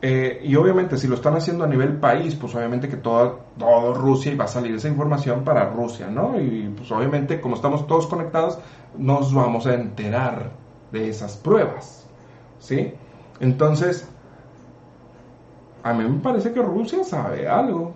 eh, 0.00 0.40
y 0.42 0.56
obviamente 0.56 0.96
si 0.96 1.06
lo 1.06 1.16
están 1.16 1.34
haciendo 1.34 1.64
a 1.64 1.66
nivel 1.66 1.98
país, 1.98 2.34
pues 2.36 2.54
obviamente 2.54 2.88
que 2.88 2.96
toda, 2.96 3.34
todo 3.58 3.92
Rusia 3.92 4.34
va 4.34 4.44
a 4.44 4.48
salir 4.48 4.74
esa 4.76 4.88
información 4.88 5.44
para 5.44 5.68
Rusia, 5.68 6.06
¿no? 6.06 6.40
Y 6.40 6.72
pues 6.74 6.90
obviamente 6.90 7.38
como 7.38 7.56
estamos 7.56 7.86
todos 7.86 8.06
conectados, 8.06 8.58
nos 8.96 9.34
vamos 9.34 9.66
a 9.66 9.74
enterar 9.74 10.52
de 10.90 11.10
esas 11.10 11.36
pruebas, 11.36 12.06
¿sí? 12.60 12.94
Entonces, 13.40 14.08
a 15.82 15.92
mí 15.92 16.08
me 16.08 16.20
parece 16.20 16.50
que 16.50 16.62
Rusia 16.62 17.04
sabe 17.04 17.46
algo. 17.46 17.92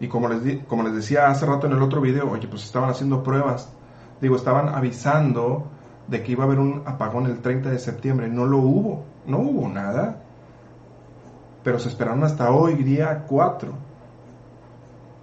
Y 0.00 0.08
como 0.08 0.28
les, 0.28 0.64
como 0.64 0.82
les 0.82 0.94
decía 0.94 1.28
hace 1.28 1.46
rato 1.46 1.66
en 1.66 1.72
el 1.72 1.82
otro 1.82 2.00
video, 2.00 2.30
oye, 2.30 2.48
pues 2.48 2.64
estaban 2.64 2.90
haciendo 2.90 3.22
pruebas. 3.22 3.72
Digo, 4.20 4.36
estaban 4.36 4.68
avisando 4.68 5.68
de 6.08 6.22
que 6.22 6.32
iba 6.32 6.44
a 6.44 6.46
haber 6.46 6.58
un 6.58 6.82
apagón 6.86 7.26
el 7.26 7.40
30 7.40 7.70
de 7.70 7.78
septiembre. 7.78 8.28
No 8.28 8.44
lo 8.44 8.58
hubo, 8.58 9.04
no 9.26 9.38
hubo 9.38 9.68
nada. 9.68 10.22
pero 11.62 11.80
se 11.80 11.88
esperaron 11.88 12.22
hasta 12.22 12.50
hoy, 12.52 12.74
día 12.76 13.24
4, 13.26 13.72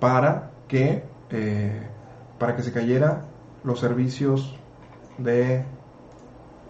para 0.02 0.52
que, 0.68 1.06
eh, 1.30 1.88
para 2.38 2.54
que 2.56 2.64
se 2.64 2.74
cayera 2.74 3.22
los 3.64 3.80
servicios 3.80 4.54
de 5.18 5.64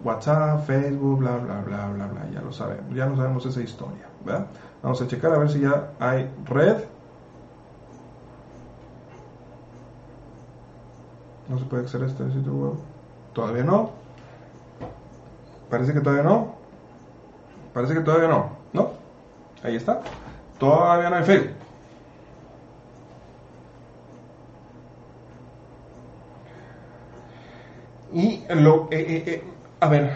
WhatsApp, 0.04 0.64
Facebook, 0.64 1.18
bla, 1.18 1.38
bla, 1.38 1.60
bla, 1.62 1.88
bla, 1.88 2.06
bla, 2.06 2.30
ya 2.32 2.40
lo 2.40 2.52
sabemos, 2.52 2.94
ya 2.94 3.06
no 3.06 3.16
sabemos 3.16 3.46
esa 3.46 3.62
historia, 3.62 4.06
¿verdad? 4.24 4.46
Vamos 4.82 5.02
a 5.02 5.08
checar 5.08 5.32
a 5.32 5.38
ver 5.38 5.50
si 5.50 5.60
ya 5.60 5.90
hay 5.98 6.30
red. 6.44 6.76
No 11.48 11.58
se 11.58 11.64
puede 11.64 11.82
acceder 11.82 12.08
a 12.08 12.10
este 12.10 12.30
sitio 12.32 12.52
web. 12.52 12.74
Todavía 13.32 13.64
no. 13.64 13.90
Parece 15.68 15.92
que 15.92 16.00
todavía 16.00 16.22
no. 16.22 16.54
Parece 17.72 17.94
que 17.94 18.00
todavía 18.00 18.28
no. 18.28 18.50
¿No? 18.72 18.90
Ahí 19.62 19.76
está. 19.76 20.00
Todavía 20.58 21.10
no 21.10 21.16
hay 21.16 21.24
Facebook. 21.24 21.64
Y 28.14 28.44
lo, 28.48 28.88
eh, 28.92 29.00
eh, 29.00 29.24
eh, 29.26 29.42
a 29.80 29.88
ver, 29.88 30.12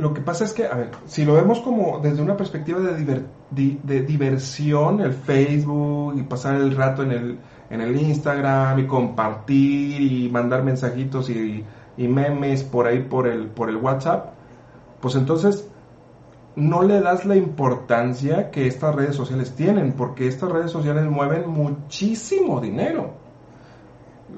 lo 0.00 0.12
que 0.12 0.20
pasa 0.20 0.44
es 0.44 0.52
que, 0.52 0.66
a 0.66 0.74
ver, 0.74 0.90
si 1.06 1.24
lo 1.24 1.34
vemos 1.34 1.60
como 1.60 2.00
desde 2.00 2.20
una 2.20 2.36
perspectiva 2.36 2.80
de, 2.80 3.22
de, 3.50 4.02
diversión, 4.02 5.00
el 5.00 5.12
Facebook 5.12 6.14
y 6.18 6.22
pasar 6.24 6.56
el 6.56 6.74
rato 6.74 7.04
en 7.04 7.12
el, 7.12 7.38
en 7.70 7.80
el 7.80 8.00
Instagram 8.00 8.78
y 8.78 8.86
compartir 8.86 10.00
y 10.00 10.28
mandar 10.30 10.62
mensajitos 10.62 11.30
y, 11.30 11.64
memes 11.96 12.62
por 12.62 12.86
ahí 12.86 13.00
por 13.00 13.26
el, 13.26 13.48
por 13.48 13.68
el 13.68 13.76
WhatsApp, 13.76 14.34
pues 15.00 15.16
entonces 15.16 15.68
no 16.54 16.82
le 16.82 17.00
das 17.00 17.24
la 17.24 17.36
importancia 17.36 18.50
que 18.50 18.66
estas 18.66 18.94
redes 18.94 19.14
sociales 19.14 19.54
tienen, 19.54 19.92
porque 19.92 20.26
estas 20.26 20.50
redes 20.50 20.70
sociales 20.70 21.04
mueven 21.04 21.48
muchísimo 21.48 22.60
dinero. 22.60 23.14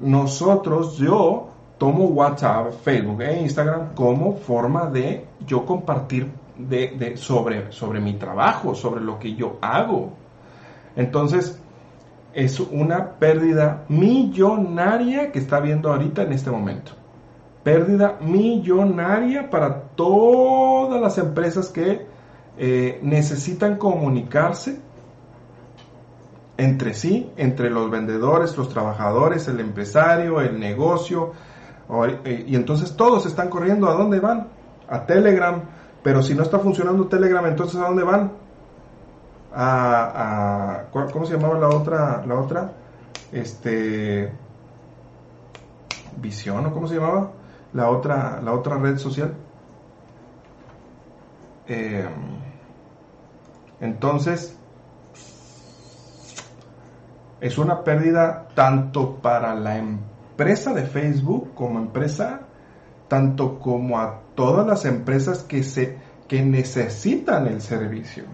Nosotros, 0.00 0.96
yo, 0.98 1.48
tomo 1.78 2.04
WhatsApp, 2.04 2.72
Facebook 2.82 3.22
e 3.22 3.40
Instagram 3.40 3.94
como 3.94 4.36
forma 4.36 4.86
de 4.86 5.26
yo 5.46 5.64
compartir 5.64 6.30
de, 6.58 7.16
sobre, 7.16 7.72
sobre 7.72 8.00
mi 8.00 8.14
trabajo, 8.14 8.74
sobre 8.74 9.00
lo 9.00 9.18
que 9.18 9.34
yo 9.34 9.56
hago. 9.62 10.12
Entonces, 10.94 11.58
es 12.32 12.60
una 12.60 13.12
pérdida 13.18 13.84
millonaria 13.88 15.32
que 15.32 15.38
está 15.38 15.60
viendo 15.60 15.90
ahorita 15.90 16.22
en 16.22 16.32
este 16.32 16.50
momento. 16.50 16.92
Pérdida 17.62 18.18
millonaria 18.20 19.50
para 19.50 19.82
todas 19.94 21.00
las 21.00 21.18
empresas 21.18 21.68
que 21.68 22.06
eh, 22.56 22.98
necesitan 23.02 23.76
comunicarse 23.76 24.80
entre 26.56 26.94
sí, 26.94 27.30
entre 27.36 27.70
los 27.70 27.90
vendedores, 27.90 28.56
los 28.56 28.68
trabajadores, 28.68 29.48
el 29.48 29.60
empresario, 29.60 30.40
el 30.40 30.60
negocio, 30.60 31.32
eh, 32.24 32.44
y 32.46 32.54
entonces 32.54 32.96
todos 32.96 33.26
están 33.26 33.48
corriendo, 33.48 33.88
¿a 33.88 33.94
dónde 33.94 34.20
van? 34.20 34.48
A 34.88 35.06
Telegram. 35.06 35.62
Pero 36.02 36.22
si 36.22 36.34
no 36.34 36.42
está 36.42 36.58
funcionando 36.58 37.06
Telegram, 37.06 37.44
entonces 37.46 37.80
¿a 37.80 37.86
dónde 37.86 38.04
van? 38.04 38.32
A, 39.52 40.84
¿cómo 40.92 41.26
se 41.26 41.34
llamaba 41.34 41.58
la 41.58 41.68
otra? 41.68 42.24
La 42.24 42.34
otra, 42.36 42.72
este, 43.32 44.32
Visión 46.16 46.66
o 46.66 46.72
cómo 46.72 46.86
se 46.86 46.96
llamaba 46.96 47.32
la 47.72 47.88
otra, 47.88 48.40
la 48.42 48.52
otra 48.52 48.76
red 48.76 48.98
social. 48.98 49.34
Eh, 51.66 52.08
entonces, 53.80 54.58
es 57.40 57.58
una 57.58 57.84
pérdida 57.84 58.48
tanto 58.54 59.16
para 59.16 59.54
la 59.54 59.78
empresa 59.78 60.74
de 60.74 60.84
Facebook 60.84 61.54
como 61.54 61.78
empresa, 61.78 62.40
tanto 63.08 63.58
como 63.58 63.98
a 63.98 64.20
todas 64.34 64.66
las 64.66 64.84
empresas 64.84 65.42
que, 65.42 65.62
se, 65.62 65.96
que 66.28 66.42
necesitan 66.42 67.46
el 67.46 67.60
servicio. 67.62 68.24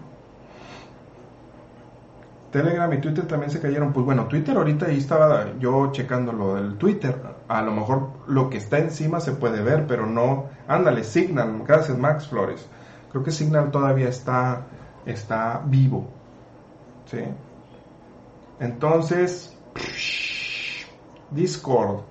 Telegram 2.51 2.91
y 2.93 2.99
Twitter 2.99 3.27
también 3.27 3.51
se 3.51 3.59
cayeron. 3.59 3.93
Pues 3.93 4.05
bueno, 4.05 4.25
Twitter 4.25 4.55
ahorita 4.55 4.87
ahí 4.87 4.97
estaba 4.97 5.57
yo 5.59 5.91
checando 5.91 6.31
lo 6.31 6.55
del 6.55 6.77
Twitter. 6.77 7.15
A 7.47 7.61
lo 7.61 7.71
mejor 7.71 8.09
lo 8.27 8.49
que 8.49 8.57
está 8.57 8.79
encima 8.79 9.19
se 9.19 9.33
puede 9.33 9.61
ver, 9.61 9.85
pero 9.87 10.05
no. 10.05 10.45
Ándale, 10.67 11.03
Signal. 11.03 11.63
Gracias, 11.65 11.97
Max 11.97 12.27
Flores. 12.27 12.67
Creo 13.11 13.23
que 13.23 13.31
Signal 13.31 13.71
todavía 13.71 14.09
está, 14.09 14.63
está 15.05 15.61
vivo. 15.65 16.07
¿Sí? 17.05 17.23
Entonces. 18.59 19.53
Discord. 21.31 22.01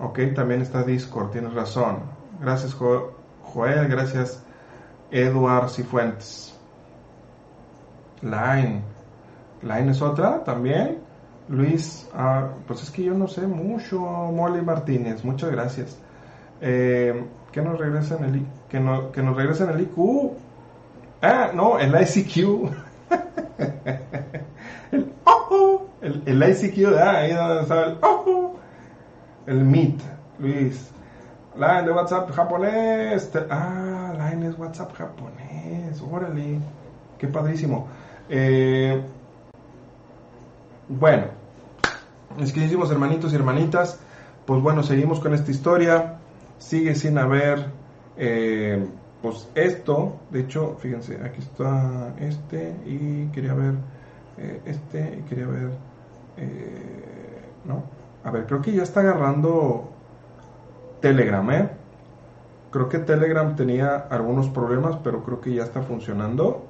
Ok, 0.00 0.20
también 0.34 0.62
está 0.62 0.84
Discord, 0.84 1.30
tienes 1.30 1.54
razón. 1.54 1.98
Gracias 2.40 2.74
Joel, 2.74 3.88
gracias 3.88 4.42
Eduard 5.10 5.70
Cifuentes. 5.70 6.54
Line. 8.22 8.82
Line 9.62 9.90
es 9.90 10.02
otra 10.02 10.44
también. 10.44 10.98
Luis, 11.48 12.08
ah, 12.14 12.48
pues 12.66 12.82
es 12.82 12.90
que 12.90 13.04
yo 13.04 13.14
no 13.14 13.26
sé 13.26 13.46
mucho. 13.46 13.98
Molly 14.00 14.62
Martínez, 14.62 15.24
muchas 15.24 15.50
gracias. 15.50 15.98
Eh, 16.60 17.24
que 17.52 17.62
nos 17.62 17.78
regresen 17.78 18.24
el 18.24 18.46
que, 18.68 18.80
no, 18.80 19.10
que 19.12 19.22
nos 19.22 19.36
regresen 19.36 19.70
el 19.70 19.80
IQ. 19.80 20.32
Ah, 21.22 21.50
no, 21.54 21.78
el 21.78 21.94
ICQ. 21.94 22.70
el 24.92 25.12
el, 26.00 26.22
el 26.26 26.50
ICQ, 26.50 26.94
ah, 26.96 27.18
ahí 27.18 27.32
donde 27.32 27.62
estaba 27.62 27.84
el, 27.86 27.98
oh, 28.02 28.54
el 29.46 29.64
Meet, 29.64 30.00
Luis. 30.38 30.90
Line 31.56 31.82
de 31.82 31.90
WhatsApp 31.90 32.30
japonés. 32.30 33.30
Ah, 33.50 34.14
Line 34.16 34.48
es 34.48 34.58
WhatsApp 34.58 34.94
japonés. 34.94 36.00
Órale. 36.08 36.60
Qué 37.18 37.26
padrísimo. 37.26 37.88
Eh, 38.28 39.02
bueno, 40.88 41.24
mis 42.38 42.52
queridísimos 42.52 42.90
hermanitos 42.90 43.32
y 43.32 43.36
hermanitas, 43.36 43.98
pues 44.46 44.62
bueno, 44.62 44.82
seguimos 44.82 45.20
con 45.20 45.34
esta 45.34 45.50
historia. 45.50 46.18
Sigue 46.58 46.94
sin 46.94 47.18
haber, 47.18 47.66
eh, 48.16 48.84
pues 49.22 49.48
esto. 49.54 50.16
De 50.30 50.40
hecho, 50.40 50.76
fíjense, 50.80 51.20
aquí 51.22 51.40
está 51.40 52.14
este 52.18 52.74
y 52.84 53.26
quería 53.32 53.54
ver 53.54 53.74
eh, 54.40 54.60
este 54.66 55.18
y 55.18 55.28
quería 55.28 55.46
ver 55.46 55.70
eh, 56.36 57.42
no 57.64 57.82
a 58.22 58.30
ver 58.30 58.46
creo 58.46 58.62
que 58.62 58.72
ya 58.72 58.84
está 58.84 59.00
agarrando 59.00 59.90
Telegram 61.00 61.50
¿eh? 61.50 61.68
creo 62.70 62.88
que 62.88 62.98
Telegram 63.00 63.56
tenía 63.56 63.96
algunos 63.96 64.48
problemas 64.48 64.96
pero 65.02 65.24
creo 65.24 65.40
que 65.40 65.52
ya 65.54 65.64
está 65.64 65.82
funcionando 65.82 66.67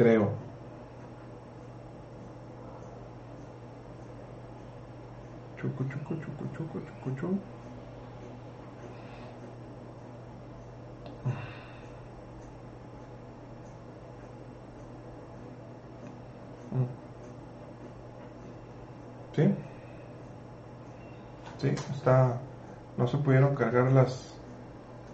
creo 0.00 0.32
chucu 5.58 5.84
chucu 5.90 6.14
chucu 6.22 6.44
chucu 6.54 6.78
chucu 6.86 7.10
chucu 7.20 7.38
¿Sí? 19.36 19.54
Sí, 21.58 21.68
está. 21.94 22.40
No 22.96 23.06
se 23.06 23.18
pudieron 23.18 23.54
cargar 23.54 23.92
las. 23.92 24.34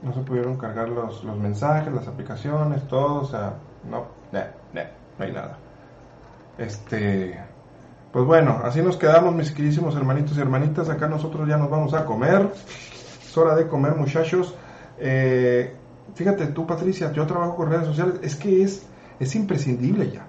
No 0.03 0.13
se 0.13 0.21
pudieron 0.21 0.57
cargar 0.57 0.89
los, 0.89 1.25
los 1.25 1.37
mensajes, 1.37 1.93
las 1.93 2.09
aplicaciones, 2.09 2.87
todo, 2.89 3.23
o 3.23 3.25
sea, 3.25 3.55
no, 3.91 4.16
no, 4.85 5.25
hay 5.25 5.33
nada. 5.33 5.59
Este. 6.59 7.39
Pues 8.13 8.25
bueno, 8.25 8.61
así 8.65 8.81
nos 8.81 8.97
quedamos, 8.97 9.35
mis 9.35 9.51
queridísimos 9.53 9.95
hermanitos 9.95 10.37
y 10.37 10.41
hermanitas. 10.41 10.89
Acá 10.89 11.07
nosotros 11.07 11.49
ya 11.49 11.57
nos 11.57 11.71
vamos 11.71 11.93
a 11.95 12.05
comer. 12.05 12.51
Es 13.23 13.37
hora 13.37 13.55
de 13.55 13.69
comer, 13.69 13.95
muchachos. 13.95 14.55
Eh, 14.99 15.75
fíjate 16.15 16.47
tú, 16.47 16.67
Patricia, 16.67 17.13
yo 17.13 17.27
trabajo 17.27 17.57
con 17.57 17.71
redes 17.71 17.87
sociales. 17.87 18.15
Es 18.23 18.37
que 18.37 18.63
es, 18.63 18.87
es 19.21 19.35
imprescindible 19.35 20.11
ya. 20.11 20.27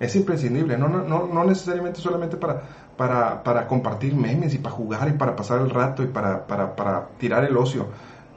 Es 0.00 0.16
imprescindible. 0.16 0.76
No, 0.76 0.88
no, 0.88 1.02
no, 1.02 1.28
no 1.28 1.44
necesariamente 1.44 2.00
solamente 2.00 2.36
para, 2.36 2.62
para, 2.96 3.66
compartir 3.68 4.14
memes 4.14 4.54
y 4.54 4.58
para 4.58 4.74
jugar 4.74 5.08
y 5.08 5.12
para 5.12 5.36
pasar 5.36 5.60
el 5.60 5.70
rato 5.70 6.02
y 6.02 6.06
para, 6.06 6.46
para, 6.46 7.08
tirar 7.18 7.44
el 7.44 7.56
ocio. 7.56 7.86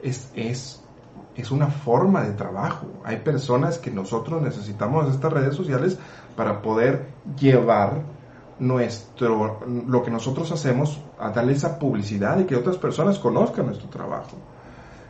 Es, 0.02 0.30
es, 0.34 0.85
es 1.42 1.50
una 1.50 1.66
forma 1.68 2.22
de 2.22 2.32
trabajo. 2.32 2.86
Hay 3.04 3.18
personas 3.18 3.78
que 3.78 3.90
nosotros 3.90 4.40
necesitamos 4.42 5.12
estas 5.12 5.32
redes 5.32 5.54
sociales 5.54 5.98
para 6.34 6.62
poder 6.62 7.08
llevar 7.38 8.02
nuestro, 8.58 9.60
lo 9.66 10.02
que 10.02 10.10
nosotros 10.10 10.50
hacemos, 10.52 11.00
a 11.18 11.30
darle 11.30 11.52
esa 11.52 11.78
publicidad 11.78 12.38
y 12.38 12.44
que 12.44 12.56
otras 12.56 12.78
personas 12.78 13.18
conozcan 13.18 13.66
nuestro 13.66 13.88
trabajo. 13.88 14.36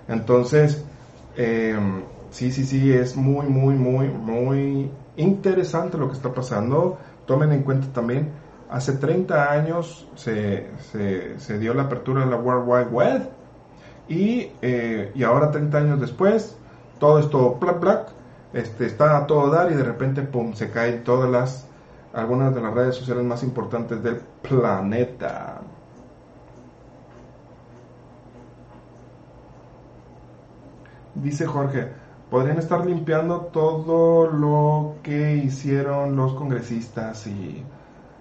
Entonces, 0.09 0.85
em, 1.37 2.03
sí, 2.31 2.51
sí, 2.51 2.65
sí, 2.65 2.93
es 2.93 3.17
muy, 3.17 3.47
muy, 3.47 3.75
muy, 3.75 4.09
muy 4.09 4.91
interesante 5.17 5.99
lo 5.99 6.09
que 6.09 6.15
está 6.15 6.33
pasando. 6.33 6.99
Tomen 7.27 7.53
en 7.53 7.63
cuenta 7.63 7.89
también, 7.93 8.31
hace 8.71 8.93
30 8.95 9.53
años 9.53 10.09
se, 10.17 10.71
se, 11.39 11.59
dio 11.59 11.75
la 11.75 11.85
apertura 11.85 12.25
de 12.25 12.31
la 12.31 12.37
World 12.37 12.69
Wide 12.69 12.91
Web 12.91 13.31
y, 14.09 14.53
eh, 14.63 15.11
y 15.15 15.23
ahora 15.23 15.51
30 15.51 15.79
años 15.79 16.01
después, 16.01 16.57
todo 16.99 17.19
esto, 17.19 17.57
black, 17.61 17.81
black, 17.81 18.09
este, 18.53 18.87
está 18.87 19.19
a 19.19 19.27
todo 19.27 19.51
dar 19.51 19.71
y 19.71 19.75
de 19.75 19.83
repente, 19.83 20.23
pum, 20.23 20.55
se 20.55 20.71
caen 20.71 21.05
todas 21.05 21.31
las, 21.31 21.67
algunas 22.13 22.55
de 22.55 22.63
las 22.63 22.73
redes 22.75 22.97
sociales 22.97 23.25
más 23.25 23.43
importantes 23.43 24.03
del 24.03 24.21
planeta. 24.43 25.61
Dice 31.15 31.47
Jorge, 31.47 31.89
podrían 32.31 32.59
estar 32.59 32.85
limpiando 32.85 33.41
todo 33.53 34.31
lo 34.31 34.97
que 35.03 35.37
hicieron 35.37 36.15
los 36.17 36.35
congresistas 36.35 37.27
y 37.27 37.65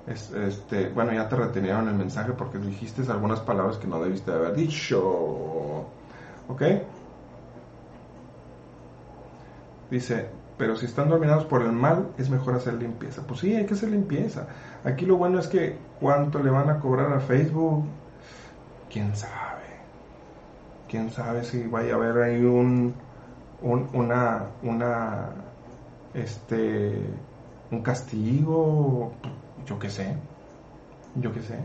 este, 0.07 0.89
bueno, 0.89 1.13
ya 1.13 1.27
te 1.27 1.35
retenieron 1.35 1.87
el 1.87 1.95
mensaje 1.95 2.33
porque 2.33 2.59
dijiste 2.59 3.09
algunas 3.11 3.39
palabras 3.39 3.77
que 3.77 3.87
no 3.87 4.01
debiste 4.01 4.31
haber 4.31 4.55
dicho. 4.55 5.85
¿Ok? 6.47 6.61
Dice, 9.89 10.29
pero 10.57 10.75
si 10.75 10.85
están 10.85 11.09
dominados 11.09 11.45
por 11.45 11.63
el 11.63 11.71
mal, 11.71 12.09
es 12.17 12.29
mejor 12.29 12.55
hacer 12.55 12.75
limpieza. 12.75 13.23
Pues 13.25 13.39
sí, 13.39 13.55
hay 13.55 13.65
que 13.65 13.73
hacer 13.73 13.89
limpieza. 13.89 14.47
Aquí 14.83 15.05
lo 15.05 15.17
bueno 15.17 15.39
es 15.39 15.47
que 15.47 15.77
cuánto 15.99 16.41
le 16.41 16.51
van 16.51 16.69
a 16.69 16.79
cobrar 16.79 17.11
a 17.11 17.19
Facebook, 17.19 17.85
quién 18.91 19.15
sabe. 19.15 19.63
Quién 20.87 21.09
sabe 21.11 21.43
si 21.43 21.65
vaya 21.67 21.93
a 21.93 21.95
haber 21.97 22.17
ahí 22.23 22.45
un, 22.45 22.93
un 23.61 23.89
una, 23.93 24.43
una, 24.61 25.29
este, 26.13 27.01
un 27.71 27.81
castigo, 27.81 29.11
yo 29.65 29.79
qué 29.79 29.89
sé, 29.89 30.15
yo 31.15 31.33
qué 31.33 31.41
sé. 31.41 31.59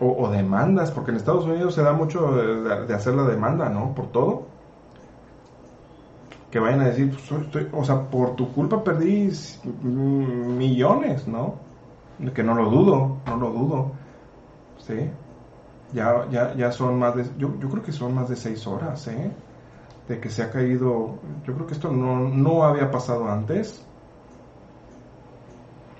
O, 0.00 0.28
demandas, 0.30 0.92
porque 0.92 1.10
en 1.10 1.16
Estados 1.16 1.44
Unidos 1.44 1.74
se 1.74 1.82
da 1.82 1.92
mucho 1.92 2.30
de 2.30 2.94
hacer 2.94 3.14
la 3.14 3.24
demanda, 3.24 3.68
¿no? 3.68 3.94
Por 3.96 4.12
todo 4.12 4.46
que 6.50 6.58
vayan 6.58 6.80
a 6.80 6.86
decir, 6.86 7.10
pues, 7.10 7.66
o 7.72 7.84
sea, 7.84 8.02
por 8.08 8.34
tu 8.34 8.52
culpa 8.52 8.82
perdí 8.82 9.30
millones, 9.82 11.28
¿no? 11.28 11.54
Que 12.34 12.42
no 12.42 12.54
lo 12.54 12.70
dudo, 12.70 13.18
no 13.26 13.36
lo 13.36 13.50
dudo, 13.50 13.92
¿sí? 14.78 15.10
Ya, 15.92 16.26
ya, 16.30 16.54
ya 16.54 16.72
son 16.72 16.98
más 16.98 17.16
de, 17.16 17.24
yo, 17.38 17.58
yo 17.60 17.68
creo 17.68 17.82
que 17.82 17.92
son 17.92 18.14
más 18.14 18.28
de 18.28 18.36
seis 18.36 18.66
horas, 18.66 19.06
¿eh? 19.08 19.30
De 20.08 20.20
que 20.20 20.30
se 20.30 20.42
ha 20.42 20.50
caído, 20.50 21.18
yo 21.44 21.54
creo 21.54 21.66
que 21.66 21.74
esto 21.74 21.90
no, 21.90 22.28
no 22.28 22.64
había 22.64 22.90
pasado 22.90 23.28
antes. 23.28 23.84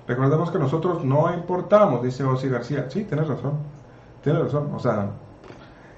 Recordemos 0.09 0.51
que 0.51 0.59
nosotros 0.59 1.05
no 1.05 1.33
importamos, 1.33 2.03
dice 2.03 2.25
Osi 2.25 2.49
García. 2.49 2.87
Sí, 2.89 3.05
tienes 3.05 3.29
razón, 3.29 3.53
tienes 4.21 4.41
razón. 4.41 4.71
O 4.75 4.79
sea, 4.79 5.11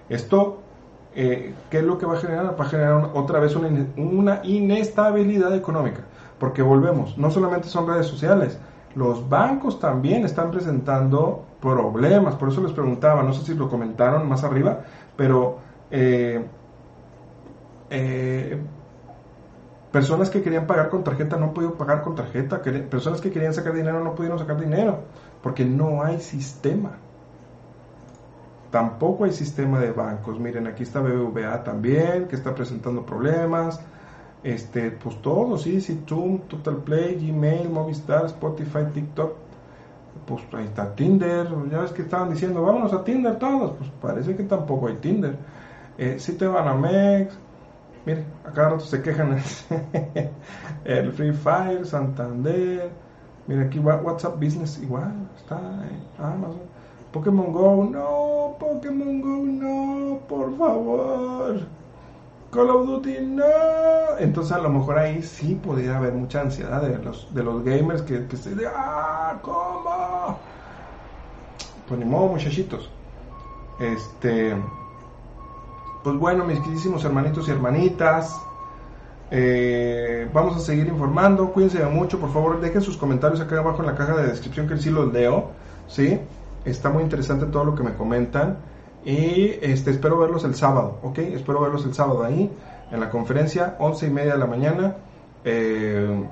esto 0.07 0.61
eh, 1.13 1.53
¿qué 1.69 1.79
es 1.79 1.83
lo 1.83 1.97
que 1.97 2.05
va 2.05 2.13
a 2.13 2.19
generar? 2.19 2.55
Va 2.59 2.65
a 2.65 2.69
generar 2.69 3.09
otra 3.13 3.39
vez 3.39 3.55
una, 3.55 3.69
una, 3.97 4.41
inestabilidad 4.43 5.53
económica, 5.53 6.01
porque 6.39 6.61
volvemos, 6.61 7.17
no 7.17 7.29
solamente 7.31 7.67
son 7.67 7.85
redes 7.87 8.07
sociales, 8.07 8.57
los 8.95 9.27
bancos 9.27 9.79
también 9.79 10.23
están 10.23 10.51
presentando 10.51 11.43
problemas, 11.59 12.35
por 12.35 12.49
eso 12.49 12.61
les 12.61 12.71
preguntaba, 12.71 13.23
no 13.23 13.33
sé 13.33 13.45
si 13.45 13.55
lo 13.55 13.69
comentaron 13.69 14.27
más 14.29 14.43
arriba, 14.45 14.81
pero 15.17 15.57
eh, 15.89 16.45
eh, 17.89 18.57
personas 19.91 20.29
que 20.29 20.41
querían 20.41 20.67
pagar 20.67 20.89
con 20.89 21.03
tarjeta 21.03 21.37
no 21.37 21.45
han 21.45 21.53
podido 21.53 21.73
pagar 21.75 22.01
con 22.01 22.15
tarjeta, 22.15 22.61
personas 22.89 23.21
que 23.21 23.31
querían 23.31 23.53
sacar 23.53 23.73
dinero 23.73 24.03
no 24.03 24.15
pudieron 24.15 24.39
sacar 24.39 24.59
dinero, 24.59 24.99
porque 25.41 25.65
no 25.65 26.03
hay 26.03 26.19
sistema. 26.19 26.91
Tampoco 28.71 29.25
hay 29.25 29.33
sistema 29.33 29.79
de 29.79 29.91
bancos. 29.91 30.39
Miren, 30.39 30.65
aquí 30.65 30.83
está 30.83 31.01
BBVA 31.01 31.63
también, 31.63 32.27
que 32.29 32.37
está 32.37 32.55
presentando 32.55 33.05
problemas. 33.05 33.81
Este, 34.43 34.91
pues 34.91 35.21
todo, 35.21 35.57
sí, 35.57 35.81
sí, 35.81 36.03
Total 36.05 36.77
Play, 36.77 37.15
Gmail, 37.15 37.69
Movistar, 37.69 38.25
Spotify, 38.27 38.85
TikTok. 38.93 39.33
Pues 40.25 40.41
ahí 40.53 40.65
está 40.65 40.95
Tinder. 40.95 41.47
Ya 41.69 41.79
ves 41.79 41.91
que 41.91 42.03
estaban 42.03 42.29
diciendo, 42.29 42.61
vámonos 42.61 42.93
a 42.93 43.03
Tinder 43.03 43.37
todos. 43.37 43.73
Pues 43.77 43.89
parece 44.01 44.37
que 44.37 44.43
tampoco 44.43 44.87
hay 44.87 44.95
Tinder. 44.95 45.35
Eh, 45.97 46.15
si 46.17 46.33
te 46.33 46.47
van 46.47 46.67
a 46.69 46.73
Mex. 46.73 47.37
Miren, 48.05 48.25
a 48.45 48.51
cada 48.51 48.69
rato 48.69 48.85
se 48.85 49.01
quejan 49.01 49.37
el 50.85 51.11
Free 51.11 51.33
Fire, 51.33 51.85
Santander. 51.85 52.89
Miren 53.47 53.67
aquí 53.67 53.79
WhatsApp 53.79 54.35
Business 54.35 54.79
igual, 54.81 55.13
está 55.37 55.59
Amazon. 56.17 56.61
Pokémon 57.11 57.51
Go, 57.51 57.83
no, 57.83 58.55
Pokémon 58.59 59.21
Go, 59.21 59.43
no, 59.45 60.19
por 60.27 60.57
favor. 60.57 61.61
Call 62.51 62.69
of 62.69 62.87
Duty, 62.87 63.17
no. 63.21 63.43
Entonces 64.19 64.51
a 64.51 64.59
lo 64.59 64.69
mejor 64.69 64.97
ahí 64.97 65.21
sí 65.21 65.55
podría 65.55 65.97
haber 65.97 66.13
mucha 66.13 66.41
ansiedad 66.41 66.81
de 66.81 66.97
los, 66.99 67.33
de 67.33 67.43
los 67.43 67.63
gamers 67.63 68.01
que, 68.01 68.27
que 68.27 68.37
se 68.37 68.55
de, 68.55 68.67
ah, 68.67 69.39
¿cómo? 69.41 70.37
Pues 71.87 71.99
ni 71.99 72.05
modo, 72.05 72.27
muchachitos. 72.29 72.89
Este, 73.79 74.55
pues 76.03 76.17
bueno, 76.17 76.45
mis 76.45 76.59
queridísimos 76.59 77.03
hermanitos 77.03 77.47
y 77.47 77.51
hermanitas, 77.51 78.39
eh, 79.29 80.29
vamos 80.33 80.57
a 80.57 80.59
seguir 80.59 80.87
informando. 80.87 81.51
Cuídense 81.51 81.83
mucho, 81.85 82.19
por 82.19 82.31
favor, 82.33 82.59
dejen 82.59 82.81
sus 82.81 82.97
comentarios 82.97 83.39
acá 83.39 83.59
abajo 83.59 83.81
en 83.81 83.87
la 83.87 83.95
caja 83.95 84.15
de 84.17 84.27
descripción 84.27 84.67
que 84.67 84.77
sí 84.77 84.89
los 84.89 85.11
leo, 85.13 85.51
¿sí? 85.87 86.19
Está 86.65 86.89
muy 86.89 87.03
interesante 87.03 87.45
todo 87.45 87.65
lo 87.65 87.75
que 87.75 87.83
me 87.83 87.93
comentan. 87.93 88.57
Y 89.03 89.57
este, 89.61 89.91
espero 89.91 90.19
verlos 90.19 90.43
el 90.43 90.53
sábado, 90.53 90.99
¿ok? 91.01 91.19
Espero 91.19 91.61
verlos 91.61 91.85
el 91.85 91.93
sábado 91.93 92.23
ahí, 92.23 92.51
en 92.91 92.99
la 92.99 93.09
conferencia, 93.09 93.75
once 93.79 94.05
y 94.05 94.09
media 94.11 94.33
de 94.33 94.39
la 94.39 94.45
mañana. 94.45 94.95
Eh, 95.43 96.23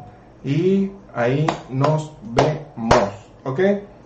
y 0.44 0.92
ahí 1.16 1.48
nos 1.70 2.14
vemos, 2.24 3.10
¿ok? 3.44 3.60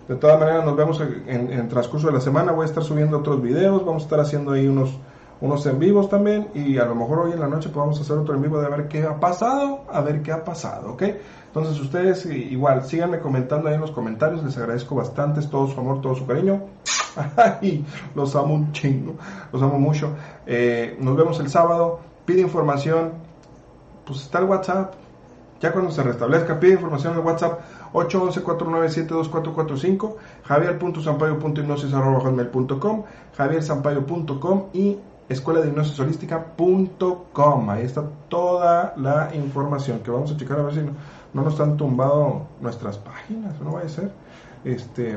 De 0.08 0.16
todas 0.16 0.38
maneras, 0.38 0.64
nos 0.64 0.76
vemos 0.76 1.00
en, 1.00 1.50
el 1.50 1.68
transcurso 1.68 2.08
de 2.08 2.14
la 2.14 2.20
semana. 2.20 2.52
Voy 2.52 2.64
a 2.64 2.66
estar 2.66 2.82
subiendo 2.82 3.18
otros 3.18 3.40
videos, 3.42 3.84
vamos 3.84 4.02
a 4.02 4.06
estar 4.06 4.20
haciendo 4.20 4.52
ahí 4.52 4.66
unos, 4.66 4.98
unos 5.40 5.66
en 5.66 5.78
vivos 5.78 6.08
también. 6.08 6.48
Y 6.54 6.78
a 6.78 6.84
lo 6.84 6.94
mejor 6.94 7.20
hoy 7.20 7.32
en 7.32 7.40
la 7.40 7.48
noche 7.48 7.68
podamos 7.68 8.00
hacer 8.00 8.16
otro 8.16 8.34
en 8.34 8.42
vivo 8.42 8.60
de 8.60 8.68
ver 8.68 8.88
qué 8.88 9.04
ha 9.04 9.20
pasado, 9.20 9.84
a 9.92 10.00
ver 10.00 10.22
qué 10.22 10.32
ha 10.32 10.44
pasado, 10.44 10.92
¿ok? 10.92 11.02
Entonces 11.46 11.78
ustedes 11.80 12.26
igual, 12.26 12.84
síganme 12.84 13.20
comentando 13.20 13.68
ahí 13.68 13.76
en 13.76 13.80
los 13.80 13.92
comentarios, 13.92 14.42
les 14.42 14.56
agradezco 14.58 14.96
bastante 14.96 15.40
todo 15.42 15.68
su 15.68 15.78
amor, 15.78 16.00
todo 16.00 16.14
su 16.14 16.26
cariño. 16.26 16.62
Ay, 17.36 17.84
los 18.14 18.34
amo 18.34 18.54
un 18.54 18.72
chingo, 18.72 19.14
los 19.52 19.62
amo 19.62 19.78
mucho. 19.78 20.10
Eh, 20.46 20.96
nos 21.00 21.16
vemos 21.16 21.38
el 21.40 21.48
sábado, 21.48 22.00
pide 22.24 22.40
información, 22.40 23.12
pues 24.04 24.22
está 24.22 24.40
el 24.40 24.46
WhatsApp. 24.46 24.94
Ya 25.60 25.72
cuando 25.72 25.92
se 25.92 26.02
restablezca, 26.02 26.60
pide 26.60 26.72
información 26.72 27.12
en 27.12 27.20
el 27.20 27.24
WhatsApp 27.24 27.60
811-497-2445, 27.94 30.16
javier.sampaio.hipnosis.com, 30.42 33.04
javiersampaio.com 33.36 34.64
y 34.72 34.98
escuela 35.28 35.60
de. 35.60 35.70
Ahí 37.70 37.84
está 37.84 38.04
toda 38.28 38.94
la 38.96 39.34
información 39.34 40.00
que 40.00 40.10
vamos 40.10 40.32
a 40.32 40.36
checar 40.36 40.58
a 40.58 40.62
ver 40.62 40.74
si 40.74 40.80
no, 40.80 40.92
no 41.32 41.42
nos 41.42 41.60
han 41.60 41.76
tumbado 41.76 42.46
nuestras 42.60 42.98
páginas, 42.98 43.60
no 43.60 43.72
va 43.72 43.80
a 43.80 43.88
ser. 43.88 44.12
Este, 44.64 45.16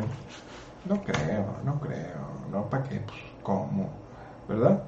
no 0.85 1.01
creo, 1.03 1.45
no 1.63 1.79
creo, 1.79 2.49
no, 2.51 2.65
¿para 2.69 2.83
qué? 2.83 2.99
Pues, 2.99 3.17
¿cómo? 3.43 3.89
¿Verdad? 4.47 4.83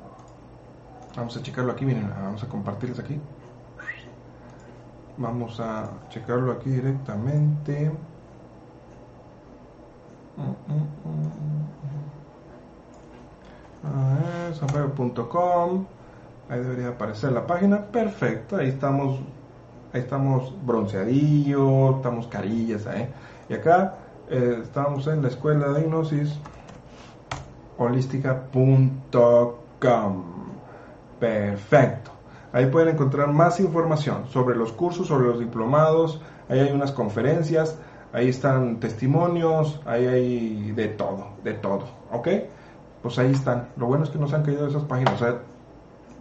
Vamos 1.15 1.36
a 1.38 1.41
checarlo 1.41 1.72
aquí, 1.72 1.86
miren, 1.86 2.09
vamos 2.09 2.43
a 2.43 2.47
compartirles 2.47 2.99
aquí. 2.99 3.20
Vamos 5.17 5.59
a 5.59 5.89
checarlo 6.09 6.53
aquí 6.53 6.70
directamente. 6.70 7.91
Sanpaio.com 14.53 15.86
Ahí 16.49 16.59
debería 16.59 16.89
aparecer 16.89 17.32
la 17.32 17.45
página. 17.45 17.86
Perfecto, 17.86 18.57
ahí 18.57 18.69
estamos 18.69 19.19
ahí 19.93 20.01
estamos 20.01 20.53
bronceadillos, 20.65 21.97
estamos 21.97 22.27
carillas, 22.27 22.86
¿eh? 22.88 23.07
Y 23.49 23.53
acá 23.53 23.95
eh, 24.30 24.59
estamos 24.61 25.07
en 25.07 25.21
la 25.21 25.30
escuela 25.30 25.69
de 25.69 25.82
hipnosis 25.82 26.38
holística.com. 27.77 30.23
Perfecto. 31.19 32.11
Ahí 32.51 32.65
pueden 32.67 32.95
encontrar 32.95 33.32
más 33.32 33.59
información 33.59 34.25
sobre 34.30 34.55
los 34.55 34.71
cursos, 34.71 35.07
sobre 35.07 35.27
los 35.27 35.39
diplomados. 35.39 36.21
Ahí 36.49 36.59
hay 36.59 36.71
unas 36.71 36.91
conferencias. 36.91 37.77
ahí 38.11 38.30
están 38.30 38.80
testimonios, 38.80 39.80
ahí 39.86 40.07
hay 40.07 40.71
de 40.71 40.88
todo, 40.88 41.27
de 41.43 41.53
todo, 41.53 41.86
¿ok? 42.11 42.27
Pues 43.02 43.18
ahí 43.20 43.32
están. 43.32 43.70
Lo 43.78 43.88
bueno 43.88 44.04
es 44.04 44.10
que 44.10 44.20
no 44.20 44.28
se 44.28 44.36
han 44.36 44.43
caído 44.43 44.68
esas 44.68 44.84
páginas, 44.84 45.14
o 45.16 45.18
sea, 45.18 45.39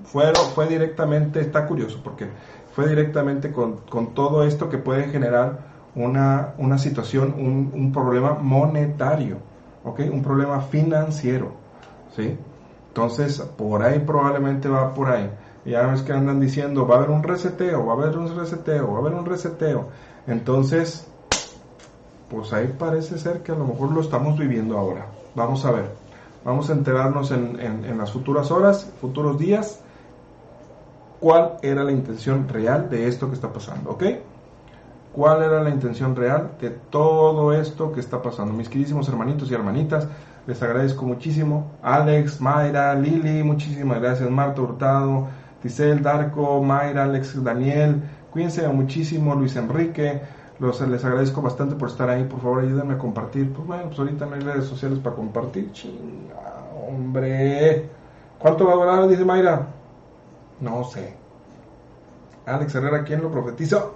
fueron, 0.05 0.47
fue 0.55 0.67
directamente, 0.67 1.41
está 1.41 1.67
curioso, 1.67 2.01
porque 2.03 2.29
fue 2.73 2.89
directamente 2.89 3.53
con, 3.53 3.79
con 3.89 4.15
todo 4.15 4.45
esto 4.45 4.69
que 4.69 4.79
puede 4.79 5.09
generar 5.09 5.59
una, 5.95 6.55
una 6.59 6.79
situación, 6.79 7.35
un, 7.37 7.73
un, 7.75 7.93
problema 7.93 8.35
monetario, 8.35 9.39
¿ok? 9.85 10.01
Un 10.13 10.23
problema 10.23 10.61
financiero, 10.61 11.53
¿sí? 12.15 12.37
Entonces, 12.89 13.41
por 13.41 13.83
ahí 13.83 13.99
probablemente 13.99 14.69
va 14.69 14.95
por 14.95 15.09
ahí. 15.09 15.31
Ya 15.65 15.87
ves 15.87 16.03
que 16.03 16.13
andan 16.13 16.41
diciendo, 16.41 16.87
va 16.87 16.95
a 16.95 16.99
haber 16.99 17.11
un 17.11 17.23
reseteo, 17.23 17.85
va 17.85 17.93
a 17.93 17.97
haber 17.97 18.17
un 18.17 18.35
reseteo, 18.35 18.93
va 18.93 18.99
a 18.99 19.01
haber 19.01 19.15
un 19.15 19.27
reseteo. 19.27 19.89
Entonces, 20.27 21.07
pues 22.31 22.53
ahí 22.53 22.75
parece 22.79 23.19
ser 23.19 23.43
que 23.43 23.53
a 23.53 23.55
lo 23.55 23.67
mejor 23.67 23.93
lo 23.93 24.01
estamos 24.01 24.39
viviendo 24.39 24.79
ahora. 24.79 25.07
Vamos 25.35 25.65
a 25.65 25.73
ver. 25.73 26.08
Vamos 26.45 26.71
a 26.71 26.73
enterarnos 26.73 27.31
en, 27.31 27.99
las 27.99 28.13
futuras 28.13 28.51
horas, 28.51 28.91
futuros 29.01 29.39
días, 29.39 29.81
cuál 31.21 31.57
era 31.63 31.85
la 31.85 31.93
intención 31.93 32.49
real 32.49 32.89
de 32.89 33.09
esto 33.09 33.29
que 33.29 33.35
está 33.35 33.53
pasando, 33.53 33.91
¿ok? 33.91 34.05
¿Cuál 35.13 35.43
era 35.43 35.63
la 35.63 35.71
intención 35.71 36.15
real 36.15 36.53
de 36.61 36.71
todo 36.71 37.53
esto 37.53 37.93
que 37.93 38.01
está 38.01 38.23
pasando? 38.23 38.53
Mis 38.53 38.69
queridísimos 38.69 39.09
hermanitos 39.09 39.51
y 39.51 39.55
hermanitas, 39.55 40.07
les 40.47 40.63
agradezco 40.63 41.05
muchísimo. 41.05 41.73
Alex, 41.83 42.41
Mayra, 42.41 42.95
Lili, 42.95 43.43
muchísimas 43.43 44.01
gracias. 44.01 44.31
Marta 44.31 44.63
Hurtado, 44.63 45.27
Tisel, 45.61 46.03
Darko, 46.03 46.63
Mayra, 46.63 47.05
Alex, 47.05 47.43
Daniel, 47.43 48.03
cuídense 48.31 48.67
muchísimo. 48.69 49.35
Luis 49.35 49.57
Enrique, 49.57 50.23
los, 50.61 50.81
les 50.81 51.05
agradezco 51.05 51.43
bastante 51.43 51.77
por 51.77 51.89
estar 51.89 52.09
ahí. 52.11 52.25
Por 52.25 52.41
favor, 52.41 52.61
ayúdenme 52.61 52.95
a 52.95 52.99
compartir. 52.99 53.53
Pues 53.53 53.67
bueno, 53.67 53.85
pues 53.87 53.99
ahorita 53.99 54.27
no 54.27 54.35
hay 54.35 54.41
redes 54.41 54.65
sociales 54.67 54.99
para 54.99 55.17
compartir. 55.17 55.73
Chinga, 55.73 56.65
hombre. 56.89 57.89
¿Cuánto 58.39 58.67
va 58.67 58.73
a 58.73 58.77
durar? 58.77 59.09
Dice 59.09 59.25
Mayra. 59.25 59.67
No 60.61 60.85
sé. 60.85 61.15
Alex 62.47 62.75
Herrera, 62.75 63.05
¿quién 63.05 63.23
lo 63.23 63.31
profetizó? 63.31 63.95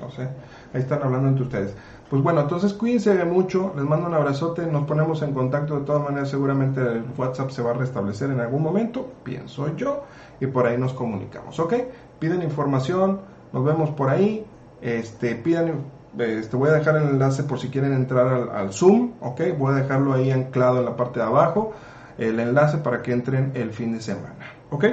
No 0.00 0.10
sé. 0.10 0.28
Ahí 0.74 0.80
están 0.82 1.02
hablando 1.02 1.28
entre 1.28 1.44
ustedes. 1.44 1.74
Pues 2.08 2.22
bueno, 2.22 2.40
entonces 2.42 2.72
cuídense 2.72 3.24
mucho, 3.24 3.72
les 3.74 3.84
mando 3.84 4.06
un 4.06 4.14
abrazote, 4.14 4.64
nos 4.66 4.84
ponemos 4.86 5.22
en 5.22 5.34
contacto 5.34 5.80
de 5.80 5.84
todas 5.84 6.04
maneras, 6.04 6.28
seguramente 6.28 6.80
el 6.80 7.04
WhatsApp 7.18 7.50
se 7.50 7.62
va 7.62 7.72
a 7.72 7.74
restablecer 7.74 8.30
en 8.30 8.38
algún 8.38 8.62
momento, 8.62 9.10
pienso 9.24 9.74
yo, 9.74 10.04
y 10.38 10.46
por 10.46 10.66
ahí 10.66 10.78
nos 10.78 10.92
comunicamos, 10.92 11.58
¿ok? 11.58 11.74
Piden 12.20 12.42
información, 12.42 13.22
nos 13.52 13.64
vemos 13.64 13.90
por 13.90 14.08
ahí, 14.08 14.46
este, 14.82 15.34
pidan, 15.34 15.82
este, 16.18 16.56
voy 16.56 16.70
a 16.70 16.72
dejar 16.72 16.96
el 16.96 17.08
enlace 17.10 17.42
por 17.44 17.58
si 17.58 17.68
quieren 17.68 17.92
entrar 17.92 18.50
al, 18.52 18.72
Zoom, 18.72 19.12
¿ok? 19.20 19.40
Voy 19.58 19.74
a 19.74 19.76
dejarlo 19.76 20.12
ahí 20.14 20.30
anclado 20.30 20.78
en 20.78 20.84
la 20.84 20.96
parte 20.96 21.20
de 21.20 21.26
abajo, 21.26 21.72
el 22.18 22.40
enlace 22.40 22.78
para 22.78 23.02
que 23.02 23.12
entren 23.12 23.52
el 23.54 23.72
fin 23.72 23.92
de 23.92 24.00
semana, 24.00 24.54
¿ok? 24.70 24.84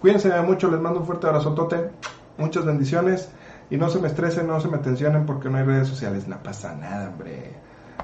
Cuídense 0.00 0.40
mucho, 0.40 0.70
les 0.70 0.80
mando 0.80 1.00
un 1.00 1.06
fuerte 1.06 1.26
abrazote, 1.26 1.90
muchas 2.38 2.64
bendiciones. 2.64 3.30
Y 3.70 3.76
no 3.76 3.88
se 3.88 4.00
me 4.00 4.08
estresen, 4.08 4.48
no 4.48 4.60
se 4.60 4.68
me 4.68 4.78
tensionen 4.78 5.26
porque 5.26 5.48
no 5.48 5.58
hay 5.58 5.64
redes 5.64 5.86
sociales. 5.86 6.26
No 6.26 6.42
pasa 6.42 6.74
nada, 6.74 7.10
hombre. 7.10 7.52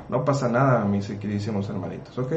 No 0.08 0.24
pasa 0.24 0.48
nada, 0.48 0.84
mis 0.84 1.08
queridísimos 1.08 1.68
hermanitos, 1.68 2.16
¿ok? 2.18 2.32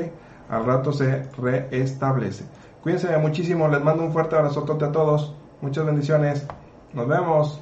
Al 0.50 0.66
rato 0.66 0.92
se 0.92 1.24
reestablece. 1.38 2.46
Cuídense 2.82 3.16
muchísimo, 3.18 3.68
les 3.68 3.84
mando 3.84 4.04
un 4.04 4.12
fuerte 4.12 4.36
abrazo 4.36 4.62
a 4.68 4.92
todos. 4.92 5.36
Muchas 5.62 5.86
bendiciones. 5.86 6.48
Nos 6.94 7.08
vemos. 7.08 7.62